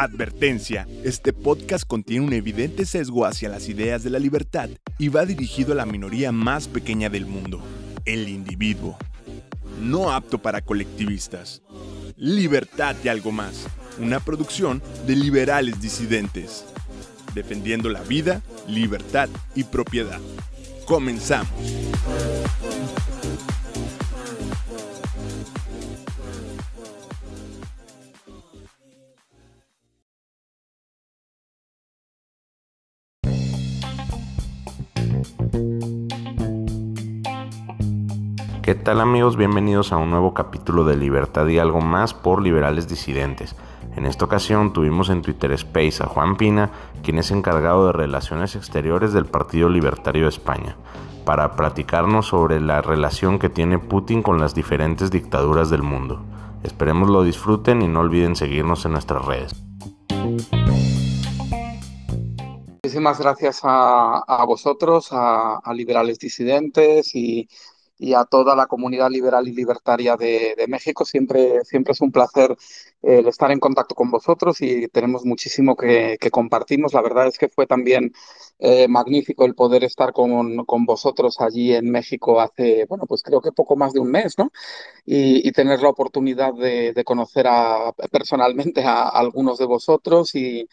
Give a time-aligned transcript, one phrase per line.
[0.00, 5.26] Advertencia, este podcast contiene un evidente sesgo hacia las ideas de la libertad y va
[5.26, 7.60] dirigido a la minoría más pequeña del mundo,
[8.04, 8.96] el individuo.
[9.82, 11.62] No apto para colectivistas.
[12.16, 13.66] Libertad y algo más,
[13.98, 16.64] una producción de liberales disidentes,
[17.34, 20.20] defendiendo la vida, libertad y propiedad.
[20.86, 21.50] Comenzamos.
[38.68, 39.38] ¿Qué tal amigos?
[39.38, 43.56] Bienvenidos a un nuevo capítulo de Libertad y algo más por liberales disidentes.
[43.96, 46.70] En esta ocasión tuvimos en Twitter Space a Juan Pina,
[47.02, 50.76] quien es encargado de Relaciones Exteriores del Partido Libertario de España,
[51.24, 56.20] para platicarnos sobre la relación que tiene Putin con las diferentes dictaduras del mundo.
[56.62, 59.54] Esperemos lo disfruten y no olviden seguirnos en nuestras redes.
[62.82, 67.48] Muchísimas gracias a, vosotros, a liberales disidentes y
[67.98, 71.04] y a toda la comunidad liberal y libertaria de, México.
[71.04, 72.56] Siempre, siempre es un placer
[73.02, 76.94] el estar en contacto con vosotros y tenemos muchísimo que, compartimos.
[76.94, 78.12] La verdad es que fue también
[78.58, 83.52] eh, magnífico el poder estar con, vosotros allí en México hace, bueno, pues creo que
[83.52, 84.50] poco más de un mes, ¿no?
[85.04, 90.68] Y, tener la oportunidad de, conocer a, personalmente a, algunos de vosotros y,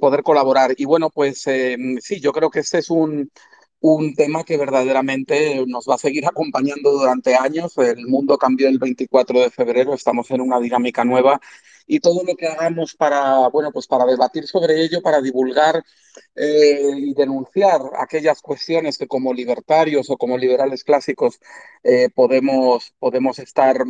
[0.00, 0.72] poder colaborar.
[0.78, 3.30] Y bueno, pues eh, sí, yo creo que este es un
[3.82, 7.76] un tema que verdaderamente nos va a seguir acompañando durante años.
[7.78, 11.40] El mundo cambió el 24 de febrero, estamos en una dinámica nueva
[11.86, 15.82] y todo lo que hagamos para, bueno, pues para debatir sobre ello, para divulgar
[16.36, 21.40] eh, y denunciar aquellas cuestiones que como libertarios o como liberales clásicos
[21.82, 23.84] eh, podemos, podemos estar,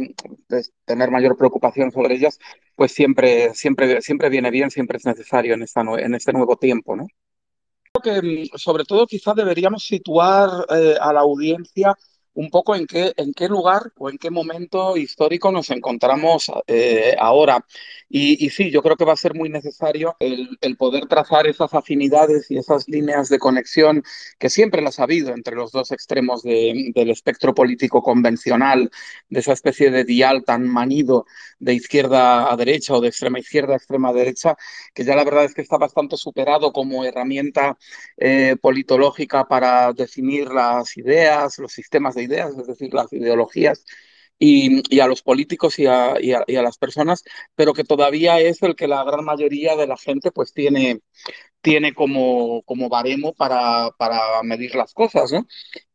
[0.87, 2.39] tener mayor preocupación sobre ellas,
[2.77, 6.97] pues siempre, siempre, siempre viene bien, siempre es necesario en, esta, en este nuevo tiempo,
[6.97, 7.06] ¿no?
[8.03, 11.97] Que mm, sobre todo quizás deberíamos situar eh, a la audiencia
[12.34, 17.15] un poco en qué, en qué lugar o en qué momento histórico nos encontramos eh,
[17.19, 17.65] ahora.
[18.15, 22.50] Y, sí, yo creo que va a ser muy necesario el, poder trazar esas afinidades
[22.50, 24.03] y esas líneas de conexión
[24.38, 28.91] que siempre las ha habido entre los dos extremos del espectro político convencional,
[29.31, 31.25] de esa especie de dial tan manido
[31.59, 34.56] de izquierda a derecha o de extrema izquierda a extrema derecha,
[34.92, 37.78] que ya la verdad es que está bastante superado como herramienta
[38.19, 43.84] eh, politológica para definir las ideas, los sistemas de ideas, es decir, las ideologías,
[44.44, 46.16] y, a los políticos y a,
[46.49, 47.22] las personas,
[47.55, 51.00] pero que todavía es el que la gran mayoría de la gente pues tiene,
[51.60, 55.47] tiene como, como baremo para, para medir las cosas, ¿no?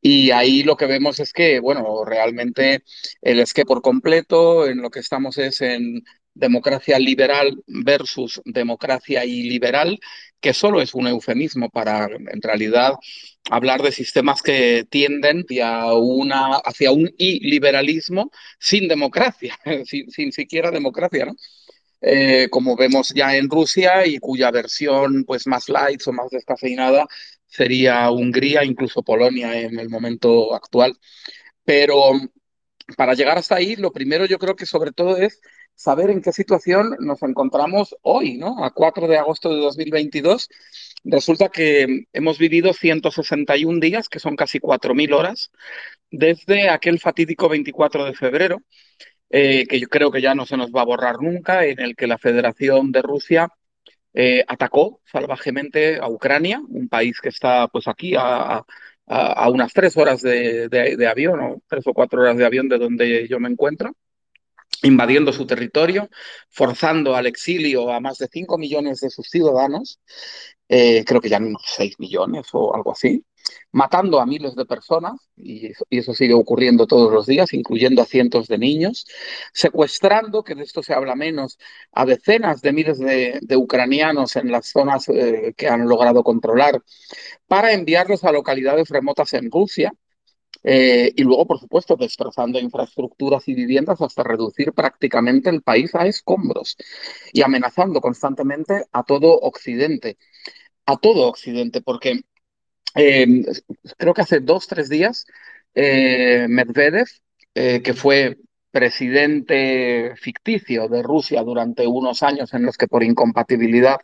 [0.02, 2.84] Y ahí lo que vemos es que, bueno, realmente
[3.22, 6.04] el es que por completo en lo que estamos es en
[6.38, 10.00] democracia liberal versus democracia iliberal,
[10.40, 12.94] que solo es un eufemismo para, en realidad,
[13.50, 20.72] hablar de sistemas que tienden hacia, una, hacia un iliberalismo sin democracia, sin, sin siquiera
[20.72, 21.36] democracia, ¿no?
[22.02, 27.08] Eh, como vemos ya en Rusia y cuya versión pues más light o más descafeinada
[27.48, 30.98] sería Hungría, incluso Polonia en el momento actual.
[31.66, 32.12] Pero
[32.96, 35.42] para llegar hasta ahí, lo primero yo creo que sobre todo es
[35.78, 38.66] saber en qué situación nos encontramos hoy, ¿no?
[38.66, 40.50] A 4 de agosto de 2022.
[41.06, 45.52] Resulta que hemos vivido 161 días, que son casi 4.000 horas,
[46.10, 48.58] desde aquel fatídico 24 de febrero,
[49.30, 51.96] eh, que yo creo que ya no se nos va a borrar nunca, en el
[51.96, 53.48] que la Federación de Rusia
[54.14, 58.66] eh, atacó salvajemente a Ucrania, un país que está pues aquí a,
[59.50, 63.28] unas tres horas de, de, avión, o tres o cuatro horas de avión de donde
[63.28, 63.96] yo me encuentro
[64.84, 66.10] invadiendo su territorio,
[66.50, 70.00] forzando al exilio a más de 5 millones de sus ciudadanos,
[70.70, 73.24] eh, creo que ya unos 6 millones o algo así,
[73.72, 78.48] matando a miles de personas, y eso, sigue ocurriendo todos los días, incluyendo a cientos
[78.48, 79.06] de niños,
[79.54, 81.58] secuestrando, que de esto se habla menos,
[81.92, 86.82] a decenas de miles de, ucranianos en las zonas eh, que han logrado controlar,
[87.48, 89.94] para enviarlos a localidades remotas en Rusia,
[90.70, 96.06] eh, y luego, por supuesto, destrozando infraestructuras y viviendas hasta reducir prácticamente el país a
[96.06, 96.76] escombros
[97.32, 100.18] y amenazando constantemente a todo Occidente.
[100.86, 102.20] A todo Occidente, porque
[102.96, 103.46] eh,
[103.98, 105.26] creo que hace dos, tres días
[105.74, 107.08] eh, Medvedev,
[107.54, 108.38] que fue
[108.78, 113.98] presidente ficticio de Rusia durante unos años en los que por incompatibilidad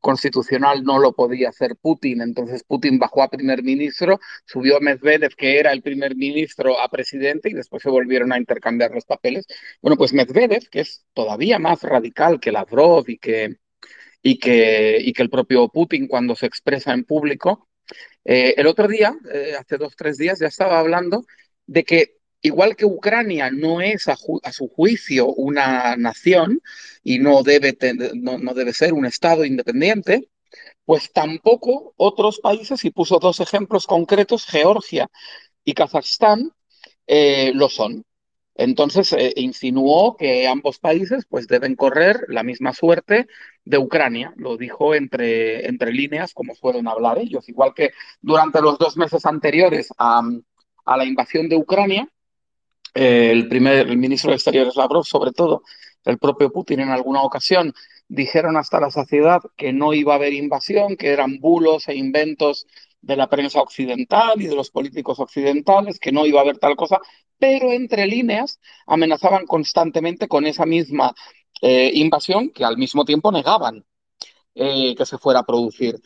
[0.00, 2.20] constitucional no lo podía hacer Putin.
[2.20, 6.90] Entonces Putin bajó a primer ministro, subió a Medvedev, que era el primer ministro, a
[6.90, 9.46] presidente y después se volvieron a intercambiar los papeles.
[9.80, 13.56] Bueno, pues Medvedev, que es todavía más radical que Lavrov y que,
[14.22, 17.70] y que, y que el propio Putin cuando se expresa en público.
[18.26, 21.24] Eh, el otro día, eh, hace dos, tres días, ya estaba hablando
[21.66, 26.60] de que igual que Ucrania no es a, su juicio una nación
[27.02, 27.76] y no debe,
[28.14, 30.28] no debe ser un Estado independiente,
[30.84, 35.06] pues tampoco otros países, y puso dos ejemplos concretos, Georgia
[35.62, 36.50] y Kazajstán,
[37.06, 38.04] eh, lo son.
[38.54, 43.26] Entonces eh, insinuó que ambos países pues, deben correr la misma suerte
[43.64, 44.32] de Ucrania.
[44.36, 47.48] Lo dijo entre, entre líneas, como suelen hablar ellos.
[47.48, 50.22] Igual que durante los dos meses anteriores a,
[50.86, 52.08] la invasión de Ucrania,
[52.94, 55.62] el primer el ministro de Exteriores Lavrov, sobre todo,
[56.04, 57.74] el propio Putin en alguna ocasión
[58.08, 62.66] dijeron hasta la saciedad que no iba a haber invasión, que eran bulos e inventos
[63.00, 66.76] de la prensa occidental y de los políticos occidentales, que no iba a haber tal
[66.76, 67.00] cosa,
[67.38, 71.14] pero entre líneas amenazaban constantemente con esa misma
[71.60, 73.84] eh, invasión que al mismo tiempo negaban
[74.54, 76.00] eh, que se fuera a producir.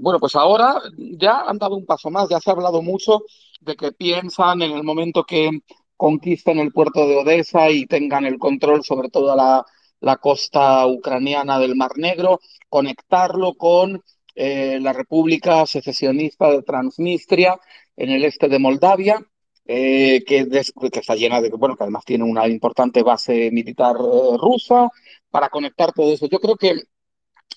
[0.00, 3.22] Bueno, pues ahora ya han dado un paso más, ya se ha hablado mucho
[3.60, 5.50] de que piensan en el momento que
[5.96, 9.64] conquisten el puerto de Odessa y tengan el control sobre toda
[10.00, 14.02] la costa ucraniana del Mar Negro, conectarlo con
[14.38, 17.58] eh, la República Secesionista de Transnistria
[17.96, 19.18] en el este de Moldavia,
[19.64, 20.46] eh, que,
[20.92, 24.90] está llena de, bueno, que además tiene una importante base militar eh, rusa,
[25.30, 26.26] para conectar todo eso.
[26.28, 26.74] Yo creo que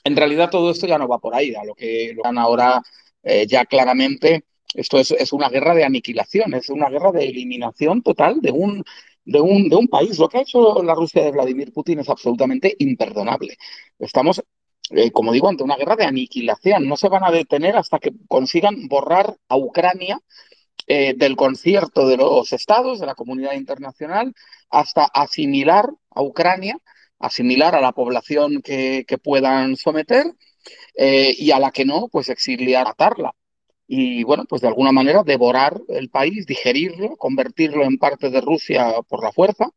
[0.06, 2.82] en realidad todo esto ya no va por ahí, a lo que lo dan ahora
[3.48, 4.46] ya claramente.
[4.74, 8.84] Esto es, es, una guerra de aniquilación, es una guerra de eliminación total de un,
[9.26, 10.18] de un, de un país.
[10.20, 13.58] Lo que ha hecho la Rusia de Vladimir Putin es absolutamente imperdonable.
[13.98, 14.44] Estamos,
[14.92, 16.88] eh, como digo, ante una guerra de aniquilación.
[16.88, 20.20] No se van a detener hasta que consigan borrar a Ucrania
[20.88, 24.34] eh, del concierto de los estados, de la comunidad internacional,
[24.70, 26.78] hasta asimilar a Ucrania,
[27.20, 30.26] asimilar a la población que, que puedan someter
[30.96, 33.34] eh, y a la que no, pues exiliar, matarla
[33.92, 38.94] y bueno, pues de alguna manera devorar el país, digerirlo, convertirlo en parte de Rusia
[39.08, 39.72] por la fuerza.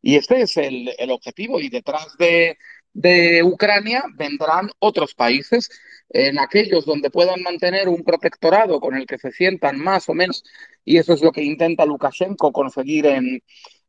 [0.00, 1.58] Y este es el, el objetivo.
[1.58, 2.56] Y detrás de,
[2.92, 5.70] de, Ucrania vendrán otros países,
[6.10, 10.44] en aquellos donde puedan mantener un protectorado con el que se sientan más o menos,
[10.84, 13.42] y eso es lo que intenta Lukashenko conseguir en,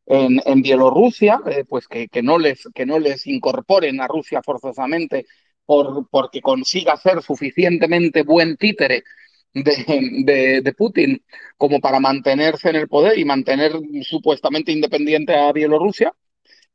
[0.08, 4.42] en, en Bielorrusia, eh, pues que, que, no les, que no les incorporen a Rusia
[4.42, 5.28] forzosamente
[5.64, 9.04] por, porque consiga ser suficientemente buen títere
[9.54, 11.24] de, de, Putin
[11.58, 13.74] como para mantenerse en el poder y mantener
[14.04, 16.14] supuestamente independiente a Bielorrusia,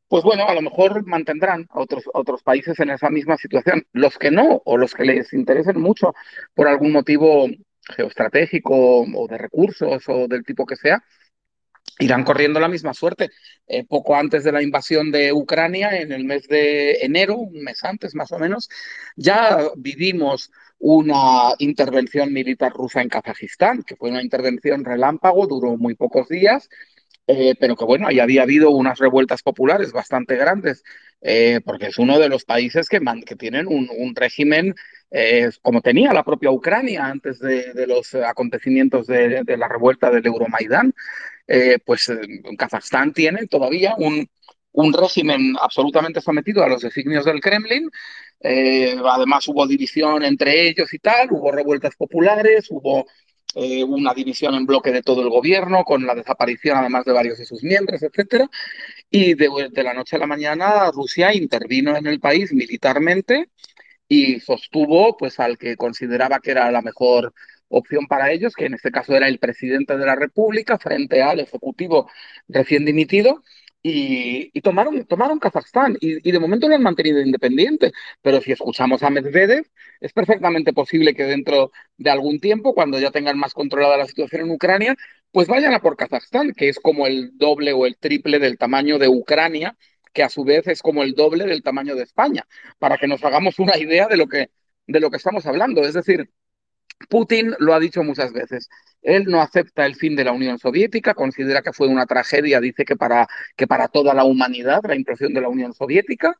[0.09, 3.87] pues bueno, a lo mejor mantendrán a otros, otros países en esa misma situación.
[3.93, 6.15] Los que no, o los que les interesen mucho
[6.55, 7.47] por algún motivo
[7.95, 11.03] geoestratégico o de recursos o del tipo que sea,
[11.99, 13.31] irán corriendo la misma suerte.
[13.67, 17.85] Eh, poco antes de la invasión de Ucrania, en el mes de enero, un mes
[17.85, 18.69] antes más o menos,
[19.17, 25.95] ya vivimos una intervención militar rusa en Kazajistán, que fue una intervención relámpago, duró muy
[25.95, 26.69] pocos días,
[27.27, 30.83] eh, pero que bueno, ahí había habido unas revueltas populares bastante grandes,
[31.21, 34.75] eh, porque es uno de los países que, man, que tienen un, un régimen
[35.11, 40.11] eh, como tenía la propia Ucrania antes de, de los acontecimientos de, de, la revuelta
[40.11, 40.95] del Euromaidán,
[41.47, 42.13] eh, pues
[42.59, 44.29] Kazajstán tiene todavía un,
[44.73, 47.91] un régimen absolutamente sometido a los designios del Kremlin.
[48.41, 53.07] Eh, además hubo división entre ellos y tal, hubo revueltas populares, hubo
[53.55, 57.39] eh, una división en bloque de todo el gobierno, con la desaparición además de varios
[57.39, 58.49] de sus miembros, etcétera.
[59.11, 63.51] Y de, de la noche a la mañana Rusia intervino en el país militarmente
[64.09, 67.35] y sostuvo pues al que consideraba que era la mejor
[67.69, 71.41] opción para ellos, que en este caso era el presidente de la República frente al
[71.41, 72.11] ejecutivo
[72.49, 73.43] recién dimitido
[73.83, 77.93] y, tomaron, tomaron Kazajstán y, y, de momento lo han mantenido independiente.
[78.23, 79.67] Pero si escuchamos a Medvedev,
[80.01, 84.43] es perfectamente posible que dentro de algún tiempo, cuando ya tengan más controlada la situación
[84.43, 84.97] en Ucrania,
[85.31, 88.99] pues vayan a por Kazajstán, que es como el doble o el triple del tamaño
[88.99, 89.77] de Ucrania,
[90.13, 92.47] que a su vez es como el doble del tamaño de España,
[92.79, 94.51] para que nos hagamos una idea de lo que,
[94.87, 95.83] de lo que estamos hablando.
[95.83, 96.31] Es decir,
[97.09, 98.69] Putin lo ha dicho muchas veces.
[99.03, 102.85] Él no acepta el fin de la Unión Soviética, considera que fue una tragedia, dice
[102.85, 106.37] que para, que para toda la humanidad, la implosión de la Unión Soviética.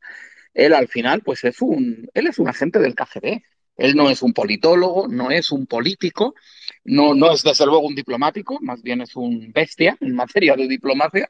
[0.53, 3.41] Él al final, pues es un, él es un agente del KGB.
[3.77, 6.35] Él no es un politólogo, no es un político,
[6.83, 10.67] no, no es desde luego un diplomático, más bien es un bestia en materia de
[10.67, 11.29] diplomacia.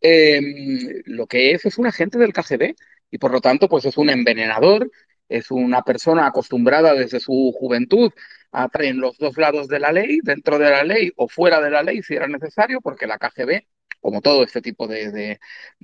[0.00, 2.74] Eh, lo que es es un agente del KGB
[3.10, 4.90] y por lo tanto, pues es un envenenador,
[5.28, 8.12] es una persona acostumbrada desde su juventud
[8.52, 11.82] en los dos lados de la ley, dentro de la ley o fuera de la
[11.82, 13.62] ley si era necesario, porque la KGB
[14.00, 15.38] como todo este tipo de,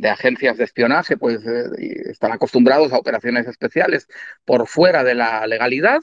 [0.05, 4.07] agencias de espionaje, pues eh, están acostumbrados a operaciones especiales
[4.45, 6.01] por fuera de la legalidad.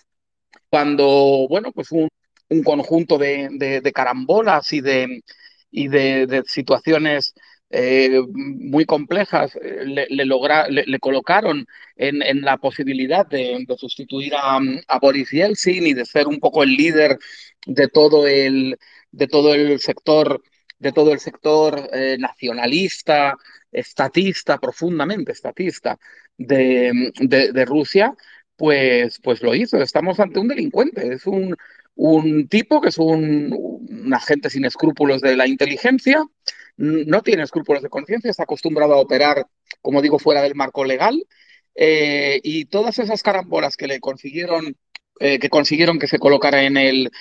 [0.69, 2.09] Cuando, bueno, pues un,
[2.63, 5.23] conjunto de, carambolas y de,
[5.71, 7.33] y de, situaciones
[7.71, 14.99] eh, muy complejas eh, le, logra, le, colocaron en, la posibilidad de, sustituir a, a,
[14.99, 17.17] Boris Yeltsin y de ser un poco el líder
[17.65, 18.77] de todo el,
[19.11, 20.41] de todo el sector
[20.81, 23.37] de todo el sector eh, nacionalista,
[23.71, 25.97] estatista, profundamente estatista
[26.35, 28.15] de, de, Rusia,
[28.55, 29.77] pues, pues lo hizo.
[29.77, 31.55] Estamos ante un delincuente, es un,
[31.95, 33.55] un tipo que es un,
[33.87, 36.25] un, agente sin escrúpulos de la inteligencia,
[36.77, 39.45] no tiene escrúpulos de conciencia, está acostumbrado a operar,
[39.81, 41.23] como digo, fuera del marco legal.
[41.75, 44.75] Eh, y todas esas carambolas que le consiguieron
[45.23, 47.11] eh, que consiguieron que se colocara en el,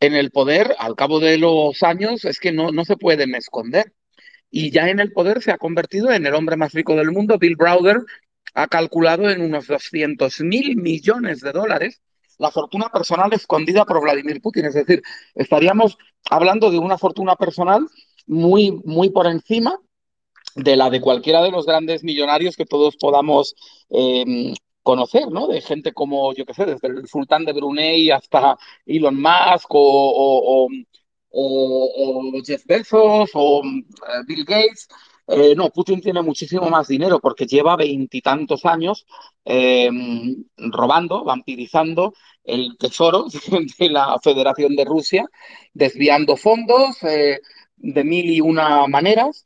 [0.00, 3.92] en el poder, al cabo de los años, es que no, no se pueden esconder.
[4.50, 7.38] Y ya en el poder se ha convertido en el hombre más rico del mundo.
[7.38, 7.98] Bill Browder
[8.54, 12.00] ha calculado en unos 200 mil millones de dólares
[12.38, 14.64] la fortuna personal escondida por Vladimir Putin.
[14.64, 15.02] Es decir,
[15.34, 15.98] estaríamos
[16.30, 17.86] hablando de una fortuna personal
[18.30, 19.76] muy, muy por encima
[20.54, 23.56] de la de cualquiera de los grandes millonarios que todos podamos
[23.90, 25.48] eh, conocer, ¿no?
[25.48, 28.56] De gente como, yo qué sé, desde el sultán de Brunei hasta
[28.86, 30.68] Elon Musk o,
[32.44, 34.88] Jeff Bezos o eh, Bill Gates.
[35.26, 39.06] Eh, no, Putin tiene muchísimo más dinero porque lleva veintitantos años
[39.44, 43.26] em, robando, vampirizando el tesoro
[43.78, 45.28] de la Federación de Rusia,
[45.72, 47.40] desviando fondos eh,
[47.80, 49.44] de mil y una maneras,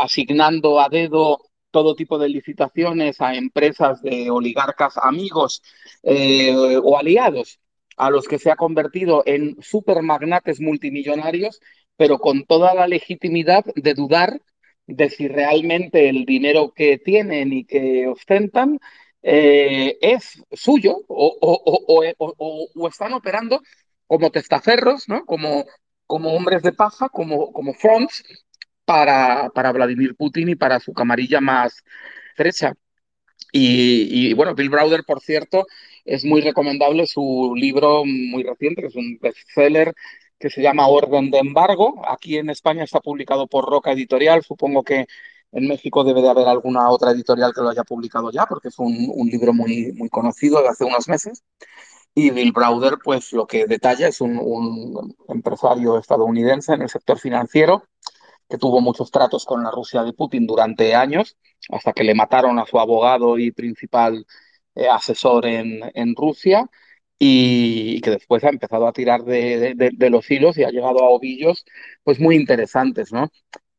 [0.00, 1.38] asignando a dedo
[1.70, 5.62] todo tipo de licitaciones a empresas de oligarcas amigos
[6.02, 7.60] eh, o aliados
[7.96, 11.60] a los que se ha convertido en supermagnates multimillonarios,
[11.96, 14.40] pero con toda la legitimidad de dudar
[14.86, 18.78] de si realmente el dinero que tienen y que ostentan
[19.22, 23.60] eh, es suyo o, están operando
[24.06, 25.26] como testaferros, ¿no?
[25.26, 25.66] como,
[26.08, 28.24] como hombres de paja, como, como fronts
[28.84, 31.84] para, para Vladimir Putin y para su camarilla más
[32.30, 32.74] estrecha.
[33.52, 35.66] Y, bueno, Bill Browder, por cierto,
[36.04, 39.94] es muy recomendable su libro muy reciente, que es un bestseller
[40.38, 42.02] que se llama Orden de Embargo.
[42.08, 44.42] Aquí en España está publicado por Roca Editorial.
[44.42, 45.06] Supongo que
[45.52, 48.78] en México debe de haber alguna otra editorial que lo haya publicado ya, porque es
[48.78, 51.42] un, un libro muy, muy conocido de hace unos meses.
[52.18, 57.84] Y Bill Browder, pues lo que detalla es un, empresario estadounidense en el sector financiero
[58.48, 61.36] que tuvo muchos tratos con la Rusia de Putin durante años,
[61.70, 64.26] hasta que le mataron a su abogado y principal
[64.74, 66.68] eh, asesor en, Rusia,
[67.20, 71.10] y, que después ha empezado a tirar de, de, los hilos y ha llegado a
[71.10, 71.64] ovillos
[72.02, 73.30] pues muy interesantes, ¿no?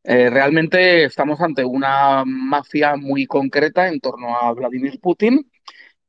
[0.03, 5.51] Eh, realmente estamos ante una mafia muy concreta en torno a Vladimir Putin,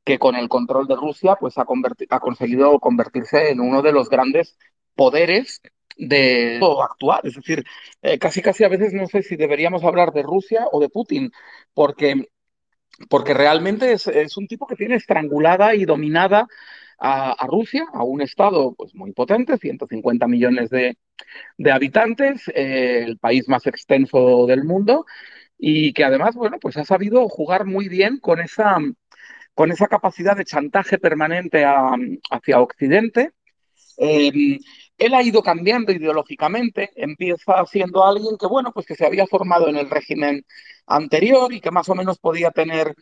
[0.04, 1.62] que con el control de Rusia pues ha,
[2.11, 4.57] ha conseguido convertirse en uno de los grandes
[4.95, 5.61] poderes
[5.97, 7.21] de actuar.
[7.25, 7.64] Es decir,
[8.02, 11.30] eh, casi casi a veces no sé si deberíamos hablar de Rusia o de Putin,
[11.75, 12.28] porque,
[13.09, 16.47] porque realmente es, es un tipo que tiene estrangulada y dominada
[16.99, 20.99] a, a, Rusia, a un estado pues, muy potente, 150 millones de,
[21.59, 25.07] de habitantes, eh, el país más extenso del mundo,
[25.59, 28.78] y que además, bueno, pues ha sabido jugar muy bien con esa,
[29.60, 31.66] con esa capacidad de chantaje permanente
[32.30, 33.32] hacia Occidente.
[33.98, 34.58] Eh,
[34.96, 39.68] él ha ido cambiando ideológicamente, empieza siendo alguien que, bueno, pues que se había formado
[39.68, 40.46] en el régimen
[40.86, 42.94] anterior y que más o menos podía tener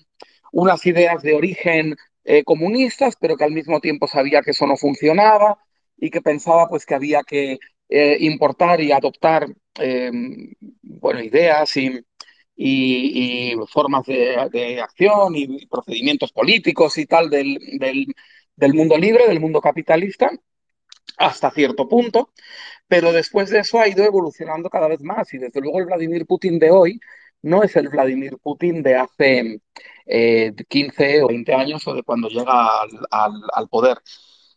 [0.51, 4.77] unas ideas de origen eh, comunistas, pero que al mismo tiempo sabía que eso no
[4.77, 5.59] funcionaba
[5.97, 9.47] y que pensaba pues que había que eh, importar y adoptar
[10.83, 12.05] bueno, ideas y,
[12.61, 17.57] y, formas de, acción y procedimientos políticos y tal del,
[18.57, 20.31] del, mundo libre, del mundo capitalista
[21.17, 22.33] hasta cierto punto,
[22.89, 25.33] pero después de eso ha ido evolucionando cada vez más.
[25.35, 27.01] Y desde luego el Vladimir Putin de hoy
[27.43, 29.61] no es el Vladimir Putin de hace
[30.07, 32.53] eh, 15 o 20 años o de cuando llega
[33.11, 33.99] al, poder.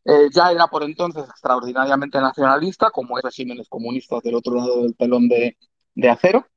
[0.05, 4.95] Eh, ya era por entonces extraordinariamente nacionalista, como hay regímenes comunistas del otro lado del
[4.95, 5.57] pelón de,
[5.93, 6.47] de acero,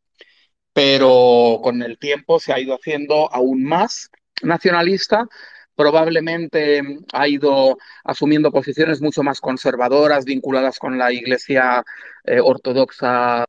[0.75, 4.11] pero con el tiempo se ha ido haciendo aún más
[4.43, 5.27] nacionalista
[5.75, 11.85] probablemente ha ido asumiendo posiciones mucho más conservadoras, vinculadas con la Iglesia
[12.25, 13.45] eh, ortodoxa,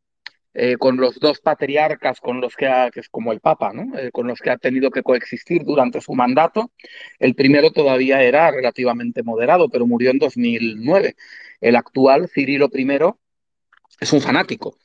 [0.54, 3.98] eh, con los dos patriarcas con los que, ha, es como el Papa, ¿no?
[3.98, 6.72] eh, con los que ha tenido que coexistir durante su mandato.
[7.20, 11.16] El primero todavía era relativamente moderado, pero murió en 2009.
[11.62, 12.88] El actual, Cirilo I,
[14.00, 14.78] es un fanático.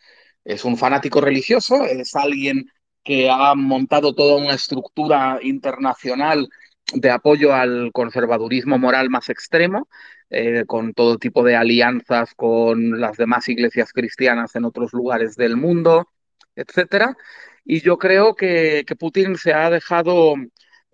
[0.52, 2.70] Es un fanático religioso, es alguien
[3.04, 6.48] que ha montado toda una estructura internacional
[6.92, 9.88] de apoyo al conservadurismo moral más extremo,
[10.28, 15.56] eh, con todo tipo de alianzas con las demás iglesias cristianas en otros lugares del
[15.56, 16.08] mundo,
[16.56, 17.16] etcétera.
[17.64, 20.34] Y yo creo que, que Putin se ha dejado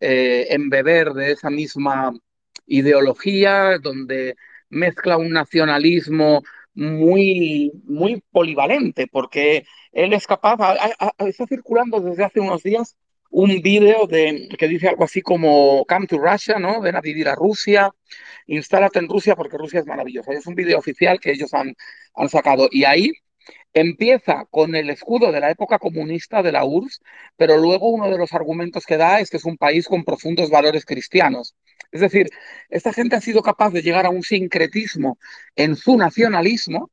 [0.01, 2.13] eh, embeber de esa misma
[2.67, 4.37] ideología, donde
[4.69, 6.43] mezcla un nacionalismo
[6.77, 10.59] muy, muy polivalente, porque él es capaz,
[11.19, 12.97] está circulando desde hace unos días
[13.31, 16.81] un vídeo de, que dice algo así como Come to Russia, ¿no?
[16.81, 17.91] Ven a vivir a Rusia,
[18.47, 20.33] instálate en Rusia porque Rusia es maravillosa.
[20.33, 21.75] Es un vídeo oficial que ellos han,
[22.15, 22.69] han sacado.
[22.71, 23.13] Y ahí
[23.75, 27.01] Empieza con el escudo de la época comunista de la URSS,
[27.37, 30.49] pero luego uno de los argumentos que da es que es un país con profundos
[30.49, 31.55] valores cristianos.
[31.93, 32.29] Es decir,
[32.69, 35.19] esta gente ha sido capaz de llegar a un sincretismo
[35.55, 36.91] en su nacionalismo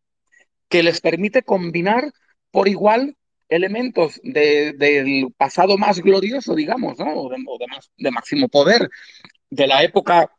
[0.69, 2.11] que les permite combinar
[2.51, 3.17] por igual
[3.49, 7.13] elementos del pasado más glorioso, digamos, ¿no?
[7.13, 7.29] o,
[7.97, 8.89] de, máximo poder
[9.49, 10.31] de la época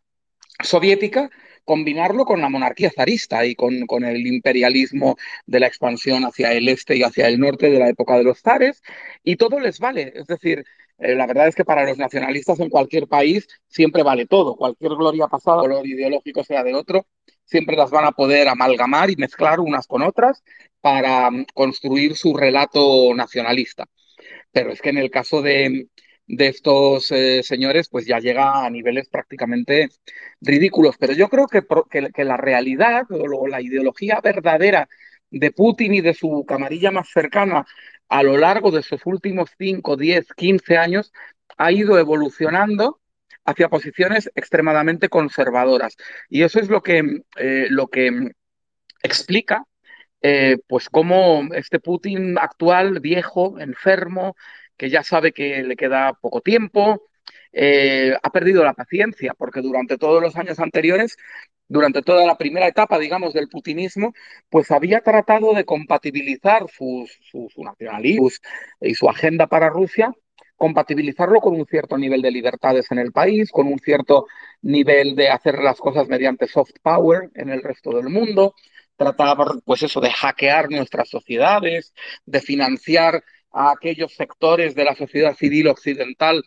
[0.62, 1.30] soviética
[1.64, 6.68] combinarlo con la monarquía zarista y con, con, el imperialismo de la expansión hacia el
[6.68, 8.82] este y hacia el norte de la época de los zares,
[9.22, 10.12] y todo les vale.
[10.14, 10.64] Es decir,
[10.98, 14.56] eh, la verdad es que para los nacionalistas en cualquier país siempre vale todo.
[14.56, 17.06] Cualquier gloria pasada, color ideológico sea de otro,
[17.44, 20.42] siempre las van a poder amalgamar y mezclar unas con otras
[20.80, 23.86] para mm, construir su relato nacionalista.
[24.52, 25.88] Pero es que en el caso de,
[26.26, 29.88] de estos eh, señores, pues ya llega a niveles prácticamente
[30.40, 30.96] ridículos.
[30.98, 31.62] Pero yo creo que,
[32.12, 34.88] que, la realidad o la ideología verdadera
[35.30, 37.66] de Putin y de su camarilla más cercana
[38.08, 41.12] a lo largo de sus últimos 5, 10, 15 años
[41.56, 43.00] ha ido evolucionando
[43.44, 45.96] hacia posiciones extremadamente conservadoras.
[46.28, 48.32] Y eso es lo que, eh, lo que
[49.02, 49.64] explica
[50.26, 54.36] eh, pues cómo este Putin actual, viejo, enfermo,
[54.76, 57.02] que ya sabe que le queda poco tiempo,
[57.52, 61.18] eh, ha perdido la paciencia, porque durante todos los años anteriores,
[61.68, 64.12] durante toda la primera etapa, digamos, del putinismo,
[64.48, 67.06] pues había tratado de compatibilizar su,
[67.56, 68.28] nacionalismo
[68.80, 70.12] y su agenda para Rusia
[70.56, 74.26] compatibilizarlo con un cierto nivel de libertades en el país, con un cierto
[74.62, 78.54] nivel de hacer las cosas mediante soft power en el resto del mundo,
[78.96, 81.92] trataba, pues eso, de hackear nuestras sociedades,
[82.24, 86.42] de financiar a aquellos sectores de la sociedad civil occidental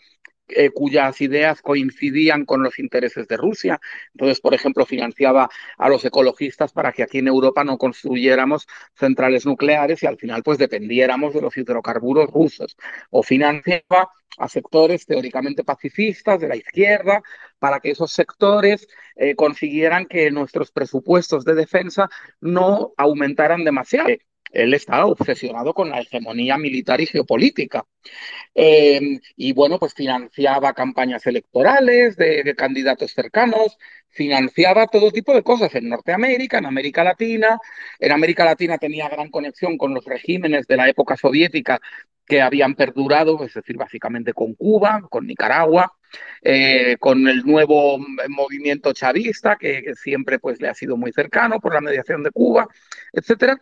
[0.50, 3.80] eh, cuyas ideas coincidían con los intereses de Rusia.
[4.14, 9.46] Entonces, por ejemplo, financiaba a los ecologistas para que aquí en Europa no construyéramos centrales
[9.46, 12.78] nucleares y al final pues dependiéramos de los hidrocarburos rusos.
[13.10, 17.22] O financiaba a sectores teóricamente pacifistas de la izquierda
[17.60, 24.10] para que esos sectores eh, consiguieran que nuestros presupuestos de defensa no aumentaran demasiado
[24.52, 27.86] él estaba obsesionado con la hegemonía militar y geopolítica.
[28.56, 33.78] Eh, y bueno, pues financiaba campañas electorales de, de, candidatos cercanos,
[34.10, 37.60] financiaba todo tipo de cosas en Norteamérica, en América Latina.
[38.00, 41.80] En América Latina tenía gran conexión con los regímenes de la época soviética
[42.26, 45.94] que habían perdurado, es decir, básicamente con Cuba, con Nicaragua,
[46.42, 47.98] eh, con el nuevo
[48.30, 52.32] movimiento chavista, que, que, siempre pues, le ha sido muy cercano por la mediación de
[52.32, 52.68] Cuba,
[53.14, 53.58] etcétera.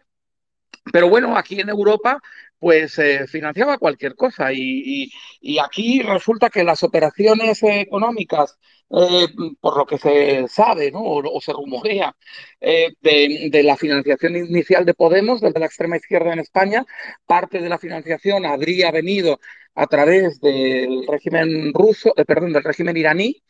[0.91, 2.21] Pero bueno, aquí en Europa
[2.59, 8.57] pues eh, financiaba cualquier cosa y, y, y, aquí resulta que las operaciones económicas,
[8.97, 9.27] eh,
[9.59, 11.01] por lo que se sabe ¿no?
[11.03, 12.15] o, se rumorea
[12.61, 16.85] eh, de, la financiación inicial de Podemos, desde la extrema izquierda en España,
[17.25, 19.39] parte de la financiación habría venido
[19.77, 23.43] a través del régimen ruso, eh, perdón, del régimen iraní,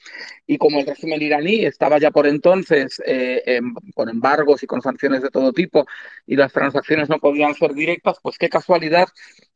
[0.47, 5.21] y como el régimen iraní estaba ya por entonces en, con embargos y con sanciones
[5.21, 5.85] de todo tipo
[6.25, 9.07] y las transacciones no podían ser directas, pues qué casualidad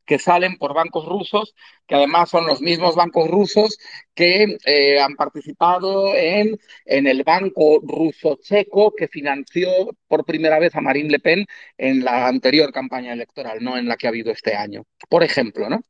[0.10, 1.54] que salen por bancos rusos,
[1.86, 3.78] que además son los mismos bancos rusos
[4.15, 9.69] que eh, han participado en, en el banco ruso-checo que financió
[10.08, 11.45] por primera vez a Marine Le Pen
[11.78, 15.69] en la anterior campaña electoral, no en la que ha habido este año, por ejemplo,
[15.69, 15.82] ¿no?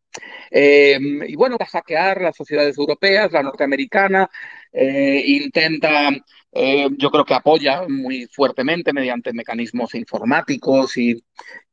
[0.51, 4.29] Eh, y bueno, va a hackear las sociedades europeas, la norteamericana,
[4.71, 6.09] eh, intenta
[6.51, 11.23] eh, yo creo que apoya muy fuertemente mediante mecanismos informáticos y,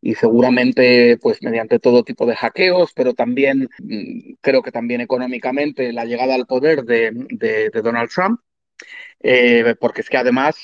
[0.03, 5.93] y, seguramente pues mediante todo tipo de hackeos, pero también mm, creo que también económicamente
[5.93, 8.41] la llegada al poder de, de, de Donald Trump,
[9.21, 10.57] eh, porque es que además,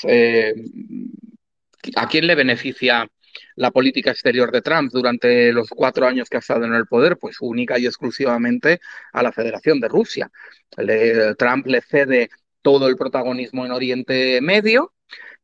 [1.97, 3.09] ¿a quién le beneficia?
[3.57, 7.19] La política exterior de Trump durante los cuatro años que ha estado en el poder,
[7.19, 8.81] pues única y exclusivamente
[9.13, 10.31] a la Federación de Rusia.
[11.39, 12.31] Trump le cede
[12.63, 14.93] todo el protagonismo en Oriente Medio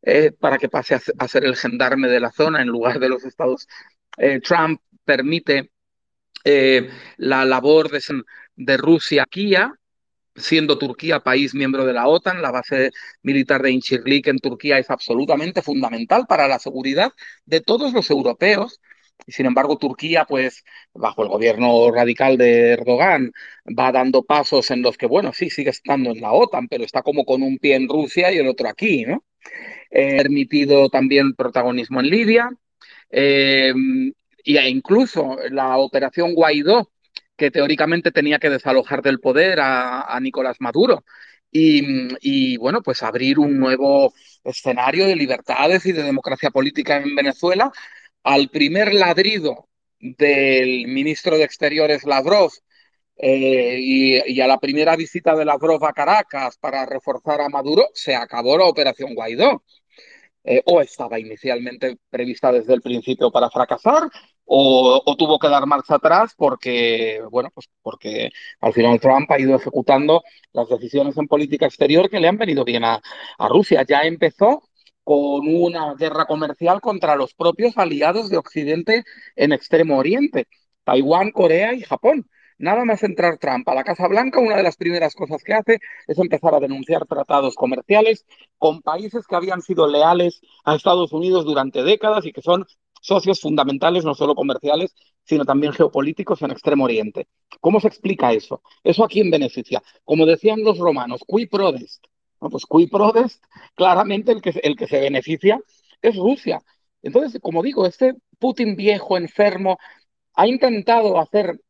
[0.03, 3.25] eh, para que pase a, ser el gendarme de la zona en lugar de los
[3.25, 3.67] estados.
[4.17, 5.73] Eh, Trump permite
[6.45, 8.01] eh, la labor de,
[8.55, 9.55] de Rusia aquí,
[10.39, 12.91] siendo Turquía país miembro de la OTAN, la base
[13.23, 17.13] militar de Incirlik en Turquía es absolutamente fundamental para la seguridad
[17.47, 18.81] de todos los europeos.
[19.27, 23.33] Sin embargo, Turquía, pues, bajo el gobierno radical de Erdogan,
[23.67, 27.03] va dando pasos en los que, bueno, sí, sigue estando en la OTAN, pero está
[27.03, 29.25] como con un pie en Rusia y el otro aquí, ¿no?
[29.91, 32.51] Eh, permitido también protagonismo en Libia,
[33.11, 33.73] eh,
[34.45, 36.91] e incluso la operación Guaidó,
[37.39, 41.05] que teóricamente tenía que desalojar del poder a, Nicolás Maduro.
[41.51, 44.13] Y, bueno, pues abrir un nuevo
[44.45, 47.73] escenario de libertades y de democracia política en Venezuela.
[48.25, 49.69] Al primer ladrido
[50.01, 52.51] del ministro de Exteriores Lavrov
[53.17, 58.15] eh, y, a la primera visita de Lavrov a Caracas para reforzar a Maduro, se
[58.15, 59.63] acabó la operación Guaidó.
[60.45, 64.09] Eh, o estaba inicialmente prevista desde el principio para fracasar,
[64.51, 68.31] o, tuvo que dar marcha atrás porque, bueno, pues porque
[68.61, 72.65] al final Trump ha ido ejecutando las decisiones en política exterior que le han venido
[72.65, 73.01] bien a,
[73.39, 73.85] a Rusia.
[73.87, 74.63] Ya empezó
[75.05, 79.05] con una guerra comercial contra los propios aliados de Occidente
[79.37, 80.49] en Extremo Oriente,
[80.85, 82.29] Taiwán, Corea y Japón.
[82.59, 85.79] Nada más entrar Trump a la Casa Blanca, una de las primeras cosas que hace
[86.09, 88.27] es empezar a denunciar tratados comerciales
[88.59, 92.67] con países que habían sido leales a Estados Unidos durante décadas y que son
[93.01, 97.29] socios fundamentales, no solo comerciales, sino también geopolíticos en Extremo Oriente.
[97.61, 98.63] ¿Cómo se explica eso?
[98.83, 99.83] ¿Eso a quién beneficia?
[100.05, 102.05] Como decían los romanos, qui prodest.
[102.39, 103.43] pues qui prodest,
[103.75, 105.61] claramente el que, el que se beneficia
[106.01, 106.61] es Rusia.
[107.03, 109.79] Entonces, como digo, este Putin viejo, enfermo,
[110.35, 111.61] ha intentado hacer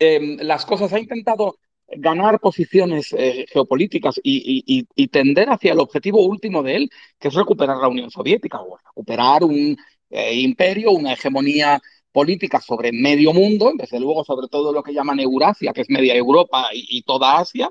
[0.00, 6.62] Em, las cosas, ha intentado ganar posiciones eh, geopolíticas y, tender hacia el objetivo último
[6.62, 9.76] de él, que es recuperar la Unión Soviética o recuperar un
[10.10, 11.80] eh, imperio, una hegemonía
[12.12, 16.14] política sobre medio mundo, desde luego sobre todo lo que llaman Eurasia, que es media
[16.14, 17.70] Europa y, toda Asia,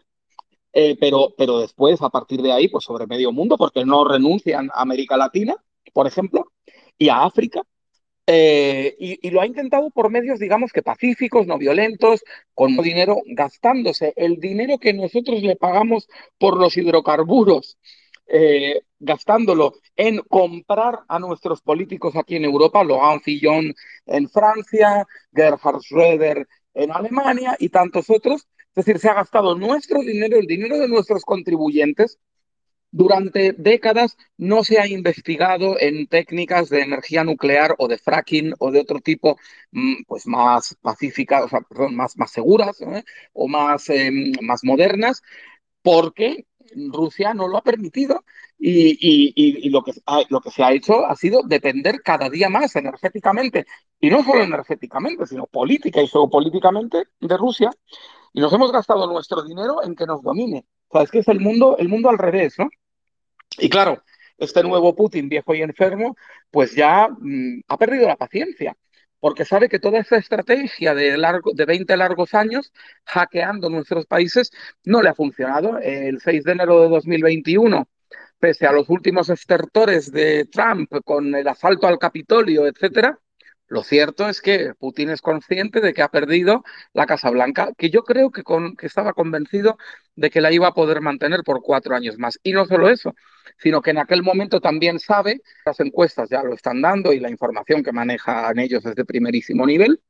[0.73, 4.69] eh, pero, pero después, a partir de ahí, pues sobre medio mundo, porque no renuncian
[4.73, 5.55] a América Latina,
[5.93, 6.51] por ejemplo,
[6.97, 7.63] y a África,
[8.31, 12.23] eh, y, lo ha intentado por medios, digamos que pacíficos, no violentos,
[12.53, 17.79] con dinero, gastándose el dinero que nosotros le pagamos por los hidrocarburos,
[18.31, 23.73] eh, gastándolo en comprar a nuestros políticos aquí en Europa, Laurent Fillon
[24.05, 28.47] en Francia, Gerhard Schröder en Alemania y tantos otros.
[28.75, 32.19] Es decir, se ha gastado nuestro dinero, el dinero de nuestros contribuyentes,
[32.91, 38.71] durante décadas no se ha investigado en técnicas de energía nuclear o de fracking o
[38.71, 39.37] de otro tipo,
[39.71, 43.03] mm, pues más pacíficas, o sea, perdón, más, seguras ¿eh?
[43.33, 45.21] o más, em, más modernas,
[45.83, 46.45] porque
[46.91, 48.23] Rusia no lo ha permitido
[48.57, 49.93] y, que,
[50.29, 53.65] lo que se ha hecho ha sido depender cada día más energéticamente,
[53.99, 57.71] y no solo energéticamente, sino política y geopolíticamente de Rusia,
[58.33, 60.65] y nos hemos gastado nuestro dinero en que nos domine.
[60.89, 62.69] O sea, es que es el mundo, el mundo al revés, ¿no?
[63.57, 64.03] Y claro,
[64.37, 66.15] este nuevo Putin, viejo y enfermo,
[66.51, 68.75] pues ya mm, ha perdido la paciencia,
[69.19, 72.71] porque sabe que toda esa estrategia de, largo, de 20 largos años
[73.05, 74.51] hackeando nuestros países
[74.85, 75.77] no le ha funcionado.
[75.79, 77.87] El 6 de enero de 2021,
[78.39, 83.19] pese a los últimos estertores de Trump con el asalto al Capitolio, etcétera,
[83.69, 87.91] lo cierto es que Putin es consciente de que ha perdido la Casa Blanca, que
[87.91, 88.41] yo creo que,
[88.81, 89.77] estaba convencido
[90.15, 92.39] de que la iba a poder mantener por cuatro años más.
[92.41, 93.13] Y no solo eso,
[93.59, 97.29] sino que en aquel momento también sabe, las encuestas ya lo están dando y la
[97.29, 100.01] información que manejan ellos es de primerísimo nivel,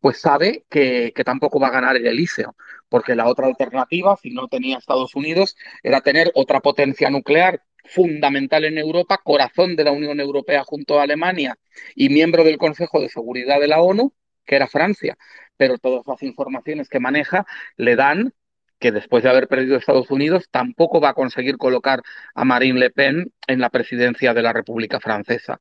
[0.00, 2.56] pues sabe que, que, tampoco va a ganar el Elíseo,
[2.88, 8.64] porque la otra alternativa, si no tenía Estados Unidos, era tener otra potencia nuclear fundamental
[8.64, 11.56] en Europa, corazón de la Unión Europea junto a Alemania
[11.94, 14.14] y miembro del Consejo de Seguridad de la ONU,
[14.46, 15.16] que era Francia.
[15.56, 18.32] Pero todas las informaciones que maneja le dan
[18.78, 22.00] que después de haber perdido Estados Unidos tampoco va a conseguir colocar
[22.34, 25.60] a Marine Le Pen en la presidencia de la República Francesa.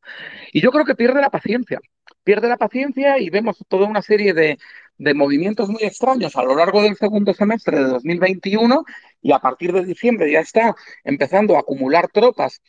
[0.53, 1.79] Y yo creo que pierde la paciencia,
[2.23, 4.57] pierde la paciencia y vemos toda una serie de,
[4.99, 8.83] de movimientos muy extraños a lo largo del segundo semestre de 2021
[9.21, 12.61] y a partir de diciembre ya está empezando a acumular tropas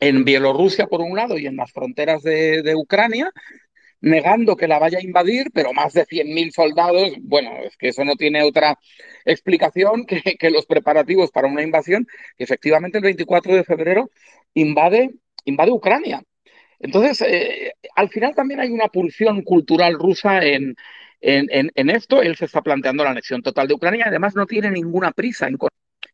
[0.00, 3.30] en Bielorrusia por un lado y en las fronteras de, Ucrania,
[4.00, 8.04] negando que la vaya a invadir, pero más de 100.000 soldados, bueno, es que eso
[8.04, 8.78] no tiene otra
[9.24, 14.10] explicación que, los preparativos para una invasión, que efectivamente el 24 de febrero
[14.54, 15.10] invade,
[15.44, 16.22] invade Ucrania.
[16.80, 20.74] Entonces, eh, al final también hay una pulsión cultural rusa en,
[21.22, 22.22] en, esto.
[22.22, 25.56] Él se está planteando la anexión total de Ucrania además no tiene ninguna prisa en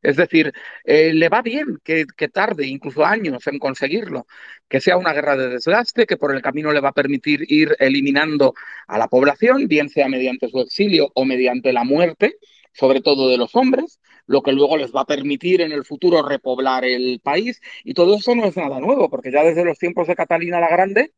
[0.02, 0.52] Es decir,
[0.84, 4.26] eh, le va bien que, que, tarde, incluso años, en conseguirlo,
[4.68, 7.74] que sea una guerra de desgaste, que por el camino le va a permitir ir
[7.78, 8.54] eliminando
[8.86, 12.36] a la población, bien sea mediante su exilio o mediante la muerte,
[12.72, 16.22] sobre todo de los hombres, lo que luego les va a permitir en el futuro
[16.22, 17.60] repoblar el país.
[17.82, 20.68] Y todo eso no es nada nuevo, porque ya desde los tiempos de Catalina la
[20.68, 21.12] Grande,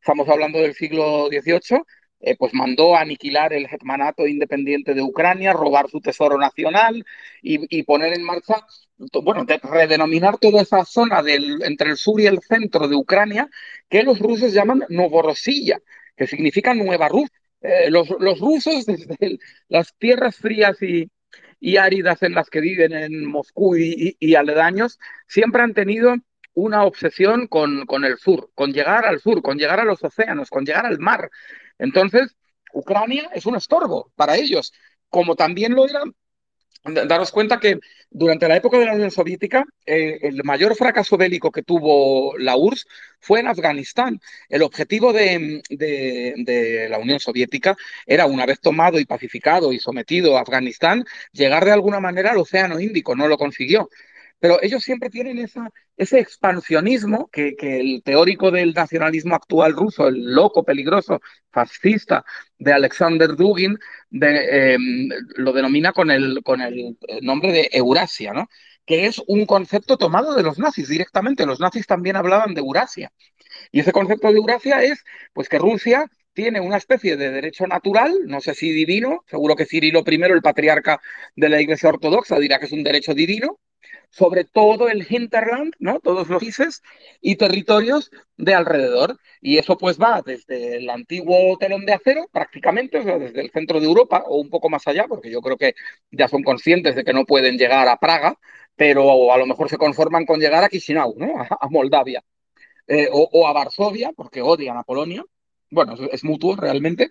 [0.00, 1.82] estamos hablando del siglo XVIII,
[2.20, 7.04] eh, pues mandó aniquilar el hetmanato independiente de Ucrania, robar su tesoro nacional
[7.42, 8.66] y, poner en marcha,
[9.22, 13.48] bueno, redenominar toda esa zona del, entre el sur y el centro de Ucrania,
[13.88, 15.80] que los rusos llaman Novorossiya,
[16.16, 17.36] que significa Nueva Rusia.
[17.60, 18.08] Eh, los,
[18.40, 21.10] rusos, desde las tierras frías y,
[21.78, 26.14] áridas en las que viven en Moscú y, aledaños, siempre han tenido
[26.54, 30.48] una obsesión con, con, el sur, con llegar al sur, con llegar a los océanos,
[30.48, 31.30] con llegar al mar.
[31.78, 32.36] Entonces,
[32.72, 34.72] Ucrania es un estorbo para ellos,
[35.08, 36.02] como también lo era
[37.06, 37.78] daros cuenta que
[38.10, 42.56] durante la época de la Unión Soviética, eh, el mayor fracaso bélico que tuvo la
[42.56, 42.86] URSS
[43.20, 44.20] fue en Afganistán.
[44.48, 50.36] El objetivo de, de, la Unión Soviética era, una vez tomado y pacificado y sometido
[50.36, 53.16] a Afganistán, llegar de alguna manera al Océano Índico.
[53.16, 53.88] No lo consiguió.
[54.38, 55.38] Pero ellos siempre tienen
[55.96, 61.20] ese expansionismo que, el teórico del nacionalismo actual ruso, el loco, peligroso,
[61.50, 62.24] fascista
[62.58, 63.78] de Alexander Dugin,
[64.10, 68.48] em, lo denomina con el, con el nombre de Eurasia, ¿no?
[68.86, 71.44] que es un concepto tomado de los nazis directamente.
[71.44, 73.12] Los nazis también hablaban de Eurasia.
[73.72, 78.12] Y ese concepto de Eurasia es pues que Rusia tiene una especie de derecho natural,
[78.26, 81.00] no sé si divino, seguro que Cirilo I, el patriarca
[81.34, 83.58] de la Iglesia Ortodoxa, dirá que es un derecho divino,
[84.16, 86.00] sobre todo el hinterland, ¿no?
[86.00, 86.82] Todos los países
[87.20, 89.18] y territorios de alrededor.
[89.42, 93.50] Y eso pues va desde el antiguo telón de acero, prácticamente, o sea, desde el
[93.50, 95.74] centro de Europa o un poco más allá, porque yo creo que
[96.10, 98.38] ya son conscientes de que no pueden llegar a Praga,
[98.74, 101.34] pero a lo mejor se conforman con llegar a Chisinau, ¿no?
[101.38, 102.24] A, Moldavia.
[102.86, 105.24] Eh, o, a Varsovia, porque odian a Polonia.
[105.70, 107.10] Bueno, es mutuo realmente.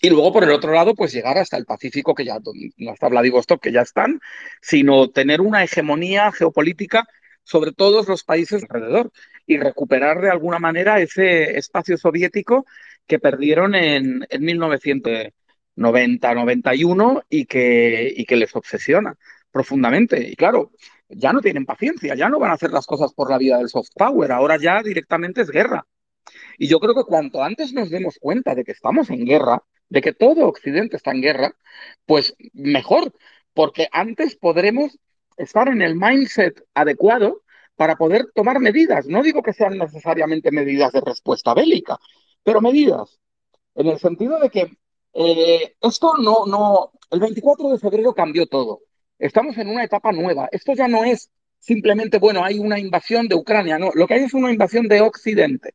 [0.00, 2.38] Y luego, por el otro lado, pues llegar hasta el Pacífico, que ya
[2.78, 4.20] no hasta Vladivostok, que ya están,
[4.62, 7.06] sino tener una hegemonía geopolítica
[7.44, 9.12] sobre todos los países alrededor
[9.46, 12.64] y recuperar de alguna manera ese espacio soviético
[13.06, 14.42] que perdieron en, en
[15.76, 19.16] 1990-91 y que, y que les obsesiona
[19.50, 20.28] profundamente.
[20.28, 20.70] Y claro,
[21.08, 23.68] ya no tienen paciencia, ya no van a hacer las cosas por la vía del
[23.68, 25.86] soft power, ahora ya directamente es guerra.
[26.56, 30.00] Y yo creo que cuanto antes nos demos cuenta de que estamos en guerra, de
[30.00, 31.54] que todo Occidente está en guerra,
[32.06, 33.12] pues mejor,
[33.52, 34.98] porque antes podremos
[35.36, 37.42] estar en el mindset adecuado
[37.76, 39.06] para poder tomar medidas.
[39.06, 41.98] No digo que sean necesariamente medidas de respuesta bélica,
[42.42, 43.18] pero medidas
[43.74, 44.72] en el sentido de que
[45.12, 48.82] eh, esto no, no, el 24 de febrero cambió todo.
[49.18, 50.48] Estamos en una etapa nueva.
[50.52, 54.24] Esto ya no es simplemente, bueno, hay una invasión de Ucrania, no, lo que hay
[54.24, 55.74] es una invasión de Occidente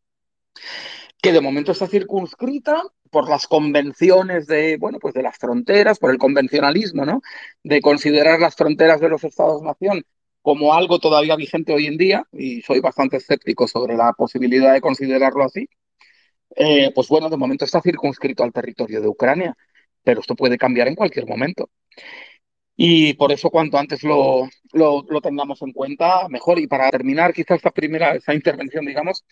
[1.25, 6.11] que de momento está circunscrita por las convenciones de, bueno, pues de las fronteras, por
[6.11, 7.23] el convencionalismo, ¿no?
[7.63, 10.03] De considerar las fronteras de los Estados-nación
[10.43, 14.81] como algo todavía vigente hoy en día, y soy bastante escéptico sobre la posibilidad de
[14.81, 15.67] considerarlo así,
[16.55, 19.57] eh, pues bueno, de momento está circunscrito al territorio de Ucrania,
[20.03, 21.71] pero esto puede cambiar en cualquier momento.
[22.77, 26.59] Y por eso cuanto antes lo, lo, tengamos en cuenta, mejor.
[26.59, 29.23] Y para terminar quizás esta primera, esa intervención, digamos,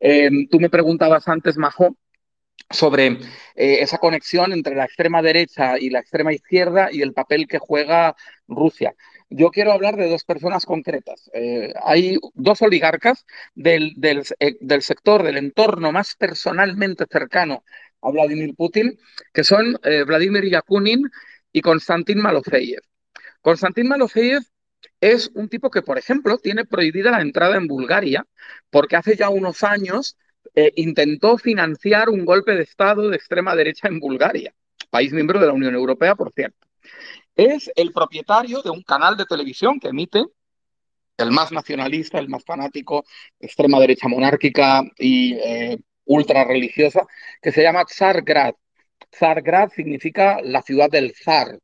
[0.00, 1.96] eh, tú me preguntabas antes, Majo,
[2.70, 3.06] sobre
[3.54, 7.58] eh, esa conexión entre la extrema derecha y la extrema izquierda y el papel que
[7.58, 8.94] juega Rusia.
[9.30, 11.30] Yo quiero hablar de dos personas concretas.
[11.34, 14.22] Eh, hay dos oligarcas del, del,
[14.60, 17.64] del, sector, del entorno más personalmente cercano
[18.00, 18.98] a Vladimir Putin,
[19.34, 21.10] que son Vladimir Yakunin
[21.52, 22.82] y Konstantin Malofeyev.
[23.40, 24.42] Konstantin Malofeyev
[25.00, 28.26] es un tipo que, por ejemplo, tiene prohibida la entrada en Bulgaria
[28.70, 30.16] porque hace ya unos años
[30.54, 34.54] eh, intentó financiar un golpe de Estado de extrema derecha en Bulgaria,
[34.90, 36.66] país miembro de la Unión Europea, por cierto.
[37.36, 40.24] Es el propietario de un canal de televisión que emite
[41.16, 43.04] el más nacionalista, el más fanático,
[43.40, 47.06] extrema derecha monárquica y eh, ultra religiosa,
[47.42, 48.54] que se llama Tsargrad.
[49.10, 51.58] Tsargrad significa la ciudad del zar.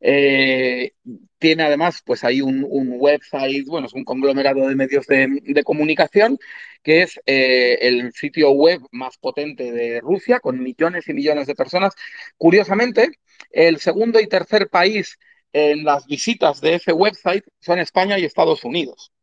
[0.00, 0.92] Eh,
[1.38, 2.66] tiene además, pues hay un,
[2.98, 6.38] website, bueno, es un conglomerado de medios de, comunicación,
[6.82, 11.54] que es eh, el sitio web más potente de Rusia, con millones y millones de
[11.54, 11.94] personas.
[12.36, 13.12] Curiosamente,
[13.50, 15.18] el segundo y tercer país
[15.54, 19.13] en las visitas de ese website son España y Estados Unidos.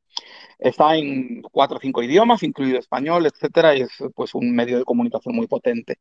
[0.59, 4.85] Está en cuatro o cinco idiomas, incluido español, etcétera, y es pues un medio de
[4.85, 5.97] comunicación muy potente.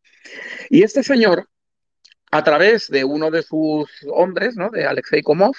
[0.68, 1.48] Y este señor,
[2.30, 4.70] a través de uno de sus hombres, ¿no?
[4.70, 5.54] de Alexei Komov,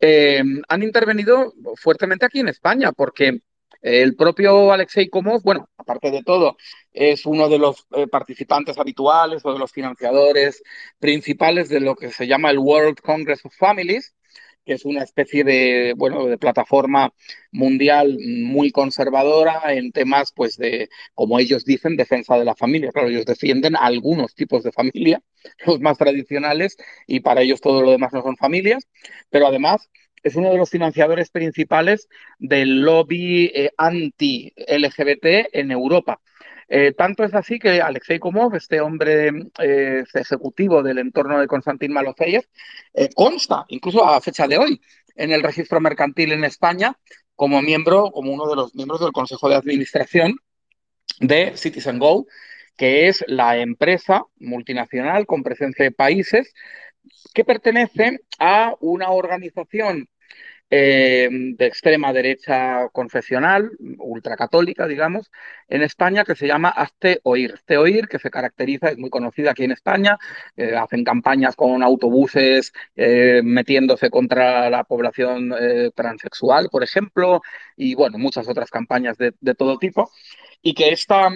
[0.00, 3.40] eh, han intervenido fuertemente aquí en España, porque
[3.84, 6.56] el propio Alexei Komov, bueno, aparte de todo,
[6.90, 10.62] es uno de los eh, participantes habituales o de los financiadores
[10.98, 14.14] principales de lo que se llama el World Congress of Families,
[14.64, 17.12] que es una especie de, bueno, de plataforma
[17.52, 22.90] mundial muy conservadora en temas, pues, de, como ellos dicen, defensa de la familia.
[22.92, 25.22] Claro, ellos defienden algunos tipos de familia,
[25.66, 28.88] los más tradicionales, y para ellos todo lo demás no son familias,
[29.30, 29.90] pero además
[30.22, 36.20] es uno de los financiadores principales del lobby eh, anti-LGBT en Europa.
[36.68, 41.92] Eh, tanto es así que Alexei Komov, este hombre eh, ejecutivo del entorno de Konstantin
[41.92, 42.44] Malofeyev,
[43.14, 44.80] consta, incluso a fecha de hoy,
[45.16, 46.96] en el registro mercantil en España
[47.34, 50.36] como miembro, como uno de los miembros del Consejo de Administración
[51.20, 52.26] de Citizen Go,
[52.76, 56.52] que es la empresa multinacional con presencia de países
[57.32, 60.08] que pertenece a una organización
[60.76, 65.30] eh, de extrema derecha confesional, ultracatólica, digamos,
[65.68, 67.52] en España que se llama Hazte Oír.
[67.54, 70.18] Hazte Oír, que se caracteriza, es muy conocida aquí en España,
[70.56, 75.54] eh, hacen campañas con autobuses eh, metiéndose contra la población
[75.94, 77.40] transexual, por ejemplo,
[77.76, 80.10] y bueno, muchas otras campañas de, todo tipo
[80.62, 81.30] y que esta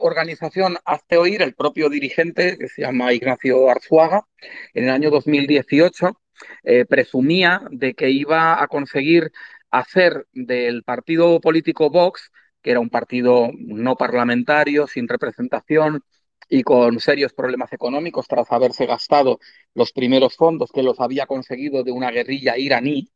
[0.00, 4.26] organización Hazte Oír, el propio dirigente, que se llama Ignacio Arzuaga,
[4.74, 6.19] en el año 2018
[6.62, 9.32] eh, presumía de que iba a conseguir
[9.70, 12.30] hacer del partido político Vox,
[12.62, 16.02] que era un partido no parlamentario, sin representación
[16.48, 19.38] y con serios problemas económicos tras haberse gastado
[19.74, 23.08] los primeros fondos que los había conseguido de una guerrilla iraní,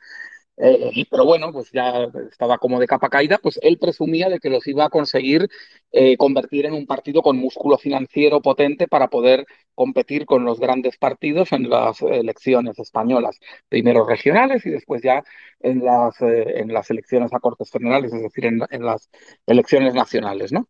[0.57, 4.51] eh, pero bueno, pues ya estaba como de capa caída, pues él presumía de que
[4.51, 5.49] los iba a conseguir
[5.93, 10.97] eh, convertir en un partido con músculo financiero potente para poder competir con los grandes
[10.97, 15.25] partidos en las elecciones españolas, primero regionales y después ya
[15.65, 19.09] en las, eh, en las elecciones a Cortes Generales, es decir, en, las
[19.47, 20.69] elecciones nacionales, ¿no?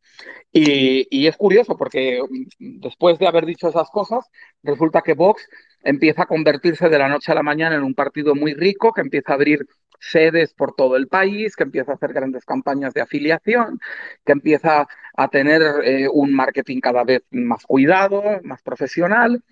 [0.53, 4.25] Y, y es curioso porque mm, después de haber dicho esas cosas,
[4.63, 5.49] resulta que Vox
[5.83, 9.01] empieza a convertirse de la noche a la mañana en un partido muy rico, que
[9.01, 9.67] empieza a abrir
[10.01, 13.81] sedes por todo el país, que empieza a hacer grandes campañas de afiliación,
[14.25, 19.43] que empieza a tener eh, un marketing cada vez más cuidado, más profesional.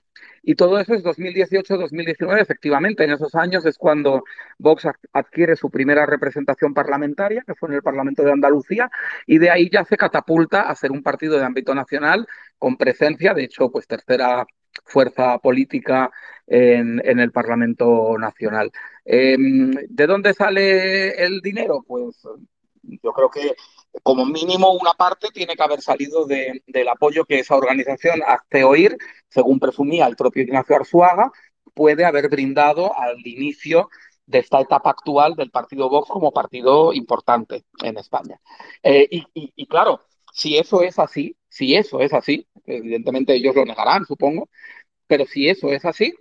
[0.42, 3.04] Y todo eso es 2018-2019, efectivamente.
[3.04, 4.24] En esos años es cuando
[4.58, 8.90] Vox adquiere su primera representación parlamentaria, que fue en el Parlamento de Andalucía,
[9.26, 12.26] y de ahí ya se catapulta a ser un partido de ámbito nacional
[12.58, 14.46] con presencia, de hecho, pues tercera
[14.84, 16.10] fuerza política
[16.46, 18.70] en, el Parlamento Nacional.
[19.04, 21.84] Em, ¿De dónde sale el dinero?
[21.86, 22.26] Pues
[22.82, 23.54] yo creo que
[24.02, 28.96] como mínimo una parte tiene que haber salido del apoyo que esa organización hace oír,
[29.28, 31.30] según presumía el propio Ignacio Arzuaga,
[31.74, 33.88] puede haber brindado al inicio
[34.26, 38.40] de esta etapa actual del partido Vox como partido importante en España.
[38.82, 40.00] Eh, y, claro,
[40.32, 44.48] si eso es así, si eso es así, evidentemente ellos lo negarán, supongo,
[45.06, 46.14] pero si eso es así,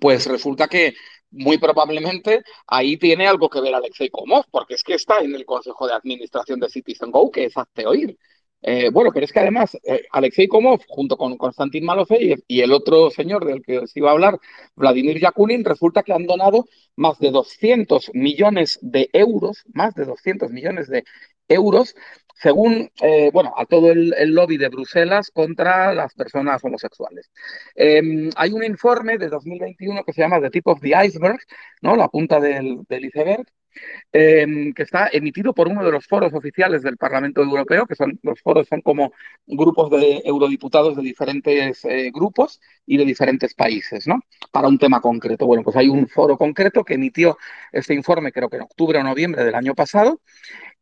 [0.00, 0.94] pues resulta que
[1.30, 5.44] muy probablemente ahí tiene algo que ver Alexei Komov, porque es que está en el
[5.44, 8.18] Consejo de Administración de Citizen Go, que es hazte oír.
[8.62, 12.72] Eh, bueno, pero es que además eh, Alexei Komov, junto con Konstantin Malofeyev y el
[12.72, 14.38] otro señor del que os iba a hablar,
[14.76, 20.50] Vladimir Yakunin, resulta que han donado más de 200 millones de euros, más de 200
[20.50, 21.04] millones de
[21.48, 21.94] euros
[22.40, 27.30] según, eh, bueno, a todo el, lobby de Bruselas contra las personas homosexuales.
[27.74, 31.38] Em, hay un informe de 2021 que se llama The Tip of the Iceberg,
[31.82, 31.96] ¿no?
[31.96, 33.46] La punta del, iceberg,
[34.12, 38.18] em, que está emitido por uno de los foros oficiales del Parlamento Europeo, que son
[38.22, 39.12] los foros son como
[39.46, 44.20] grupos de eurodiputados de diferentes eh, grupos y de diferentes países, ¿no?
[44.52, 45.46] Para un tema concreto.
[45.46, 47.38] Bueno, pues hay un foro concreto que emitió
[47.72, 50.20] este informe, creo que en octubre o noviembre del año pasado,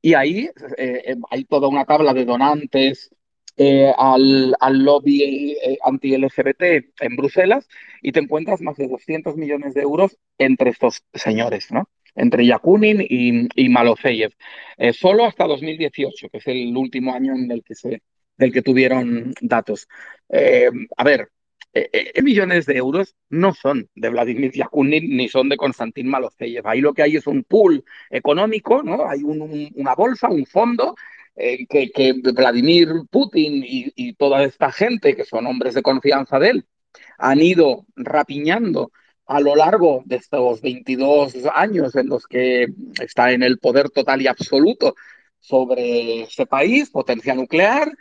[0.00, 3.10] y ahí eh, eh, hay toda una tabla de donantes
[3.56, 6.62] eh, al, lobby anti-LGBT
[7.00, 7.68] en Bruselas
[8.00, 11.88] y te encuentras más de 200 millones de euros entre estos señores, ¿no?
[12.14, 14.32] Entre Yakunin y, y Malofeyev.
[14.92, 18.02] solo hasta 2018, que es el último año en el que se,
[18.36, 19.88] del que tuvieron datos.
[20.96, 21.28] a ver,
[21.74, 26.66] eh, eh, millones de euros no son de Vladimir Yakunin ni son de Konstantin Malofeyev.
[26.66, 29.06] Ahí lo que hay es un pool económico, ¿no?
[29.06, 30.94] Hay una bolsa, un fondo
[31.36, 36.66] eh, que, Vladimir Putin y, toda esta gente, que son hombres de confianza de él,
[37.18, 38.90] han ido rapiñando
[39.28, 42.66] a lo largo de estos 22 años en los que
[43.00, 44.94] está en el poder total y absoluto
[45.38, 47.92] sobre ese país, potencia nuclear,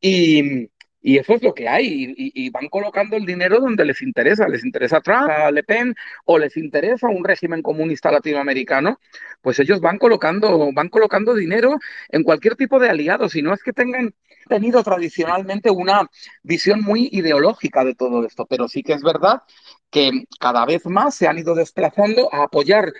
[0.00, 0.70] y,
[1.02, 2.14] Y eso es lo que hay.
[2.16, 4.48] Y, van colocando el dinero donde les interesa.
[4.48, 5.94] Les interesa Trump, a Le Pen,
[6.24, 8.98] o les interesa un régimen comunista latinoamericano.
[9.40, 11.78] Pues ellos van colocando, van colocando dinero
[12.10, 13.34] en cualquier tipo de aliados.
[13.34, 14.14] Y no es que tengan
[14.48, 16.08] tenido tradicionalmente una
[16.42, 18.46] visión muy ideológica de todo esto.
[18.46, 19.42] Pero sí que es verdad
[19.90, 22.92] que cada vez más se han ido desplazando a apoyar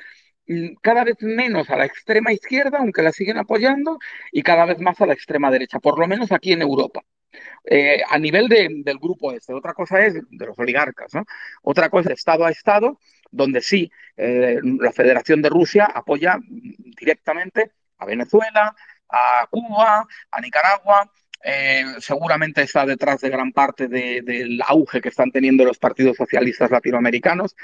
[0.47, 3.99] mm, cada vez menos a la extrema izquierda, aunque la siguen apoyando,
[4.33, 7.03] y cada vez más a la extrema derecha, por lo menos aquí en Europa.
[7.65, 9.53] Eh, a nivel del grupo este.
[9.53, 11.25] Otra cosa es de los oligarcas, ¿no?
[11.63, 12.99] Otra cosa es Estado a Estado,
[13.31, 18.75] donde sí, eh, la Federación de Rusia apoya directamente a Venezuela,
[19.09, 21.11] a Cuba, a Nicaragua.
[21.43, 26.71] Eh, seguramente está detrás de gran parte del auge que están teniendo los partidos socialistas
[26.71, 27.57] latinoamericanos,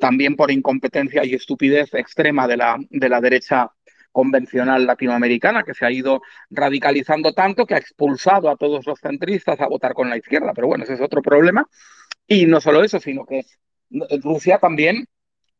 [0.00, 3.70] también por incompetencia y estupidez extrema de la, de la derecha
[4.12, 9.60] convencional latinoamericana que se ha ido radicalizando tanto que ha expulsado a todos los centristas
[9.60, 10.52] a votar con la izquierda.
[10.54, 11.66] Pero bueno, ese es otro problema.
[12.26, 13.44] Y no solo eso, sino que
[14.22, 15.06] Rusia también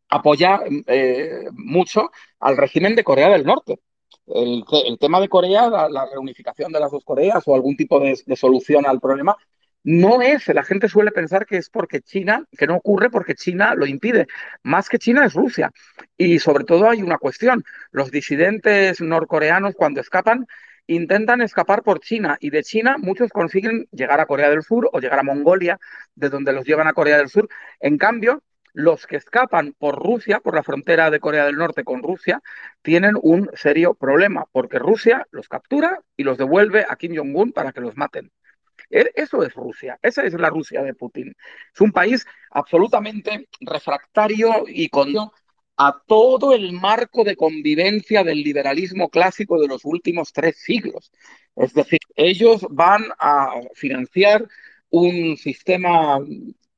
[0.09, 3.81] apoya eh, mucho al régimen de Corea del Norte.
[4.27, 4.65] El,
[5.01, 9.01] tema de Corea, la, reunificación de las dos Coreas o algún tipo de solución al
[9.01, 9.37] problema,
[9.85, 13.75] no es, la gente suele pensar que es porque China, que no ocurre porque China
[13.75, 14.27] lo impide.
[14.63, 15.73] Más que China es Rusia.
[16.17, 17.65] Y sobre todo hay una cuestión.
[17.91, 20.47] Los disidentes norcoreanos cuando escapan
[20.87, 25.01] intentan escapar por China y de China muchos consiguen llegar a Corea del Sur o
[25.01, 25.79] llegar a Mongolia,
[26.15, 27.49] de donde los llevan a Corea del Sur.
[27.81, 28.43] En cambio,
[28.75, 32.41] los que escapan por Rusia, por la frontera de Corea del Norte con Rusia,
[32.83, 37.73] tienen un serio problema, porque Rusia los captura y los devuelve a Kim Jong-un para
[37.73, 38.31] que los maten.
[38.93, 41.35] E, eso es Rusia, esa es la Rusia de Putin.
[41.75, 45.15] Es un país absolutamente refractario y con
[45.77, 51.11] a todo el marco de convivencia del liberalismo clásico de los últimos tres siglos.
[51.57, 54.47] Es decir, ellos van a financiar
[54.91, 56.21] un sistema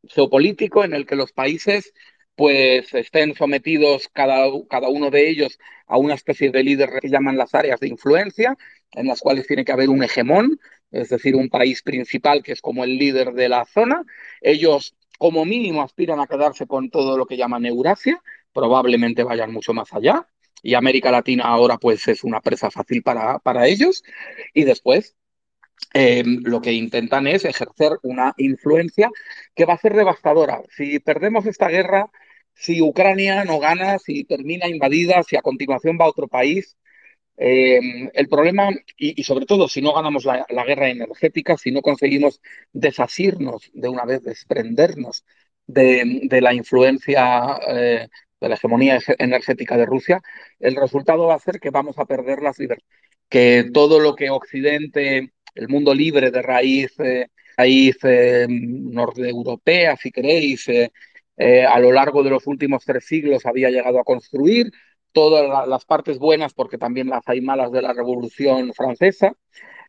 [0.08, 1.92] geopolítico en el que los países
[2.36, 7.36] pues estén sometidos cada, cada uno de ellos a una especie de líder que llaman
[7.36, 8.56] las áreas de influencia,
[8.92, 10.58] en las cuales tiene que haber un hegemón,
[10.94, 14.04] es decir, un país principal que es como el líder de la zona.
[14.40, 18.22] Ellos, como mínimo, aspiran a quedarse con todo lo que llaman Eurasia,
[18.52, 20.28] probablemente vayan mucho más allá.
[20.62, 24.04] Y América Latina ahora pues es una presa fácil para, para ellos.
[24.54, 25.16] Y después
[25.94, 29.10] em, lo que intentan es ejercer una influencia
[29.54, 30.62] que va a ser devastadora.
[30.76, 32.10] Si perdemos esta guerra,
[32.54, 36.76] si Ucrania no gana, si termina invadida, si a continuación va a otro país,
[37.36, 42.40] eh, el problema, y, sobre todo si no ganamos la, guerra energética, si no conseguimos
[42.72, 45.24] desasirnos de una vez, desprendernos
[45.66, 48.08] de, la influencia eh,
[48.40, 50.22] de la hegemonía energética de Rusia,
[50.60, 52.88] el resultado va a ser que vamos a perder las libertades.
[53.28, 60.68] Que todo lo que Occidente, el mundo libre de raíz, eh, raíz europea, si queréis,
[60.68, 64.70] a lo largo de los últimos tres siglos había llegado a construir,
[65.14, 69.34] todas las partes buenas, porque también las hay malas de la Revolución Francesa,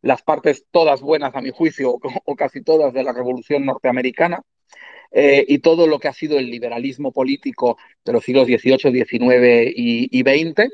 [0.02, 4.44] las partes todas buenas, a mi juicio, o, casi todas de la Revolución Norteamericana,
[5.12, 9.74] eh, y todo lo que ha sido el liberalismo político de los siglos XVIII, XIX
[9.76, 10.70] y, XX,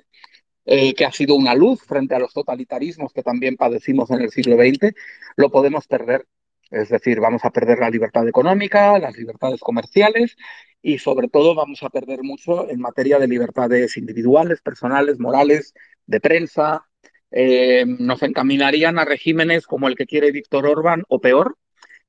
[0.66, 4.32] eh, que ha sido una luz frente a los totalitarismos que también padecimos en el
[4.32, 4.94] siglo XX,
[5.38, 6.26] lo podemos perder.
[6.72, 10.38] Es decir, vamos a perder la libertad económica, las libertades comerciales
[10.82, 15.74] y sobre todo vamos a perder mucho en materia de libertades individuales, personales, morales,
[16.08, 16.88] de prensa.
[17.30, 21.58] Eh, nos encaminarían a regímenes como el que quiere Víctor Orbán o peor,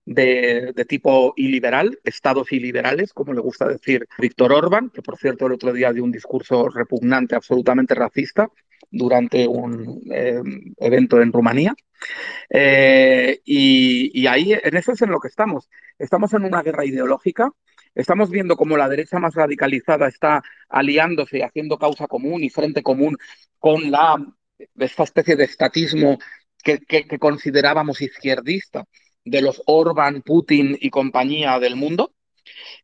[0.04, 5.52] de, tipo iliberal, estados iliberales, como le gusta decir Víctor Orbán, que por cierto el
[5.52, 8.50] otro día dio un discurso repugnante, absolutamente racista,
[8.92, 10.40] durante un eh,
[10.78, 11.74] evento en Rumanía.
[12.48, 15.68] Eh, y, y, ahí, en eso es en lo que estamos.
[15.98, 17.50] Estamos en una guerra ideológica
[17.94, 22.82] Estamos viendo cómo la derecha más radicalizada está aliándose y haciendo causa común y frente
[22.82, 23.18] común
[23.58, 24.16] con la,
[24.78, 26.18] esta especie de estatismo
[26.64, 26.78] que,
[27.18, 28.84] considerábamos izquierdista
[29.24, 32.14] de los Orban, Putin y compañía del mundo.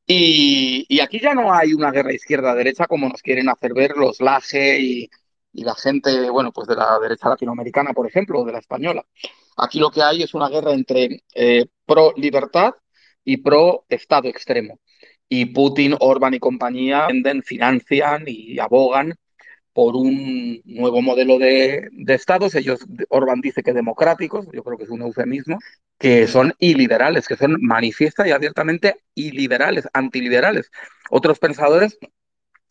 [0.07, 4.79] Y, aquí ya no hay una guerra izquierda-derecha como nos quieren hacer ver los Laje
[4.81, 5.11] y,
[5.53, 9.05] la gente, bueno, pues de la derecha latinoamericana, por ejemplo, o de la española.
[9.57, 12.75] Aquí lo que hay es una guerra entre eh, pro-libertad
[13.25, 14.79] y pro-estado extremo
[15.29, 19.15] y Putin, Orban y compañía venden, financian y abogan
[19.73, 22.55] por un nuevo modelo de, estados.
[22.55, 22.81] Ellos,
[23.11, 25.59] Orban dice que democráticos, yo creo que es un eufemismo,
[25.99, 30.71] que son iliberales, que son manifiesta y abiertamente iliberales, antiliberales.
[31.11, 31.99] Otros pensadores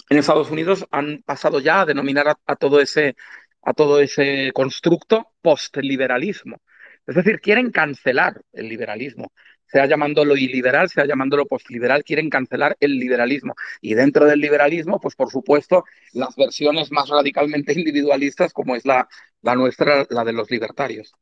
[0.09, 3.15] en Estados Unidos han pasado ya a denominar a, todo ese
[3.61, 6.57] a todo ese constructo postliberalismo.
[7.05, 9.31] Es decir, quieren cancelar el liberalismo.
[9.65, 13.55] Sea llamándolo iliberal, sea llamándolo postliberal, quieren cancelar el liberalismo.
[13.81, 15.83] Y dentro del liberalismo, pues por supuesto,
[16.13, 19.07] las versiones más radicalmente individualistas, como es la,
[19.41, 21.13] la nuestra, la de los libertarios.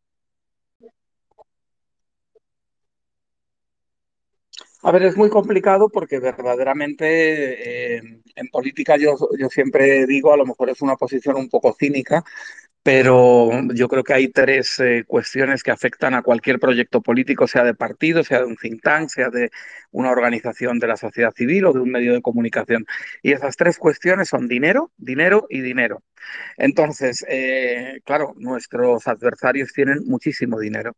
[4.86, 10.38] A ver, es muy complicado porque verdaderamente eh, en política yo, yo siempre digo, a
[10.38, 12.24] lo mejor es una posición un poco cínica,
[12.86, 17.64] pero yo creo que hay tres eh, cuestiones que afectan a cualquier proyecto político, sea
[17.64, 19.50] de partido, sea de un think tank, sea de
[19.90, 22.86] una organización de la sociedad civil o de un medio de comunicación.
[23.24, 26.04] Y esas tres cuestiones son dinero, dinero y dinero.
[26.58, 30.96] Entonces, eh, claro, nuestros adversarios tienen muchísimo dinero.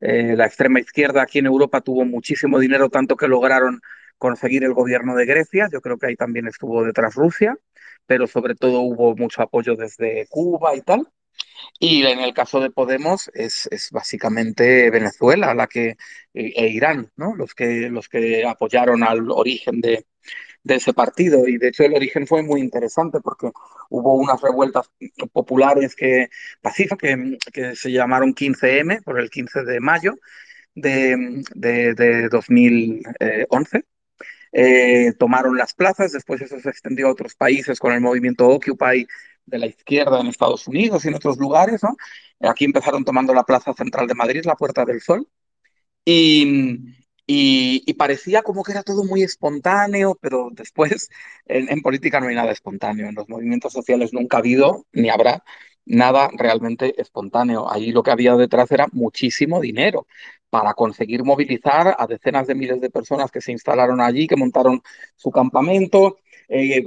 [0.00, 3.82] Eh, la extrema izquierda aquí en Europa tuvo muchísimo dinero, tanto que lograron
[4.16, 5.68] conseguir el gobierno de Grecia.
[5.70, 7.58] Yo creo que ahí también estuvo detrás Rusia,
[8.06, 11.06] pero sobre todo hubo mucho apoyo desde Cuba y tal.
[11.78, 15.96] Y en el caso de Podemos es, es básicamente Venezuela la que,
[16.34, 17.34] e, e Irán, ¿no?
[17.34, 20.06] Los que, los que apoyaron al origen de,
[20.62, 21.46] de ese partido.
[21.48, 23.50] Y de hecho el origen fue muy interesante porque
[23.90, 24.90] hubo unas revueltas
[25.32, 26.28] populares que,
[26.62, 30.14] pacíficas que, que se llamaron 15M, por el 15 de mayo
[30.74, 33.84] de, de, de 2011.
[34.52, 39.06] Eh, tomaron las plazas, después eso se extendió a otros países con el movimiento Occupy
[39.46, 41.82] de la izquierda en Estados Unidos y en otros lugares.
[42.40, 45.28] Aquí empezaron tomando la Plaza Central de Madrid, la Puerta del Sol.
[46.04, 46.94] Y,
[47.26, 51.10] y, y, parecía como que era todo muy espontáneo, pero después
[51.46, 53.08] en, en, política no hay nada espontáneo.
[53.08, 55.42] En los movimientos sociales nunca ha habido ni habrá
[55.86, 57.70] nada realmente espontáneo.
[57.70, 60.06] Ahí lo que había detrás era muchísimo dinero
[60.50, 64.82] para conseguir movilizar a decenas de miles de personas que se instalaron allí, que montaron
[65.16, 66.18] su campamento,
[66.48, 66.84] eh,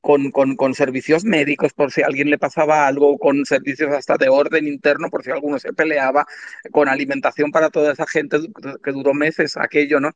[0.00, 4.66] con, servicios médicos por si a alguien le pasaba algo, con servicios hasta de orden
[4.66, 6.26] interno por si alguno se peleaba,
[6.72, 8.38] con alimentación para toda esa gente
[8.82, 10.10] que duró meses aquello, ¿no?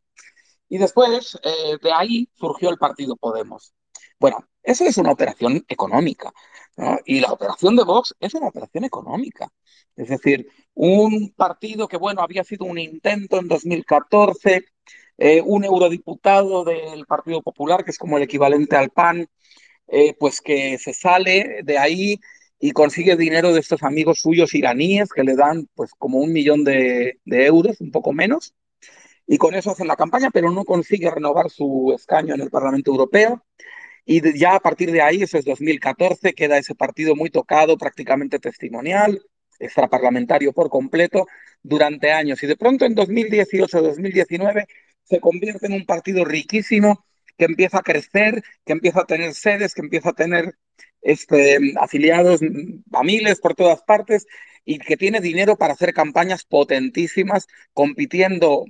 [0.69, 3.75] Y después eh, de ahí surgió el partido Podemos.
[4.19, 6.33] Bueno, eso es una operación económica.
[6.77, 6.99] ¿no?
[7.05, 9.53] Y la operación de Vox es una operación económica.
[9.97, 14.65] Es decir, un partido que, bueno, había sido un intento en 2014
[15.19, 19.29] eh, un eurodiputado del Partido Popular, que es como el equivalente al PAN,
[19.89, 22.21] eh, pues que se sale de ahí
[22.59, 26.65] y consigue dinero de estos amigos suyos iraníes que le dan pues como un millón
[26.65, 28.55] de, de euros, un poco menos,
[29.27, 32.91] y con eso hacen la campaña, pero no consigue renovar su escaño en el Parlamento
[32.91, 33.45] Europeo.
[34.05, 38.39] Y ya a partir de ahí, eso es 2014, queda ese partido muy tocado, prácticamente
[38.41, 39.23] testimonial,
[39.59, 41.27] extraparlamentario por completo,
[41.63, 42.43] durante años.
[42.43, 44.67] Y de pronto en 2018-2019
[45.05, 47.05] se convierte en un partido riquísimo
[47.37, 50.57] que empieza a crecer, que empieza a tener sedes, que empieza a tener
[51.01, 52.41] este, afiliados
[52.93, 54.27] a miles por todas partes
[54.65, 58.65] y que tiene dinero para hacer campañas potentísimas, compitiendo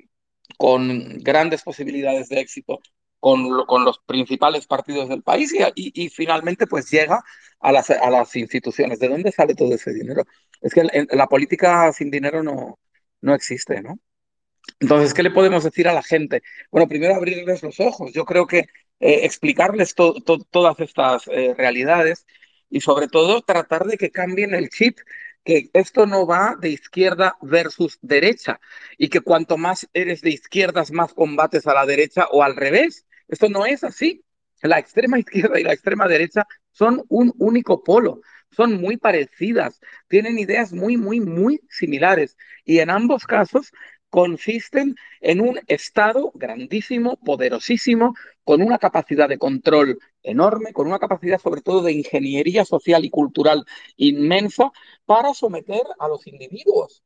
[0.59, 2.81] con grandes posibilidades de éxito
[3.23, 7.23] con, con los principales partidos del país y, y, finalmente pues llega
[7.61, 8.99] a las, a las instituciones.
[8.99, 10.25] ¿De dónde sale todo ese dinero?
[10.61, 12.81] Es que en, la política sin dinero no,
[13.21, 13.97] no existe, ¿no?
[14.81, 16.43] Entonces, ¿qué le podemos decir a la gente?
[16.71, 18.13] Bueno, primero abrirles los ojos.
[18.13, 18.59] Yo creo que
[19.01, 22.27] eh, explicarles to to todas estas eh, realidades
[22.71, 24.99] y sobre todo tratar de que cambien el chip,
[25.45, 28.61] que esto no va de izquierda versus derecha
[28.97, 33.07] y que cuanto más eres de izquierdas, más combates a la derecha o al revés.
[33.29, 34.25] Esto no es así.
[34.63, 40.39] La extrema izquierda y la extrema derecha son un único polo, son muy parecidas, tienen
[40.39, 43.73] ideas muy, muy, muy similares y en ambos casos
[44.13, 51.41] consisten en un Estado grandísimo, poderosísimo, con una capacidad de control enorme, con una capacidad
[51.41, 53.65] sobre todo de ingeniería social y cultural
[53.97, 54.71] inmensa
[55.07, 57.03] para someter a los individuos.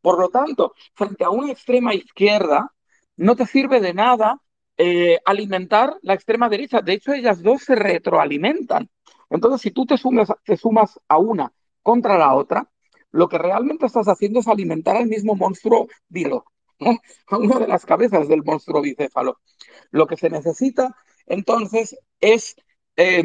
[0.00, 2.72] Por lo tanto, frente a una extrema izquierda,
[3.16, 4.40] no te sirve de nada
[4.76, 6.80] eh, alimentar la extrema derecha.
[6.80, 8.88] De hecho, ellas dos se retroalimentan.
[9.30, 11.52] Entonces, si tú te sumas, te sumas a una
[11.82, 12.70] contra la otra,
[13.14, 16.44] lo que realmente estás haciendo es alimentar al mismo monstruo dilo,
[16.80, 16.98] ¿no?
[17.28, 19.38] a una de las cabezas del monstruo bicéfalo.
[19.92, 20.96] Lo que se necesita
[21.26, 22.56] entonces es
[22.96, 23.22] eh,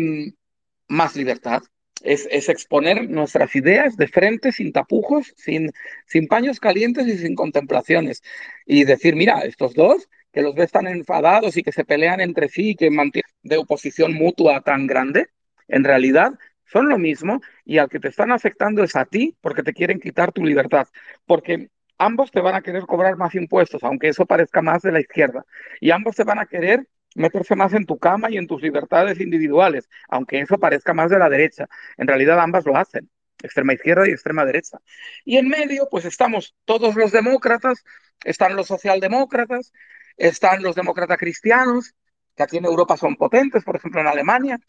[0.87, 1.63] más libertad,
[2.03, 8.21] es, exponer nuestras ideas de frente, sin tapujos, sin paños calientes y sin contemplaciones.
[8.67, 12.47] Y decir, mira, estos dos, que los ves tan enfadados y que se pelean entre
[12.47, 15.29] sí y que mantienen de oposición mutua tan grande,
[15.67, 16.33] en realidad
[16.71, 19.99] son lo mismo y al que te están afectando es a ti porque te quieren
[19.99, 20.87] quitar tu libertad,
[21.25, 25.01] porque ambos te van a querer cobrar más impuestos, aunque eso parezca más de la
[25.01, 25.45] izquierda,
[25.81, 29.19] y ambos te van a querer meterse más en tu cama y en tus libertades
[29.19, 31.67] individuales, aunque eso parezca más de la derecha.
[31.97, 33.09] En realidad ambas lo hacen.
[33.41, 34.79] extrema izquierda y extrema derecha.
[35.25, 37.83] Y en medio, pues estamos todos los demócratas,
[38.23, 39.71] están los socialdemócratas,
[40.17, 41.95] están los demócratas cristianos,
[42.35, 44.59] que aquí en Europa son potentes, por ejemplo en Alemania,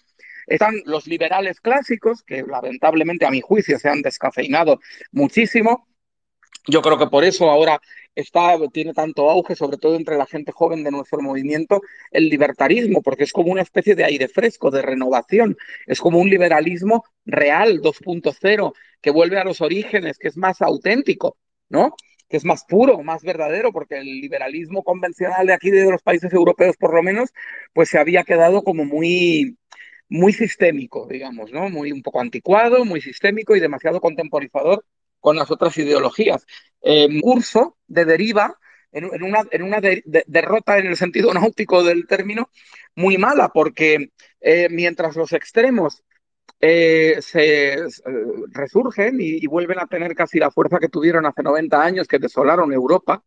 [0.50, 4.80] están los liberales clásicos, que lamentablemente a mi juicio se han descafeinado
[5.12, 5.86] muchísimo.
[6.66, 7.80] Yo creo que por eso ahora
[8.16, 11.80] está, tiene tanto auge, sobre todo entre la gente joven de nuestro movimiento,
[12.10, 16.28] el libertarismo, porque es como una especie de aire fresco, de renovación, es como un
[16.28, 21.38] liberalismo real 2.0, que vuelve a los orígenes, que es más auténtico,
[21.68, 21.94] ¿no?
[22.28, 26.32] que es más puro, más verdadero, porque el liberalismo convencional de aquí, de los países
[26.32, 27.30] europeos por lo menos,
[27.72, 29.58] pues se había quedado como muy,
[30.10, 31.70] muy sistémico, digamos, ¿no?
[31.70, 34.84] Muy un poco anticuado, muy sistémico y demasiado contemporizador
[35.20, 36.44] con las otras ideologías.
[36.82, 38.58] Eh, curso de deriva,
[38.92, 39.80] en, una,
[40.26, 42.50] derrota en el sentido náutico del término,
[42.96, 46.02] muy mala, porque eh, mientras los extremos
[46.62, 47.88] eh, se eh,
[48.52, 52.72] resurgen y, vuelven a tener casi la fuerza que tuvieron hace 90 años que desolaron
[52.72, 53.24] Europa,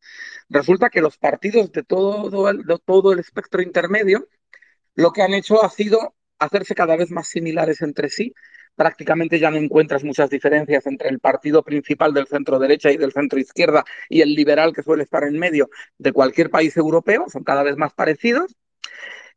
[0.49, 4.27] resulta que los partidos de todo, de todo el espectro intermedio
[4.95, 8.34] lo que han hecho ha sido hacerse cada vez más similares entre sí.
[8.76, 13.12] Prácticamente ya no encuentras muchas diferencias entre el partido principal del centro derecha y del
[13.12, 17.44] centro izquierda y el liberal que suele estar en medio de cualquier país europeo, son
[17.44, 18.56] cada vez más parecidos.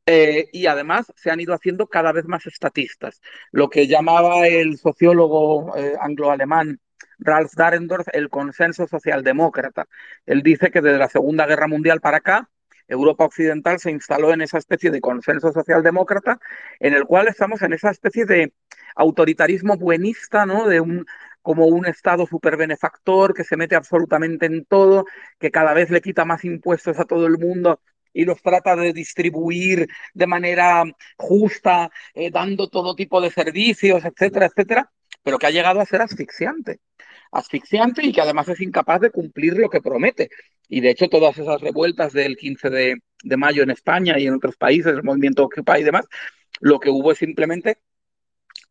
[0.08, 3.20] Eh, y además se han ido haciendo cada vez más estatistas.
[3.50, 6.80] Lo que llamaba el sociólogo eh, anglo-alemán
[7.18, 9.86] Ralph Dahrendorf el consenso socialdemócrata.
[10.26, 12.50] Él dice que desde la Segunda Guerra Mundial para acá,
[12.88, 16.38] Europa Occidental se instaló en esa especie de consenso socialdemócrata,
[16.80, 18.52] en el cual estamos en esa especie de
[18.94, 20.66] autoritarismo buenista, ¿no?
[20.68, 21.06] De un
[21.42, 25.04] como un Estado super benefactor que se mete absolutamente en todo,
[25.38, 27.80] que cada vez le quita más impuestos a todo el mundo
[28.12, 30.82] y los trata de distribuir de manera
[31.16, 34.90] justa, eh, dando todo tipo de servicios, etcétera, etcétera,
[35.22, 36.80] pero que ha llegado a ser asfixiante
[37.32, 40.30] asfixiante y que además es incapaz de cumplir lo que promete.
[40.68, 44.34] Y de hecho, todas esas revueltas del 15 de, de mayo en España y en
[44.34, 46.06] otros países, el movimiento Occupy y demás,
[46.60, 47.78] lo que hubo es simplemente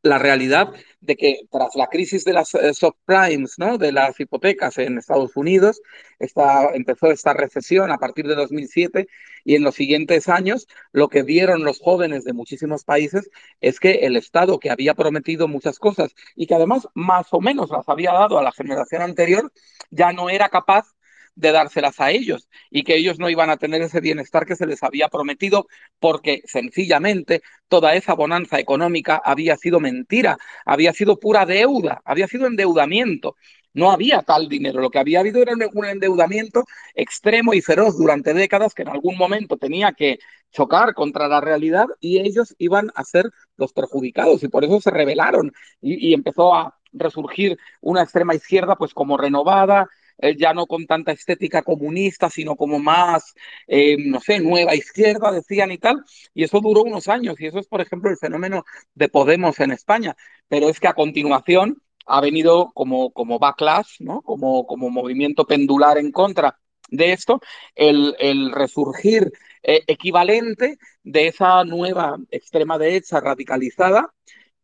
[0.06, 3.78] la realidad de que tras la crisis de las eh, subprimes, ¿no?
[3.78, 5.82] de las hipotecas en Estados Unidos,
[6.20, 9.08] empezó esta recesión a partir de 2007
[9.44, 13.30] y en los siguientes años lo que vieron los jóvenes de muchísimos países
[13.62, 17.70] es que el Estado que había prometido muchas cosas y que además más o menos
[17.70, 19.52] las había dado a la generación anterior,
[19.92, 20.95] ya no era capaz
[21.36, 24.66] de dárselas a ellos y que ellos no iban a tener ese bienestar que se
[24.66, 25.68] les había prometido
[26.00, 32.48] porque sencillamente toda esa bonanza económica había sido mentira, había sido pura deuda, había sido
[32.48, 33.36] endeudamiento.
[33.74, 36.64] No había tal dinero, lo que había habido era un endeudamiento
[36.94, 40.18] extremo y feroz durante décadas que en algún momento tenía que
[40.56, 43.26] chocar contra la realidad y ellos iban a ser
[43.58, 48.94] los perjudicados y por eso se rebelaron y, empezó a resurgir una extrema izquierda pues
[48.94, 53.34] como renovada, eh, ya no con tanta estética comunista, sino como más,
[53.68, 56.04] eh, no sé, nueva izquierda, decían y tal.
[56.34, 58.64] Y eso duró unos años, y eso es, por ejemplo, el fenómeno
[58.94, 60.16] de Podemos en España.
[60.48, 64.22] Pero es que a continuación ha venido como, como backlash, ¿no?
[64.22, 66.60] como, como movimiento pendular en contra
[66.90, 67.42] de esto,
[67.74, 69.32] el, el resurgir
[69.64, 74.14] eh, equivalente de esa nueva extrema derecha radicalizada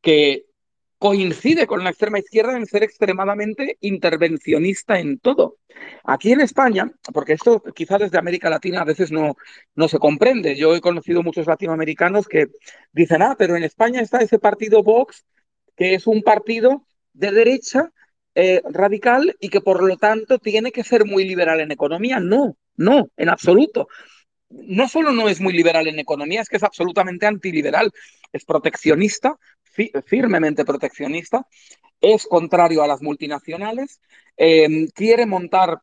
[0.02, 0.46] que
[1.02, 5.58] coincide con la extrema izquierda en ser extremadamente intervencionista en todo.
[6.04, 9.36] Aquí en España, porque esto quizá desde América Latina a veces no,
[9.74, 12.50] no se comprende, yo he conocido muchos latinoamericanos que
[12.92, 15.26] dicen, ah, pero en España está ese partido Vox,
[15.76, 17.92] que es un partido de derecha
[18.36, 22.20] eh, radical y que por lo tanto tiene que ser muy liberal en economía.
[22.20, 23.88] No, no, en absoluto
[24.52, 27.92] no solo no es muy liberal en economía, es que es absolutamente antiliberal,
[28.32, 29.38] es proteccionista,
[30.06, 31.48] firmemente proteccionista,
[32.00, 34.02] es contrario a las multinacionales,
[34.36, 35.82] em, quiere montar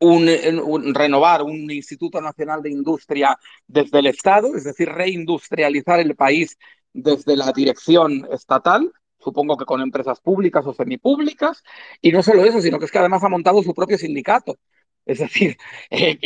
[0.00, 3.36] un, renovar un Instituto Nacional de Industria
[3.66, 6.56] desde el Estado, es decir, reindustrializar el país
[6.92, 11.62] desde la dirección estatal, supongo que con empresas públicas o semipúblicas,
[12.00, 14.56] y no solo eso, sino que es que además ha montado su propio sindicato.
[15.08, 15.56] Es decir,
[15.90, 16.18] eh,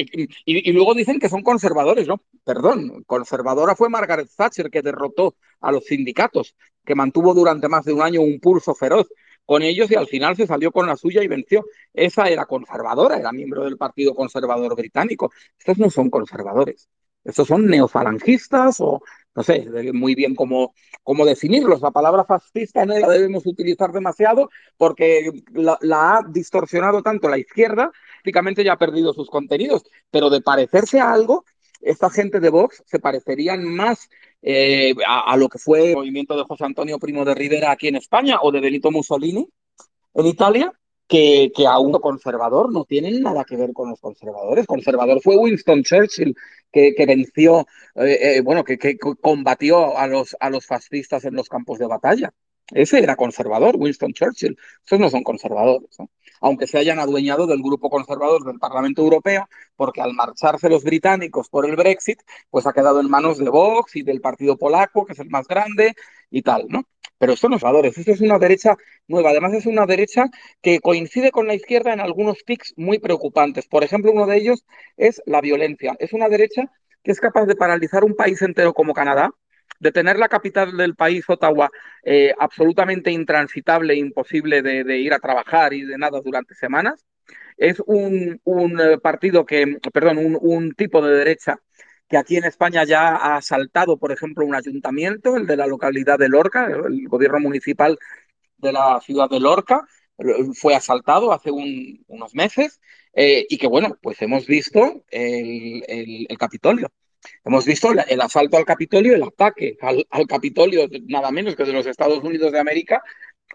[0.44, 2.20] y, luego dicen que son conservadores, ¿no?
[2.44, 7.92] Perdón, conservadora fue Margaret Thatcher que derrotó a los sindicatos, que mantuvo durante más de
[7.92, 9.08] un año un pulso feroz
[9.46, 11.64] con ellos y al final se salió con la suya y venció.
[11.94, 15.30] Esa era conservadora, era miembro del Partido Conservador Británico.
[15.56, 16.88] Estos no son conservadores,
[17.22, 19.00] estos son neofalangistas o
[19.34, 20.74] no sé muy bien cómo,
[21.04, 21.82] cómo definirlos.
[21.82, 27.92] La palabra fascista no la debemos utilizar demasiado porque la ha distorsionado tanto la izquierda
[28.22, 31.44] prácticamente ya ha perdido sus contenidos, pero de parecerse a algo,
[31.80, 34.08] esta gente de Vox se parecerían más
[34.42, 37.96] eh, a, lo que fue el movimiento de José Antonio Primo de Rivera aquí en
[37.96, 39.48] España o de Benito Mussolini
[40.14, 40.72] en Italia
[41.08, 44.66] que, que aún conservador no tienen nada que ver con los conservadores.
[44.66, 46.36] Conservador fue Winston Churchill,
[46.70, 47.66] que, que venció,
[47.96, 51.86] eh, eh, bueno, que, que, combatió a los, a los fascistas en los campos de
[51.86, 52.32] batalla.
[52.74, 54.56] Ese era conservador, Winston Churchill.
[54.82, 56.10] Estos no son conservadores, ¿no?
[56.42, 61.48] aunque se hayan adueñado del grupo conservador del Parlamento Europeo, porque al marcharse los británicos
[61.48, 62.20] por el Brexit,
[62.50, 65.46] pues ha quedado en manos de Vox y del Partido Polaco, que es el más
[65.46, 65.94] grande
[66.30, 66.82] y tal, ¿no?
[67.16, 69.30] Pero esto no es valores, esto es una derecha nueva.
[69.30, 70.26] Además, es una derecha
[70.60, 73.68] que coincide con la izquierda en algunos tics muy preocupantes.
[73.68, 74.64] Por ejemplo, uno de ellos
[74.96, 75.94] es la violencia.
[76.00, 76.72] Es una derecha
[77.04, 79.30] que es capaz de paralizar un país entero como Canadá,
[79.80, 81.70] de tener la capital del país, Ottawa,
[82.04, 87.04] eh, absolutamente intransitable, imposible de, ir a trabajar y de nada durante semanas.
[87.56, 91.60] Es un, un eh, partido que, perdón, un, un, tipo de derecha
[92.08, 96.18] que aquí en España ya ha asaltado, por ejemplo, un ayuntamiento, el de la localidad
[96.18, 97.98] de Lorca, el gobierno municipal
[98.58, 99.86] de la ciudad de Lorca,
[100.54, 102.80] fue asaltado hace un, unos meses
[103.14, 105.84] eh, y que, bueno, pues hemos visto el,
[106.28, 106.90] el Capitolio.
[107.44, 111.86] Hemos visto el asalto al Capitolio, el ataque al, Capitolio, nada menos que de los
[111.86, 113.02] Estados Unidos de América,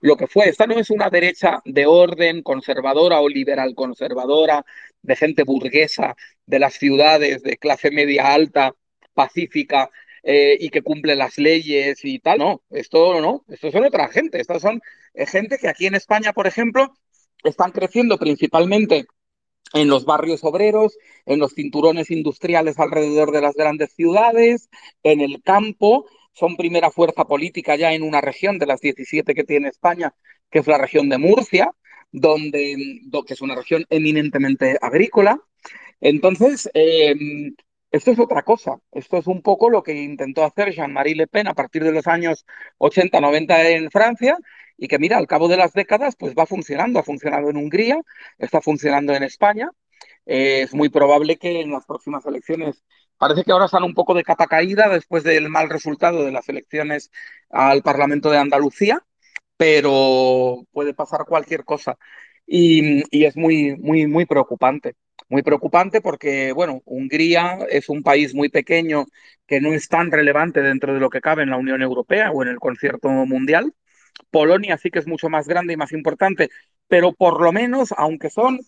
[0.02, 0.50] lo que fue.
[0.50, 4.66] Esta no es una derecha de orden conservadora o liberal conservadora,
[5.02, 6.16] de gente burguesa,
[6.46, 8.74] de las ciudades, de clase media alta,
[9.14, 9.90] pacífica,
[10.24, 12.40] eh, y que cumple las leyes y tal.
[12.40, 14.42] No, esto no, esto son otra gente.
[14.42, 14.82] Estas son
[15.14, 16.94] eh, gente que aquí en España, por ejemplo,
[17.44, 19.06] están creciendo principalmente
[19.74, 24.70] en los barrios obreros, en los cinturones industriales alrededor de las grandes ciudades,
[25.04, 29.44] en el campo, son primera fuerza política ya en una región de las 17 que
[29.44, 30.14] tiene España,
[30.50, 31.72] que es la región de Murcia,
[32.12, 35.40] donde, que es una región eminentemente agrícola.
[36.00, 37.16] Entonces, eh,
[37.92, 38.80] esto es otra cosa.
[38.92, 42.06] Esto es un poco lo que intentó hacer Jean-Marie Le Pen a partir de los
[42.08, 42.46] años
[42.78, 44.38] 80-90 en Francia
[44.78, 47.00] y que, mira, al cabo de las décadas, pues va funcionando.
[47.00, 48.00] Ha funcionado en Hungría,
[48.38, 49.72] está funcionando en España.
[50.26, 52.84] Eh, es muy probable que en las próximas elecciones,
[53.18, 56.48] parece que ahora están un poco de capa caída después del mal resultado de las
[56.50, 57.12] elecciones
[57.50, 59.04] al Parlamento de Andalucía,
[59.58, 61.98] pero puede pasar cualquier cosa.
[62.46, 64.96] Y, y es muy, muy, muy preocupante
[65.30, 69.06] muy preocupante porque, bueno, Hungría es un país muy pequeño
[69.46, 72.44] que no es tan relevante dentro de lo que cabe en la Unión Europea o
[72.44, 73.74] en el concierto mundial.
[74.32, 76.50] Polonia sí que es mucho más grande y más importante,
[76.88, 78.60] pero por lo menos, aunque son,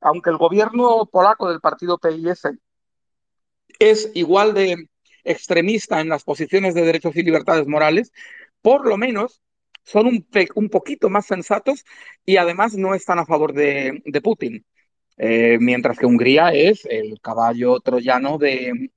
[0.00, 2.42] aunque el gobierno polaco del partido PIS
[3.78, 4.88] es igual de
[5.24, 8.12] extremista en las posiciones de derechos y libertades morales,
[8.60, 9.40] por lo menos
[9.84, 11.84] son un, un poquito más sensatos
[12.24, 14.64] y además no están a favor de, Putin.
[15.18, 18.90] Eh, mientras que Hungría es el caballo troyano de,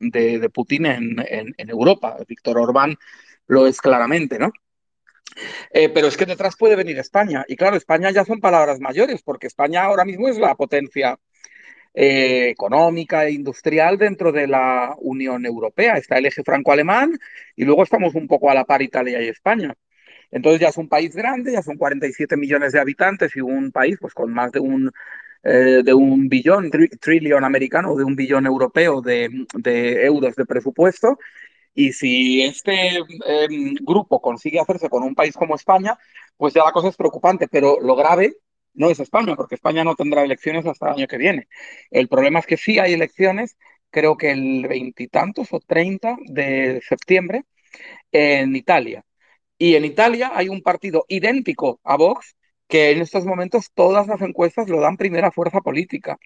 [0.54, 2.18] Putin en, en, en, Europa.
[2.28, 2.96] Víctor Orbán
[3.48, 4.52] lo es claramente, ¿no?
[5.72, 7.46] Eh, pero es que detrás puede venir España.
[7.48, 11.18] Y claro, España ya son palabras mayores, porque España ahora mismo es la potencia
[11.94, 15.96] eh, económica e industrial dentro de la Unión Europea.
[15.96, 17.18] Está el eje franco-alemán
[17.56, 19.74] y luego estamos un poco a la par Italia y España.
[20.32, 23.98] Entonces ya es un país grande, ya son 47 millones de habitantes y un país
[24.00, 24.92] pues con más de un
[25.48, 30.46] eh, de un billón, tri trillón americano, de un billón europeo de, de, euros de
[30.46, 31.20] presupuesto.
[31.76, 33.48] Y si este eh,
[33.82, 35.98] grupo consigue hacerse con un país como España,
[36.38, 37.48] pues ya la cosa es preocupante.
[37.48, 38.38] Pero lo grave
[38.74, 41.48] no es España, porque España no tendrá elecciones hasta el año que viene.
[41.92, 43.58] El problema es que sí hay elecciones,
[43.90, 47.44] creo que el veintitantos o treinta de septiembre
[48.12, 49.04] en Italia.
[49.58, 52.36] Y en Italia hay un partido idéntico a Vox,
[52.68, 56.18] que en estos momentos todas las encuestas lo dan primera fuerza política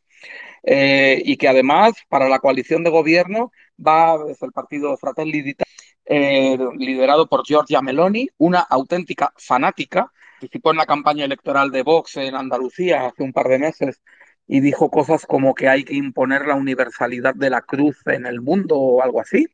[0.63, 3.51] eh, y que además para la coalición de gobierno
[3.85, 5.73] va desde el partido Fratelli d'Italia,
[6.05, 12.17] eh, liderado por Giorgia Meloni, una auténtica fanática, participó en la campaña electoral de Vox
[12.17, 14.01] en Andalucía hace un par de meses
[14.47, 18.41] y dijo cosas como que hay que imponer la universalidad de la cruz en el
[18.41, 19.47] mundo o algo así.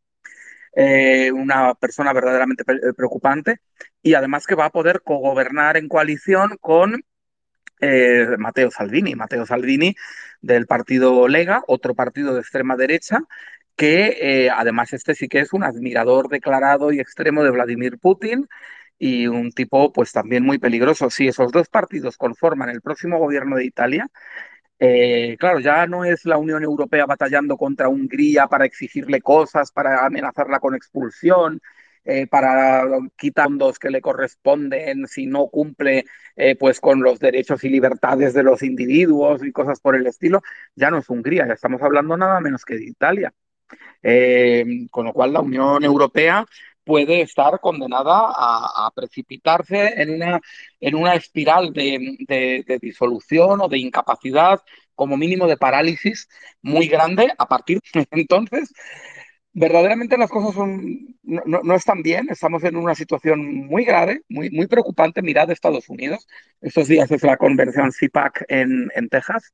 [0.78, 2.64] Eh, una persona verdaderamente
[2.96, 3.62] preocupante
[4.02, 7.04] y además que va a poder cogobernar en coalición con
[7.82, 9.96] eh, Matteo Salvini, Matteo Salvini
[10.42, 13.22] del partido Lega, otro partido de extrema derecha,
[13.76, 18.48] que eh, además este sí que es un admirador declarado y extremo de Vladimir Putin
[18.98, 21.10] y un tipo pues también muy peligroso.
[21.10, 24.10] Si esos dos partidos conforman el próximo gobierno de Italia,
[24.80, 30.06] eh, claro, ya no es la Unión Europea batallando contra Hungría para exigirle cosas, para
[30.06, 31.62] amenazarla con expulsión,
[32.04, 32.84] eh, para
[33.18, 36.06] quitar fondos que le corresponden si no cumple
[36.36, 40.42] eh, pues con los derechos y libertades de los individuos y cosas por el estilo,
[40.76, 43.34] ya no es Hungría, ya estamos hablando nada menos que de Italia.
[44.04, 46.46] Eh, con lo cual la Unión Europea
[46.86, 50.40] puede estar condenada a, precipitarse en una,
[50.80, 54.62] en una espiral de, disolución o de incapacidad,
[54.94, 56.30] como mínimo de parálisis
[56.62, 58.72] muy grande a partir de entonces.
[59.58, 64.68] Verdaderamente las cosas son, no, están bien, estamos en una situación muy grave, muy, muy
[64.68, 65.22] preocupante.
[65.22, 66.28] Mirad Estados Unidos,
[66.62, 69.54] estos días es la convención CIPAC en, en Texas,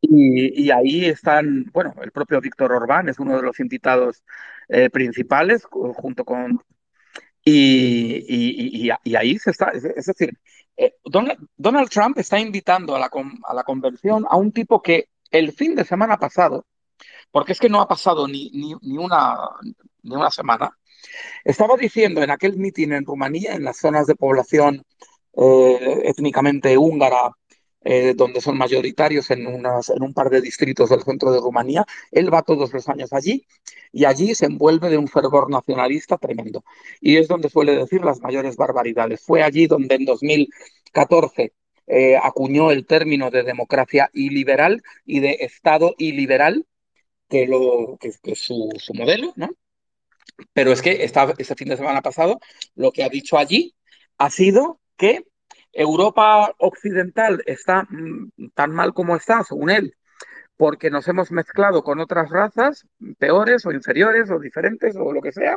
[0.00, 4.22] y, ahí están, bueno, el propio Víctor Orbán es uno de los invitados
[4.68, 6.60] eh, principales, junto con...
[7.44, 10.36] Y, ahí se está, es, decir,
[10.76, 13.08] eh, Donald, Trump está invitando a la,
[13.44, 16.66] a la convención a un tipo que el fin de semana pasado,
[17.30, 19.36] porque es que no ha pasado ni, ni, ni, una,
[20.02, 20.76] ni una semana,
[21.44, 24.82] estaba diciendo en aquel mitin en Rumanía, en las zonas de población
[25.36, 27.30] eh, étnicamente húngara
[27.88, 31.86] eh, donde son mayoritarios en, unas, en un par de distritos del centro de Rumanía.
[32.10, 33.46] Él va todos los años allí
[33.92, 36.64] y allí se envuelve de un fervor nacionalista tremendo.
[37.00, 39.22] Y es donde suele decir las mayores barbaridades.
[39.22, 41.52] Fue allí donde en 2014
[41.86, 46.66] eh, acuñó el término de democracia iliberal y de Estado iliberal,
[47.28, 49.50] que, lo, que, es su, su, modelo, ¿no?
[50.52, 52.40] Pero es que esta, este fin de semana pasado
[52.74, 53.76] lo que ha dicho allí
[54.18, 55.24] ha sido que
[55.72, 59.94] Europa occidental está mm, tan mal como está, según él,
[60.56, 62.86] porque nos hemos mezclado con otras razas
[63.18, 65.56] peores o inferiores o diferentes o lo que sea,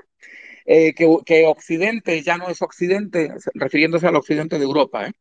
[0.66, 5.14] eh, que, Occidente ya no es Occidente, refiriéndose al Occidente de Europa, ¿eh?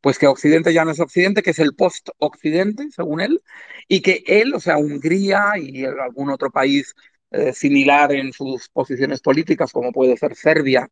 [0.00, 3.42] pues que Occidente ya no es Occidente, que es el post-Occidente, según él,
[3.88, 6.94] y que él, o sea, Hungría y algún otro país
[7.30, 10.90] eh, similar en sus posiciones políticas, como puede ser Serbia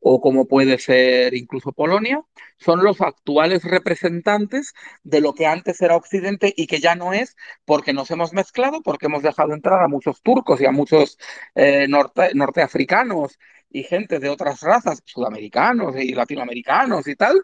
[0.00, 2.22] o como puede ser incluso Polonia,
[2.58, 4.72] son los actuales representantes
[5.02, 8.82] de lo que antes era Occidente y que ya no es porque nos hemos mezclado,
[8.82, 11.18] porque hemos dejado entrar a muchos turcos y a muchos
[11.54, 13.38] eh, norteafricanos
[13.70, 17.40] y gente de otras razas, sudamericanos y latinoamericanos y tal,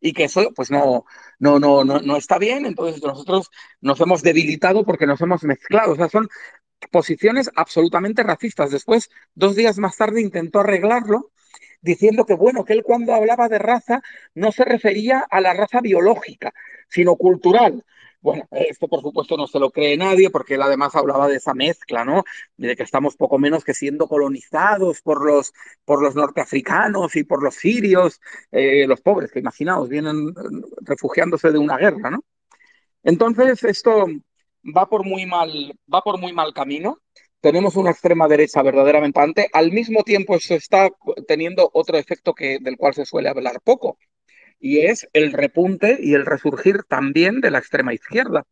[0.00, 1.04] y que eso pues no,
[1.38, 5.92] no, no, no, no está bien, entonces nosotros nos hemos debilitado porque nos hemos mezclado,
[5.92, 6.28] o sea, son
[6.90, 8.70] posiciones absolutamente racistas.
[8.70, 11.30] Después, dos días más tarde, intentó arreglarlo
[11.80, 14.02] diciendo que, bueno, que él cuando hablaba de raza
[14.34, 16.52] no se refería a la raza biológica,
[16.88, 17.84] sino cultural.
[18.20, 21.54] Bueno, esto por supuesto no se lo cree nadie porque él además hablaba de esa
[21.54, 22.24] mezcla, ¿no?
[22.56, 25.52] De que estamos poco menos que siendo colonizados por los,
[25.84, 28.20] por los norteafricanos y por los sirios,
[28.50, 30.34] eh, los pobres, que imaginaos, vienen
[30.80, 32.24] refugiándose de una guerra, ¿no?
[33.04, 34.06] Entonces, esto,
[34.76, 36.98] va por muy mal, va por muy mal camino.
[37.40, 39.48] Tenemos una extrema derecha verdaderamente ante.
[39.52, 40.90] Al mismo tiempo, eso está
[41.26, 43.98] teniendo otro efecto que, del cual se suele hablar poco,
[44.60, 48.44] y es el repunte y el resurgir también de la extrema izquierda,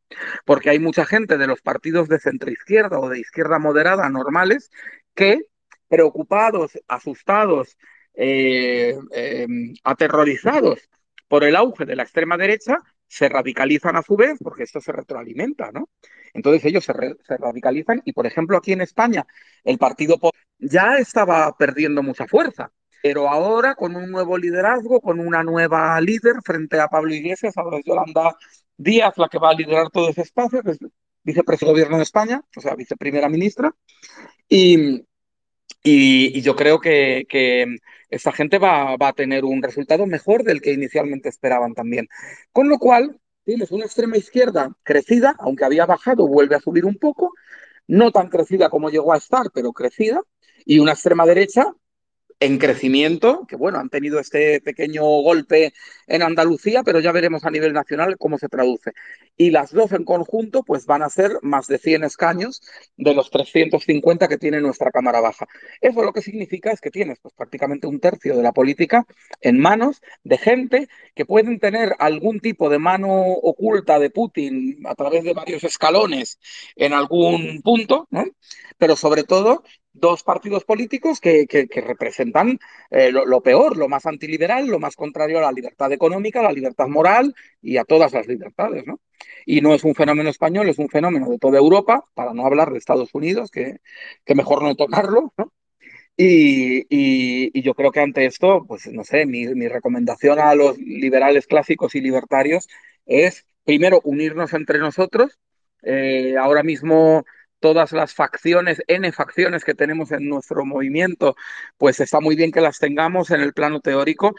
[0.45, 4.71] porque hay mucha gente de los partidos de centro izquierda o de izquierda moderada normales
[5.15, 5.41] que,
[5.89, 7.77] preocupados, asustados,
[8.15, 9.47] eh, eh,
[9.85, 10.89] aterrorizados
[11.29, 12.79] por el auge de la extrema derecha,
[13.09, 15.89] se radicalizan a su vez, porque esto se retroalimenta, ¿no?
[16.35, 16.93] Entonces ellos se,
[17.39, 19.27] radicalizan y, por ejemplo, aquí en España,
[19.65, 20.19] el Partido
[20.59, 26.37] ya estaba perdiendo mucha fuerza, pero ahora con un nuevo liderazgo, con una nueva líder
[26.45, 28.37] frente a Pablo Iglesias, ahora es Yolanda
[28.77, 30.79] Díaz la que va a liderar todo ese espacio, que es
[31.23, 33.75] vicepresidente de gobierno de España, o sea, viceprimera ministra,
[34.49, 35.03] y,
[35.87, 37.27] y, yo creo que,
[38.11, 42.09] esta gente va, a tener un resultado mejor del que inicialmente esperaban también.
[42.53, 46.97] Con lo cual, tienes una extrema izquierda crecida, aunque había bajado, vuelve a subir un
[46.97, 47.33] poco,
[47.87, 50.21] no tan crecida como llegó a estar, pero crecida,
[50.65, 51.73] y una extrema derecha
[52.41, 55.73] en crecimiento, que bueno, han tenido este pequeño golpe
[56.07, 58.93] en Andalucía, pero ya veremos a nivel nacional cómo se traduce.
[59.37, 62.63] Y las dos en conjunto, pues van a ser más de 100 escaños
[62.97, 65.47] de los 350 que tiene nuestra Cámara Baja.
[65.81, 69.07] Eso lo que significa es que tienes pues, prácticamente un tercio de la política
[69.41, 74.95] en manos de gente que pueden tener algún tipo de mano oculta de Putin a
[74.95, 76.39] través de varios escalones
[76.77, 78.25] en algún punto, ¿no?
[78.79, 79.63] pero sobre todo
[79.99, 82.59] dos partidos políticos que, representan
[82.91, 86.53] eh, lo, peor, lo más antiliberal, lo más contrario a la libertad económica, a la
[86.53, 89.01] libertad moral y a todas las libertades, ¿no?
[89.47, 92.73] Y no es un fenómeno español, es un fenómeno de toda Europa, para no hablar
[92.73, 93.79] de Estados Unidos, que,
[94.35, 95.53] mejor no tocarlo, ¿no?
[96.17, 101.95] Y, yo creo que ante esto, pues no sé, mi, recomendación a los liberales clásicos
[101.95, 102.69] y libertarios
[103.07, 105.39] es, primero, unirnos entre nosotros.
[105.83, 107.25] Eh, ahora mismo
[107.61, 111.37] todas las facciones, N facciones que tenemos en nuestro movimiento,
[111.79, 114.35] pues está muy bien que las tengamos en el plano teórico,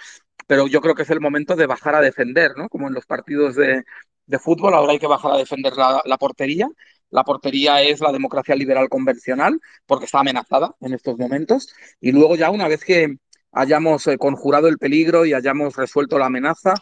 [0.47, 2.69] pero yo creo que es el momento de bajar a defender, ¿no?
[2.69, 3.83] Como en los partidos de,
[4.39, 6.69] fútbol, ahora hay que bajar a defender la, portería
[7.09, 11.73] la portería es la democracia liberal convencional, porque está amenazada en estos momentos.
[12.01, 13.17] Y luego ya una vez que
[13.57, 16.73] hayamos eh, conjurado el peligro y hayamos resuelto la amenaza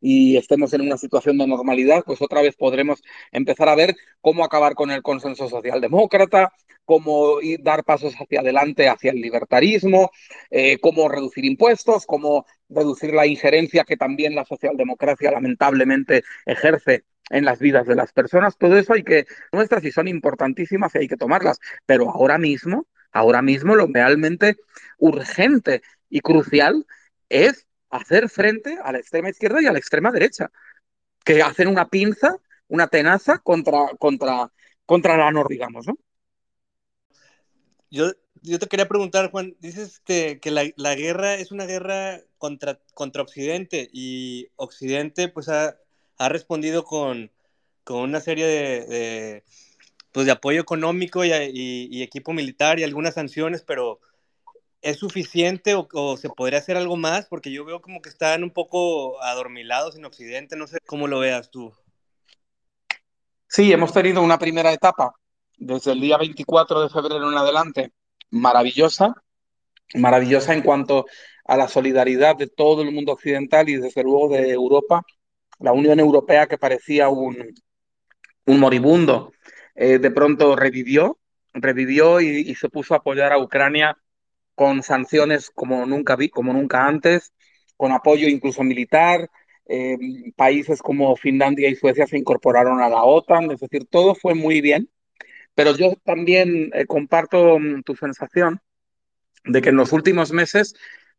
[0.00, 4.44] y estemos en una situación de normalidad, pues otra vez podremos empezar a ver cómo
[4.44, 6.52] acabar con el consenso socialdemócrata,
[6.84, 10.10] cómo dar pasos hacia adelante hacia el libertarismo,
[10.50, 17.44] eh, cómo reducir impuestos, cómo reducir la injerencia que también la socialdemocracia lamentablemente ejerce en
[17.44, 18.58] las vidas de las personas.
[18.58, 21.60] Todo eso hay que, nuestras y son importantísimas y hay que tomarlas.
[21.86, 24.56] Pero ahora mismo, ahora mismo lo realmente
[24.98, 26.86] urgente y crucial
[27.28, 30.50] es hacer frente a la extrema izquierda y a la extrema derecha,
[31.24, 32.36] que hacen una pinza,
[32.68, 34.50] una tenaza contra, contra,
[34.84, 35.96] contra la NOR, digamos, ¿no?
[37.90, 42.20] Yo, yo te quería preguntar, Juan, dices que, que la, la, guerra es una guerra
[42.38, 45.76] contra, contra Occidente y Occidente pues ha,
[46.18, 47.30] ha respondido con,
[47.84, 49.44] con, una serie de, de,
[50.12, 54.00] pues, de apoyo económico y, y, y, equipo militar y algunas sanciones, pero
[54.84, 57.26] ¿es suficiente o, se podría hacer algo más?
[57.26, 61.18] Porque yo veo como que están un poco adormilados en Occidente, no sé cómo lo
[61.18, 61.72] veas tú.
[63.48, 65.14] Sí, hemos tenido una primera etapa
[65.56, 67.92] desde el día 24 de febrero en adelante
[68.30, 69.14] maravillosa,
[69.94, 71.06] maravillosa en cuanto
[71.46, 75.02] a la solidaridad de todo el mundo occidental y desde luego de Europa,
[75.60, 77.54] la Unión Europea que parecía un,
[78.44, 79.32] un moribundo,
[79.74, 81.18] eh, de pronto revivió,
[81.54, 83.96] revivió y, se puso a apoyar a Ucrania
[84.54, 87.32] con sanciones como nunca vi, como nunca antes,
[87.76, 89.30] con apoyo incluso militar.
[89.66, 89.96] Eh,
[90.36, 94.60] países como Finlandia y Suecia se incorporaron a la OTAN, es decir, todo fue muy
[94.60, 94.90] bien.
[95.54, 98.60] Pero yo también eh, comparto mm, tu sensación
[99.44, 100.74] de que en los últimos meses,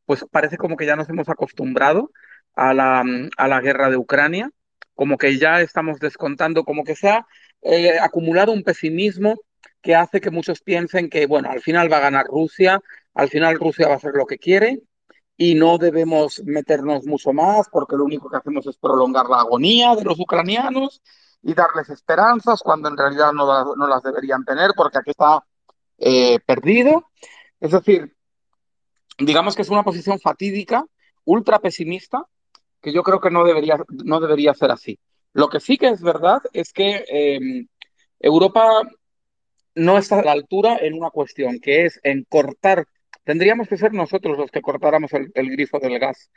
[0.06, 2.12] pues parece como que ya nos hemos acostumbrado
[2.56, 4.52] a la, mm, a la guerra de Ucrania,
[4.94, 7.28] como que ya estamos descontando, como que se ha
[7.62, 9.36] eh, acumulado un pesimismo
[9.82, 12.82] que hace que muchos piensen que, bueno, al final va a ganar Rusia,
[13.16, 14.82] al final Rusia va a hacer lo que quiere
[15.38, 19.96] y no debemos meternos mucho más porque lo único que hacemos es prolongar la agonía
[19.96, 21.02] de los ucranianos
[21.42, 25.44] y darles esperanzas cuando en realidad no, las deberían tener porque aquí está
[25.98, 27.10] eh, perdido.
[27.60, 28.16] Es decir,
[29.18, 30.86] digamos que es una posición fatídica,
[31.24, 32.26] ultra pesimista,
[32.82, 35.00] que yo creo que no debería, no debería ser así.
[35.34, 37.68] Lo que sí que es verdad es que eh,
[38.20, 38.82] Europa
[39.76, 42.88] no está a la altura en una cuestión, que es en cortar
[43.26, 46.32] tendríamos que ser nosotros los que cortáramos el, grifo del gas.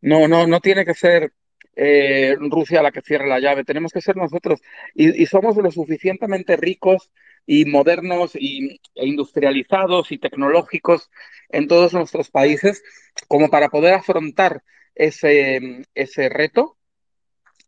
[0.00, 1.32] No, no, no tiene que ser
[1.74, 4.60] eh, Rusia la que cierre la llave, tenemos que ser nosotros.
[4.94, 7.10] Y, y somos lo suficientemente ricos
[7.46, 11.10] y modernos y, e industrializados y tecnológicos
[11.48, 12.82] en todos nuestros países
[13.28, 14.62] como para poder afrontar
[14.94, 16.76] ese, ese reto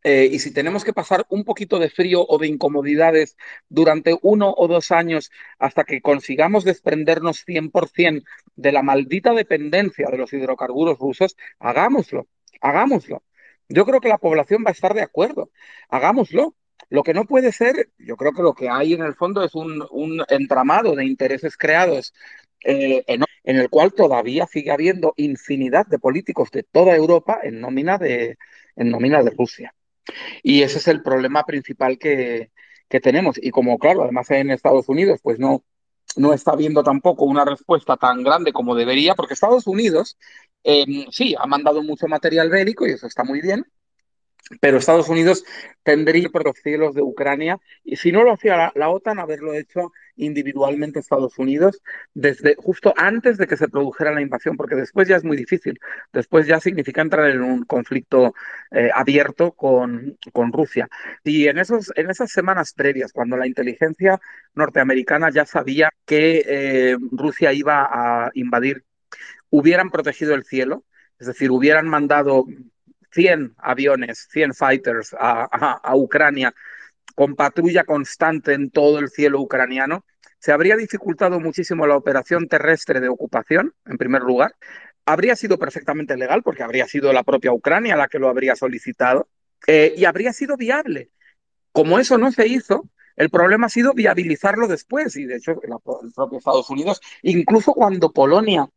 [0.08, 3.36] eh, y si tenemos que pasar un poquito de frío o de incomodidades
[3.68, 8.22] durante uno o dos años hasta que consigamos desprendernos 100%
[8.54, 12.28] de la maldita dependencia de los hidrocarburos rusos, hagámoslo,
[12.60, 13.24] hagámoslo.
[13.68, 15.50] Yo creo que la población va a estar de acuerdo,
[15.88, 16.54] hagámoslo.
[16.88, 19.56] Lo que no puede ser, yo creo que lo que hay en el fondo es
[19.56, 22.14] un, entramado de intereses creados
[22.64, 27.60] eh, en, en, el cual todavía sigue habiendo infinidad de políticos de toda Europa en
[27.60, 28.38] nómina de,
[28.76, 29.74] en nómina de Rusia.
[30.42, 32.50] Y ese es el problema principal que,
[32.88, 33.36] que tenemos.
[33.40, 35.64] Y como, claro, además en Estados Unidos, pues no,
[36.16, 40.16] no está viendo tampoco una respuesta tan grande como debería, porque Estados Unidos
[40.64, 43.66] eh, sí ha mandado mucho material bélico y eso está muy bien,
[44.60, 45.44] pero Estados Unidos
[45.82, 49.92] tendría por los cielos de Ucrania, y si no lo hacía la, OTAN, haberlo hecho
[50.16, 51.82] individualmente Estados Unidos
[52.14, 55.78] desde justo antes de que se produjera la invasión, porque después ya es muy difícil.
[56.12, 58.34] Después ya significa entrar en un conflicto
[58.70, 60.88] eh, abierto con, con, Rusia.
[61.22, 64.18] Y en, esos, en esas semanas previas, cuando la inteligencia
[64.54, 68.84] norteamericana ya sabía que eh, Rusia iba a invadir,
[69.50, 70.84] hubieran protegido el cielo,
[71.18, 72.44] es decir, hubieran mandado
[73.10, 76.54] 100 aviones, 100 fighters a, Ucrania
[77.14, 80.04] con patrulla constante en todo el cielo ucraniano,
[80.38, 84.54] se habría dificultado muchísimo la operación terrestre de ocupación, en primer lugar.
[85.06, 89.28] Habría sido perfectamente legal porque habría sido la propia Ucrania la que lo habría solicitado
[89.66, 91.10] eh, y habría sido viable.
[91.72, 96.12] Como eso no se hizo, el problema ha sido viabilizarlo después y de hecho el
[96.14, 98.68] propio Estados Unidos, incluso cuando Polonia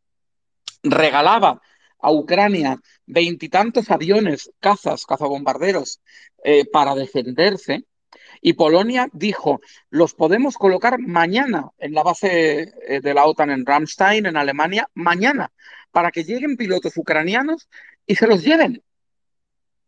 [0.81, 1.61] regalaba
[1.99, 6.01] a Ucrania veintitantos aviones, cazas, cazabombarderos,
[6.43, 7.85] eh, para defenderse.
[8.41, 13.65] Y Polonia dijo, los podemos colocar mañana en la base eh, de la OTAN en
[13.65, 15.51] Ramstein, en Alemania, mañana,
[15.91, 17.69] para que lleguen pilotos ucranianos
[18.05, 18.81] y se los lleven.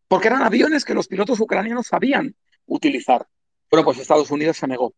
[0.07, 2.35] Porque eran aviones que los pilotos ucranianos sabían
[2.65, 3.25] utilizar.
[3.69, 4.93] Bueno, pues Estados Unidos se negó.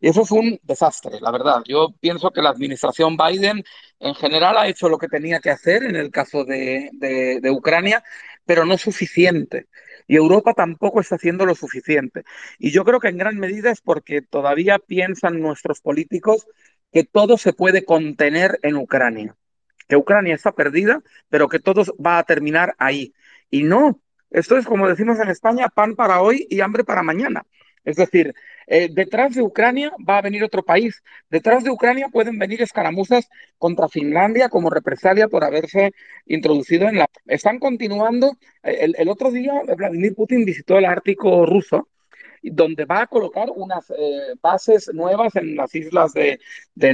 [0.00, 1.62] Y eso es un desastre, la verdad.
[1.66, 3.64] Yo pienso que la administración Biden
[3.98, 8.02] en general ha hecho lo que tenía que hacer en el caso de, de, Ucrania,
[8.44, 9.66] pero no suficiente.
[10.06, 12.24] Y Europa tampoco está haciendo lo suficiente.
[12.58, 16.46] Y yo creo que en gran medida es porque todavía piensan nuestros políticos
[16.92, 19.36] que todo se puede contener en Ucrania,
[19.88, 23.14] que Ucrania está perdida, pero que todo va a terminar ahí.
[23.50, 27.44] Y no, esto es como decimos en España, pan para hoy y hambre para mañana.
[27.84, 28.34] Es decir,
[28.66, 31.02] eh, detrás de Ucrania va a venir otro país.
[31.30, 35.92] Detrás de Ucrania pueden venir escaramuzas contra Finlandia como represalia por haberse
[36.26, 37.08] introducido en la...
[37.26, 38.36] Están continuando.
[38.62, 41.88] Eh, el, otro día Vladimir Putin visitó el Ártico ruso
[42.42, 46.38] donde va a colocar unas eh, bases nuevas en las islas de,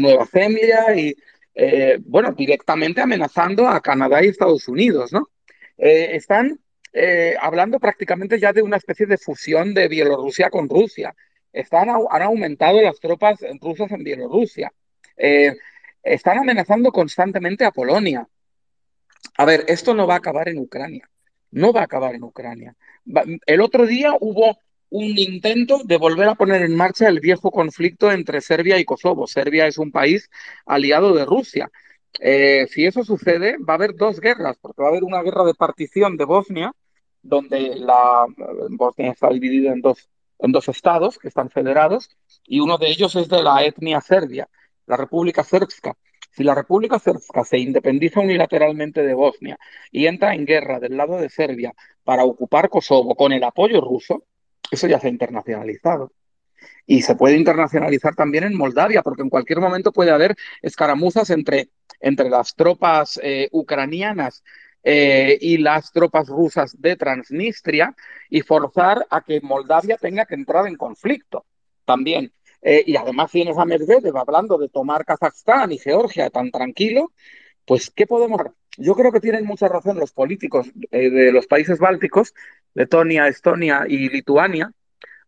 [0.00, 1.14] Nueva Zemlya y,
[2.06, 5.28] bueno, directamente amenazando a Canadá y Estados Unidos, ¿no?
[5.76, 6.58] están
[7.40, 11.14] hablando prácticamente ya de una especie de fusión de Bielorrusia con Rusia
[11.52, 14.72] están, han aumentado las tropas rusas en Bielorrusia.
[15.16, 15.54] Eh,
[16.02, 18.26] están amenazando constantemente a Polonia.
[19.36, 21.08] A ver, esto no va a acabar en Ucrania.
[21.50, 22.74] No va a acabar en Ucrania.
[23.46, 28.10] El otro día hubo un intento de volver a poner en marcha el viejo conflicto
[28.10, 29.26] entre Serbia y Kosovo.
[29.26, 30.30] Serbia es un país
[30.66, 31.70] aliado de Rusia.
[32.20, 35.44] Eh, si eso sucede, va a haber dos guerras, porque va a haber una guerra
[35.44, 36.72] de partición de Bosnia,
[37.22, 38.26] donde la
[38.70, 42.10] Bosnia está dividida en dos en dos estados que están federados
[42.44, 44.48] y uno de ellos es de la etnia serbia,
[44.86, 45.96] la República Srpska.
[46.30, 49.58] Si la República Srpska se independiza unilateralmente de Bosnia
[49.90, 51.74] y entra en guerra del lado de Serbia
[52.04, 54.24] para ocupar Kosovo con el apoyo ruso,
[54.70, 56.12] eso ya se ha internacionalizado.
[56.86, 61.70] Y se puede internacionalizar también en Moldavia, porque en cualquier momento puede haber escaramuzas entre,
[62.00, 64.42] entre las tropas eh, ucranianas
[64.82, 67.94] eh, y las tropas rusas de Transnistria
[68.28, 71.46] y forzar a que Moldavia tenga que entrar en conflicto
[71.84, 72.32] también.
[72.62, 77.12] Eh, y además tienes a Medvedev hablando de tomar Kazajstán y Georgia tan tranquilo,
[77.64, 78.52] pues ¿qué podemos hacer?
[78.78, 82.32] Yo creo que tienen mucha razón los políticos eh, de los países bálticos,
[82.74, 84.72] Letonia, Estonia y Lituania,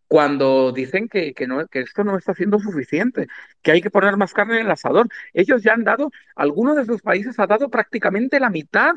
[0.07, 3.27] cuando dicen que, que, no, que esto no está siendo suficiente,
[3.61, 5.07] que hay que poner más carne en el asador.
[5.33, 8.95] Ellos ya han dado, algunos de sus países ha dado prácticamente la mitad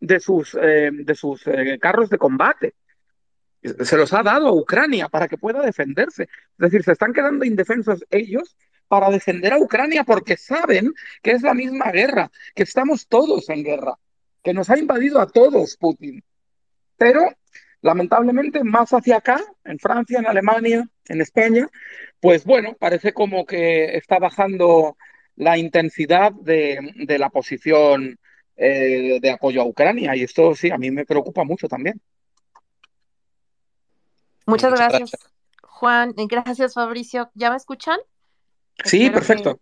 [0.00, 2.74] de sus, eh, de sus eh, carros de combate.
[3.62, 6.24] Se los ha dado a Ucrania para que pueda defenderse.
[6.24, 11.42] Es decir, se están quedando indefensos ellos para defender a Ucrania porque saben que es
[11.42, 13.94] la misma guerra, que estamos todos en guerra,
[14.42, 16.22] que nos ha invadido a todos Putin.
[16.96, 17.28] Pero
[17.82, 21.68] lamentablemente más hacia acá, en Francia, en Alemania, en España,
[22.20, 24.96] pues bueno, parece como que está bajando
[25.36, 28.18] la intensidad de, de la posición
[28.58, 32.00] eh, de apoyo a Ucrania y esto sí, a mí me preocupa mucho también.
[34.46, 35.12] Muchas, gracias,
[35.62, 36.14] Juan.
[36.16, 37.30] Gracias, Fabricio.
[37.34, 37.98] ¿Ya me escuchan?
[38.84, 39.60] Sí, perfecto.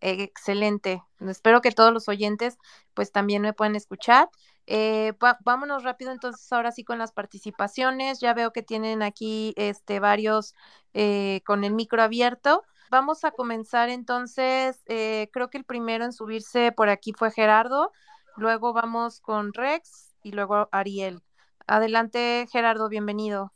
[0.00, 1.02] excelente.
[1.20, 2.58] Espero que todos los oyentes
[2.94, 4.28] pues también me puedan escuchar.
[4.66, 5.14] Eh,
[5.44, 8.20] vámonos rápido entonces ahora sí con las participaciones.
[8.20, 10.54] Ya veo que tienen aquí este, varios
[10.92, 12.64] eh, con el micro abierto.
[12.90, 17.92] Vamos a comenzar entonces, creo que el primero en subirse por aquí fue Gerardo.
[18.36, 21.20] Luego vamos con Rex y luego Ariel.
[21.66, 23.52] Adelante, Gerardo, bienvenido.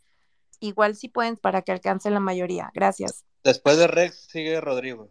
[0.61, 2.71] Igual si pueden para que alcance la mayoría.
[2.75, 3.25] Gracias.
[3.43, 5.11] Después de Rex sigue Rodrigo.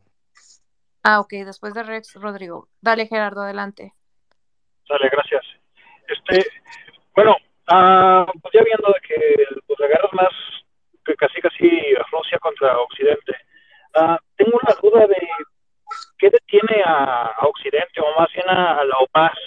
[1.03, 2.69] Ah, ok, después de Rex, Rodrigo.
[2.79, 3.93] Dale, Gerardo, adelante.
[4.87, 5.41] Dale, gracias.
[6.07, 6.45] Este,
[7.15, 10.33] bueno, uh, pues ya viendo de que pues, la guerra es más
[11.03, 11.69] que casi casi
[12.11, 13.33] Rusia contra Occidente,
[13.95, 15.27] uh, tengo una duda de
[16.17, 19.37] qué detiene a, Occidente o más bien a, la OPAS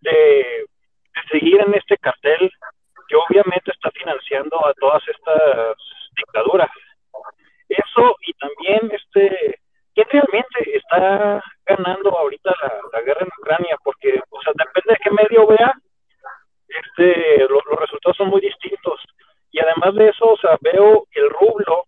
[0.00, 0.64] de,
[1.30, 2.50] seguir en este cartel
[3.08, 5.76] que obviamente está financiando a todas estas
[6.16, 6.70] dictaduras.
[7.68, 9.60] Eso y también este
[9.94, 12.54] quién realmente está ganando ahorita
[12.92, 15.74] la, guerra en Ucrania, porque o sea depende de qué medio vea,
[16.68, 19.00] este los resultados son muy distintos
[19.50, 21.84] y además de eso, o sea veo que el rublo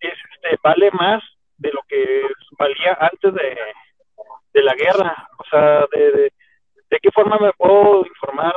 [0.00, 1.22] este vale más
[1.56, 2.22] de lo que
[2.58, 3.58] valía antes de,
[4.52, 6.32] de la guerra, o sea de
[6.94, 8.54] ¿De qué forma me puedo informar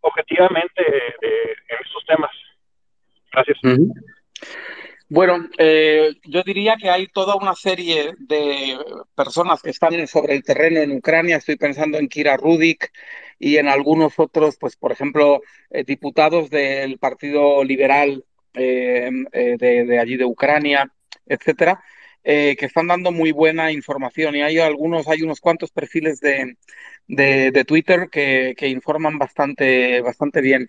[0.00, 0.82] objetivamente
[1.20, 2.30] en estos temas?
[5.08, 8.76] Bueno, eh, yo diría que hay toda una serie de
[9.14, 11.36] personas que están sobre el terreno en Ucrania.
[11.36, 12.90] Estoy pensando en Kira Rudik
[13.38, 18.24] y en algunos otros, pues por ejemplo, eh, diputados del Partido Liberal
[18.54, 20.90] eh, de, de, allí de Ucrania,
[21.26, 21.82] etcétera,
[22.22, 24.34] que están dando muy buena información.
[24.34, 26.56] Y hay algunos, hay unos cuantos perfiles de,
[27.06, 30.68] de, Twitter que, informan bastante, bastante bien.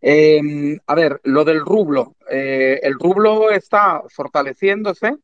[0.00, 2.16] Em, a ver, lo del rublo.
[2.30, 5.16] Eh, el rublo está fortaleciéndose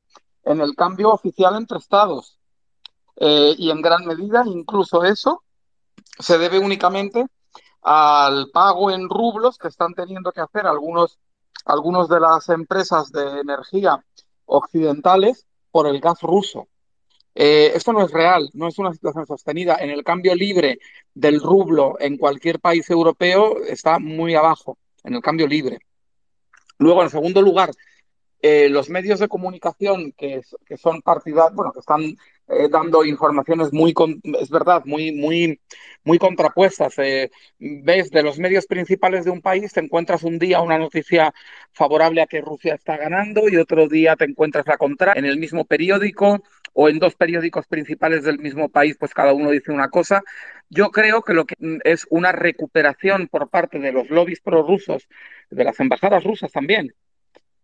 [0.45, 2.39] en el cambio oficial entre estados.
[3.17, 5.45] Eh, y en gran medida, incluso eso
[6.19, 7.27] se debe únicamente
[7.83, 11.19] al pago en rublos que están teniendo que hacer algunos,
[11.65, 14.05] algunos de las empresas de energía
[14.47, 16.69] occidentales por el gas ruso.
[17.35, 19.77] Eh, esto no es real, no es una situación sostenida.
[19.81, 20.79] En el cambio libre
[21.15, 25.79] del rublo en cualquier país europeo está muy abajo, en el cambio libre.
[26.79, 27.71] Luego, en segundo lugar,
[28.43, 32.17] eh, los medios de comunicación que, que son partidarios, bueno, que están
[32.49, 33.95] eh, dando informaciones muy,
[34.41, 35.61] es verdad, muy, muy,
[36.03, 36.99] muy contrapuestas.
[36.99, 41.33] Eh, ves de los medios principales de un país, te encuentras un día una noticia
[41.73, 45.39] favorable a que Rusia está ganando y otro día te encuentras la contraria en el
[45.39, 46.43] mismo periódico
[46.73, 50.23] o en dos periódicos principales del mismo país, pues cada uno dice una cosa.
[50.71, 51.55] Yo creo que lo que
[51.85, 55.09] es una recuperación por parte de los lobbies prorrusos,
[55.51, 56.95] de las embajadas rusas también,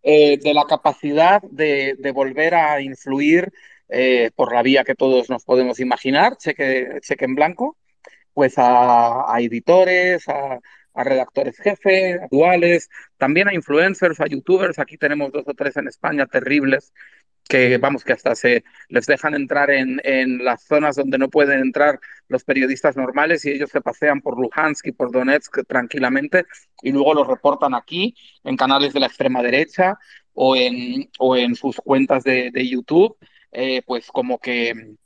[0.02, 3.50] eh, de la capacidad de, volver a influir
[3.88, 7.76] eh, por la vía que todos nos podemos imaginar, cheque, cheque en blanco,
[8.34, 10.60] pues a, editores, a,
[10.94, 14.78] redactores jefe, a duales, también a influencers, a youtubers.
[14.78, 16.92] Aquí tenemos dos o tres en España terribles
[17.48, 21.60] que vamos, que hasta se les dejan entrar en, en, las zonas donde no pueden
[21.60, 21.98] entrar
[22.28, 26.44] los periodistas normales y ellos se pasean por Luhansk y por Donetsk tranquilamente
[26.82, 28.14] y luego los reportan aquí
[28.44, 29.98] en canales de la extrema derecha
[30.34, 33.16] o en, o en sus cuentas de, de YouTube,
[33.50, 34.96] eh, pues como que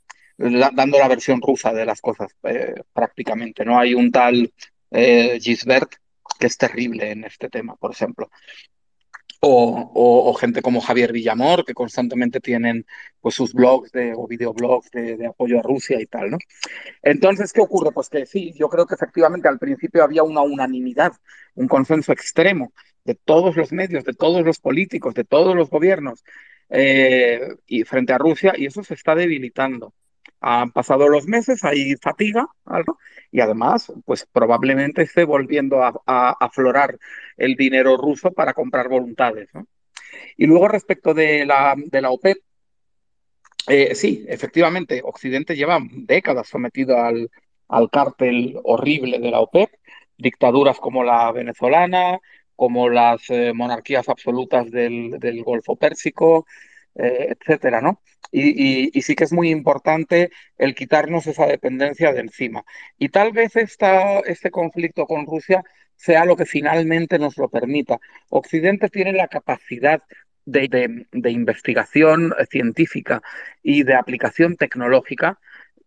[0.74, 3.64] dando la versión rusa de las cosas eh, prácticamente.
[3.64, 4.52] No hay un tal
[4.90, 5.94] eh, Gisbert
[6.39, 8.28] que es terrible en este tema, por ejemplo
[9.44, 12.86] o, gente como Javier Villamor, que constantemente tienen
[13.20, 16.39] pues, sus blogs de, o videoblogs de, de, apoyo a Rusia y tal, ¿no?
[17.02, 17.90] Entonces, ¿qué ocurre?
[17.93, 21.12] Pues que sí, yo creo que efectivamente al principio había una unanimidad,
[21.55, 22.73] un consenso extremo
[23.05, 26.24] de todos los medios, de todos los políticos, de todos los gobiernos
[26.69, 29.93] eh, y frente a Rusia, y eso se está debilitando.
[30.43, 32.98] Han pasado los meses, hay fatiga, algo,
[33.31, 35.93] y además, pues probablemente esté volviendo a,
[36.40, 36.98] aflorar
[37.36, 39.48] el dinero ruso para comprar voluntades.
[40.36, 42.39] Y luego respecto de la, de la OPEP,
[43.69, 47.31] eh, sí, efectivamente, Occidente lleva décadas sometido al,
[47.69, 49.70] al cártel horrible de la OPEP,
[50.19, 52.19] dictaduras como la venezolana,
[52.56, 56.47] como las eh, monarquías absolutas del, del Golfo Pérsico,
[56.94, 58.01] eh, etcétera, ¿no?
[58.32, 62.64] Y, sí que es muy importante el quitarnos esa dependencia de encima.
[62.98, 65.62] Y tal vez esta, este conflicto con Rusia
[65.96, 67.98] sea lo que finalmente nos lo permita.
[68.30, 70.02] Occidente tiene la capacidad
[70.44, 73.22] de, de investigación científica
[73.62, 75.38] y de aplicación tecnológica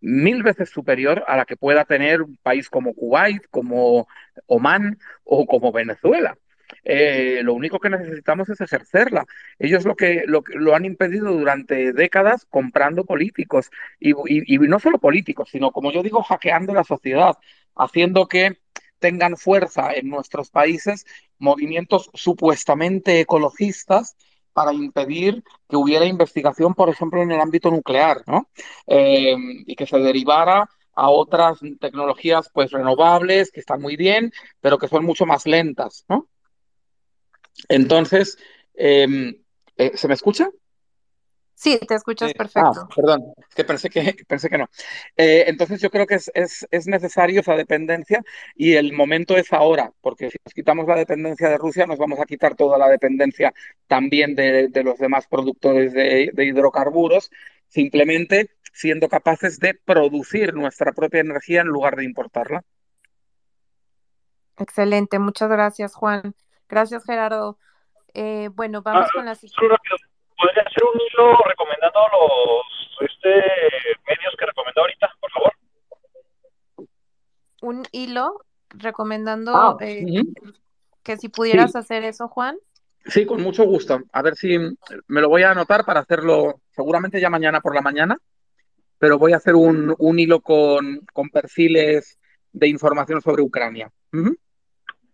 [0.01, 4.07] mil veces superior a la que pueda tener un país como Kuwait, como
[4.45, 6.37] Omán o como Venezuela.
[6.87, 9.25] Eh, lo único que necesitamos es ejercerla.
[9.57, 14.13] Ellos lo que lo, han impedido durante décadas comprando políticos y,
[14.59, 17.37] no solo políticos, sino como yo digo, hackeando la sociedad,
[17.75, 18.59] haciendo que
[18.99, 21.05] tengan fuerza en nuestros países
[21.39, 24.15] movimientos supuestamente ecologistas
[24.53, 28.47] para impedir que hubiera investigación, por ejemplo, en el ámbito nuclear, ¿no?
[28.87, 29.35] Eh,
[29.65, 34.31] y que se derivara a otras tecnologías pues renovables que están muy bien,
[34.61, 36.29] pero que son mucho más lentas, ¿no?
[37.69, 38.37] Entonces,
[38.73, 39.35] em,
[39.77, 40.49] eh, ¿se me escucha?
[41.55, 42.81] Sí, te escuchas perfecto.
[42.81, 44.69] Ah, perdón, es que pensé que, pensé que no.
[45.15, 48.21] Eh, entonces yo creo que es, es, es, necesario esa dependencia
[48.55, 52.19] y el momento es ahora, porque si nos quitamos la dependencia de Rusia, nos vamos
[52.19, 53.53] a quitar toda la dependencia
[53.87, 57.31] también de, de los demás productores de, de hidrocarburos,
[57.69, 62.65] simplemente siendo capaces de producir nuestra propia energía en lugar de importarla.
[64.57, 66.35] Excelente, muchas gracias, Juan.
[66.67, 67.57] Gracias, Gerardo.
[68.13, 69.75] Eh, bueno, vamos ah, con la siguiente.
[70.37, 73.29] ¿Podría hacer un hilo recomendando los este,
[74.07, 75.53] medios que recomendó ahorita, por favor?
[77.61, 80.23] Un hilo recomendando ah, eh,
[81.03, 82.57] que si pudieras hacer eso, Juan.
[83.05, 84.01] Sí, con mucho gusto.
[84.11, 87.81] A ver si me lo voy a anotar para hacerlo seguramente ya mañana por la
[87.81, 88.17] mañana,
[88.97, 92.17] pero voy a hacer un, un hilo con, con perfiles
[92.51, 93.91] de información sobre Ucrania.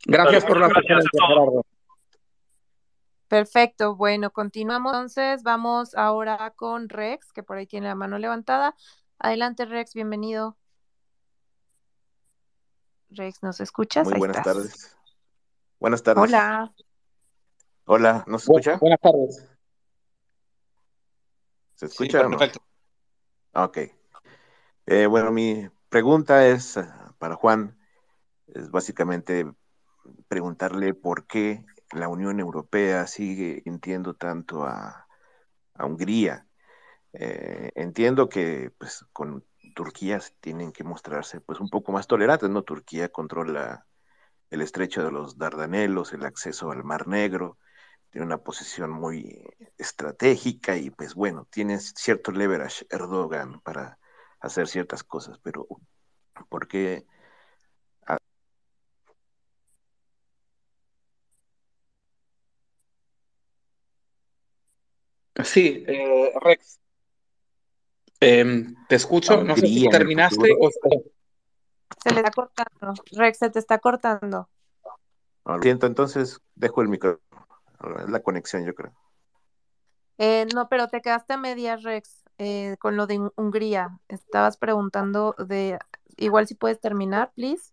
[0.05, 1.65] Gracias por la presencia, Gerardo.
[3.27, 8.75] Perfecto, bueno, continuamos entonces, vamos ahora con Rex, que por ahí tiene la mano levantada.
[9.19, 10.57] Adelante, Rex, bienvenido.
[13.09, 14.05] Rex, ¿nos escuchas?
[14.05, 14.97] Muy buenas tardes.
[15.79, 16.23] Buenas tardes.
[16.23, 16.73] Hola.
[17.85, 18.77] Hola, ¿nos escucha?
[18.77, 19.47] buenas tardes.
[21.75, 22.37] ¿Se escucha o no?
[22.37, 22.61] Perfecto.
[23.53, 23.77] Ok.
[24.87, 26.85] Eh, bueno, mi pregunta es eh,
[27.17, 27.77] para Juan,
[28.47, 29.49] es básicamente
[30.27, 35.07] preguntarle por qué la Unión Europea sigue entiendo tanto a,
[35.79, 36.45] Hungría.
[37.13, 42.61] Eh, entiendo que pues, con Turquía tienen que mostrarse pues un poco más tolerantes, ¿no?
[42.63, 43.87] Turquía controla
[44.51, 47.57] el estrecho de los Dardanelos, el acceso al Mar Negro,
[48.11, 49.41] tiene una posición muy
[49.77, 53.97] estratégica y pues bueno, tiene cierto leverage Erdogan para
[54.41, 55.67] hacer ciertas cosas, pero
[56.49, 57.05] ¿por qué?
[65.43, 66.79] Sí, eh, Rex,
[68.19, 70.69] em, te escucho, no sé si terminaste o...
[72.03, 74.49] Se le está cortando, Rex, se te está cortando.
[75.45, 77.21] lo siento, entonces dejo el micrófono.
[77.99, 78.93] Es la conexión, yo creo.
[80.17, 83.99] Eh, no, pero te quedaste a medias, Rex, eh, con lo de Hungría.
[84.07, 85.79] Estabas preguntando de,
[86.17, 87.71] igual si puedes terminar, please.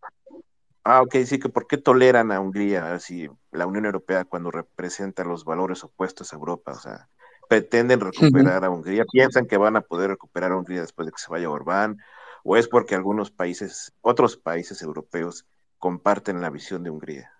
[0.84, 5.24] Ah, ok, sí, que por qué toleran a Hungría, si la Unión Europea cuando representa
[5.24, 7.10] los valores opuestos a Europa, o sea,
[7.48, 11.18] pretenden recuperar a Hungría, piensan que van a poder recuperar a Hungría después de que
[11.18, 11.98] se vaya Orbán,
[12.44, 15.46] o es porque algunos países, otros países europeos
[15.78, 17.32] comparten la visión de Hungría.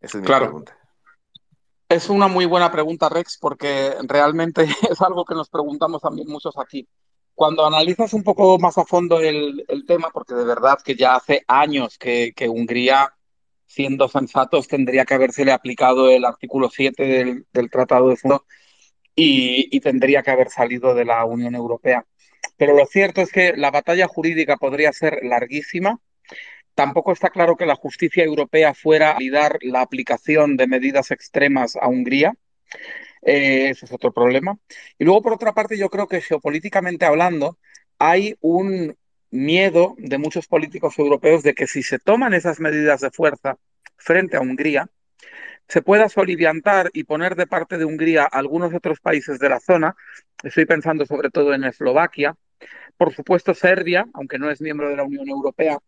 [0.00, 0.76] Esa es mi pregunta.
[1.88, 6.58] Es una muy buena pregunta, Rex, porque realmente es algo que nos preguntamos también muchos
[6.58, 6.88] aquí.
[7.34, 11.44] Cuando analizas un poco más a fondo el, tema, porque de verdad que ya hace
[11.46, 13.14] años que, Hungría,
[13.66, 18.44] siendo sensatos, tendría que habérsele aplicado el artículo 7 del, Tratado de Fondo
[19.14, 22.04] y, tendría que haber salido de la Unión Europea.
[22.56, 26.00] Pero lo cierto es que la batalla jurídica podría ser larguísima
[26.74, 31.76] Tampoco está claro que la justicia europea fuera a dar la aplicación de medidas extremas
[31.76, 32.34] a Hungría.
[33.22, 34.58] Eh, ese es otro problema.
[34.98, 37.58] Y luego, por otra parte, yo creo que geopolíticamente hablando,
[37.98, 38.96] hay un
[39.30, 43.58] miedo de muchos políticos europeos de que si se toman esas medidas de fuerza
[43.96, 44.88] frente a Hungría,
[45.72, 49.96] se pueda soliviantar y poner de parte de Hungría algunos otros países de la zona.
[50.42, 52.36] Estoy pensando sobre todo en Eslovaquia.
[52.98, 55.78] Por supuesto, Serbia, aunque no es miembro de la Unión Europea,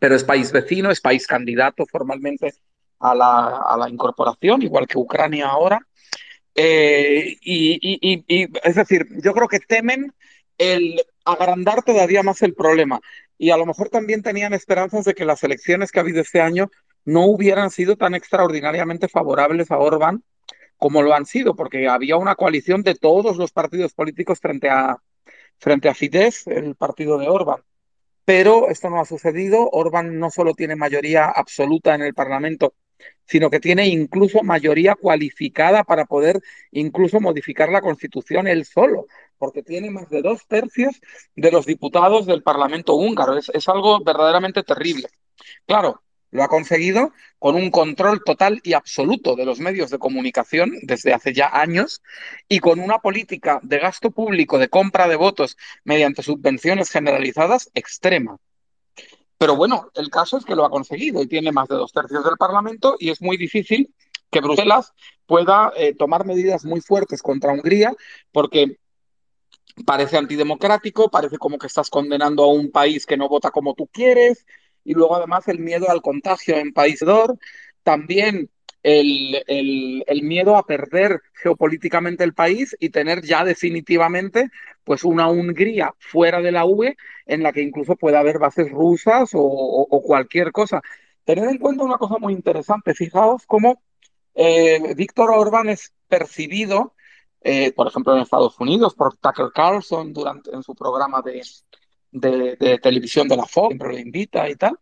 [0.00, 2.54] pero es país vecino, es país candidato formalmente
[3.00, 5.78] a la, incorporación, igual que Ucrania ahora.
[6.54, 10.14] Eh, y, es decir, yo creo que temen
[10.56, 12.98] el agrandar todavía más el problema.
[13.36, 16.40] Y a lo mejor también tenían esperanzas de que las elecciones que ha habido este
[16.40, 16.70] año
[17.06, 20.22] no hubieran sido tan extraordinariamente favorables a Orbán
[20.76, 24.98] como lo han sido, porque había una coalición de todos los partidos políticos frente a,
[25.58, 27.62] frente a Fidesz, el partido de Orbán
[28.26, 29.70] pero esto no ha sucedido.
[29.70, 32.74] Orbán no solo tiene mayoría absoluta en el Parlamento,
[33.24, 36.40] sino que tiene incluso mayoría cualificada para poder
[36.72, 39.06] incluso modificar la Constitución él solo,
[39.38, 41.00] porque tiene más de dos tercios
[41.36, 43.38] de los diputados del Parlamento húngaro.
[43.38, 45.08] Es, es algo verdaderamente terrible.
[45.64, 46.02] Claro,
[46.36, 51.12] lo ha conseguido con un control total y absoluto de los medios de comunicación desde
[51.12, 52.02] hace ya años
[52.48, 58.38] y con una política de gasto público de compra de votos mediante subvenciones generalizadas extrema.
[59.38, 62.24] Pero bueno, el caso es que lo ha conseguido y tiene más de dos tercios
[62.24, 63.92] del Parlamento y es muy difícil
[64.30, 64.92] que Bruselas
[65.26, 67.94] pueda eh, tomar medidas muy fuertes contra Hungría
[68.32, 68.78] porque
[69.84, 73.88] parece antidemocrático, parece como que estás condenando a un país que no vota como tú
[73.88, 74.46] quieres,
[74.86, 77.38] y luego además el miedo al contagio en País Dor,
[77.82, 78.48] también
[78.84, 79.42] el,
[80.06, 84.48] el, miedo a perder geopolíticamente el país y tener ya definitivamente
[84.84, 86.96] pues una Hungría fuera de la UE
[87.26, 90.82] en la que incluso pueda haber bases rusas o, cualquier cosa.
[91.24, 93.82] Tened en cuenta una cosa muy interesante, fijaos cómo
[94.36, 96.94] eh, Víctor Orbán es percibido,
[97.40, 101.42] eh, por ejemplo, en Estados Unidos por Tucker Carlson durante, en su programa de,
[102.20, 104.78] de, televisión de la Fox, siempre invita y tal,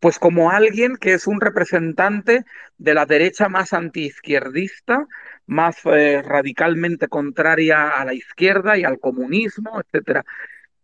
[0.00, 2.44] pues como alguien que es un representante
[2.78, 5.06] de la derecha más antiizquierdista,
[5.46, 10.24] más eh, radicalmente contraria a la izquierda y al comunismo, etcétera.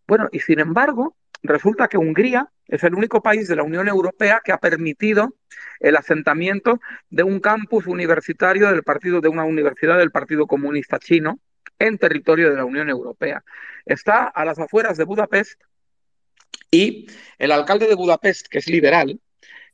[0.07, 4.41] Bueno, y sin embargo, resulta que Hungría es el único país de la Unión Europea
[4.43, 5.35] que ha permitido
[5.79, 6.79] el asentamiento
[7.09, 11.39] de un campus universitario del partido de una universidad del Partido Comunista Chino
[11.79, 13.43] en territorio de la Unión Europea.
[13.85, 15.61] Está a las afueras de Budapest
[16.71, 19.19] y el alcalde de Budapest, que es liberal,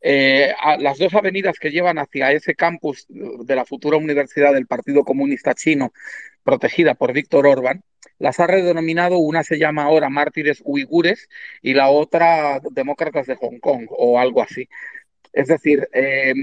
[0.02, 5.04] eh, las dos avenidas que llevan hacia ese campus de la futura universidad del Partido
[5.04, 5.94] Comunista Chino,
[6.44, 7.84] protegida por Víctor Orbán,
[8.18, 11.28] las ha redenominado, una se llama ahora Mártires Uigures
[11.62, 14.68] y la otra Demócratas de Hong Kong o algo así.
[15.34, 16.34] Es decir, eh,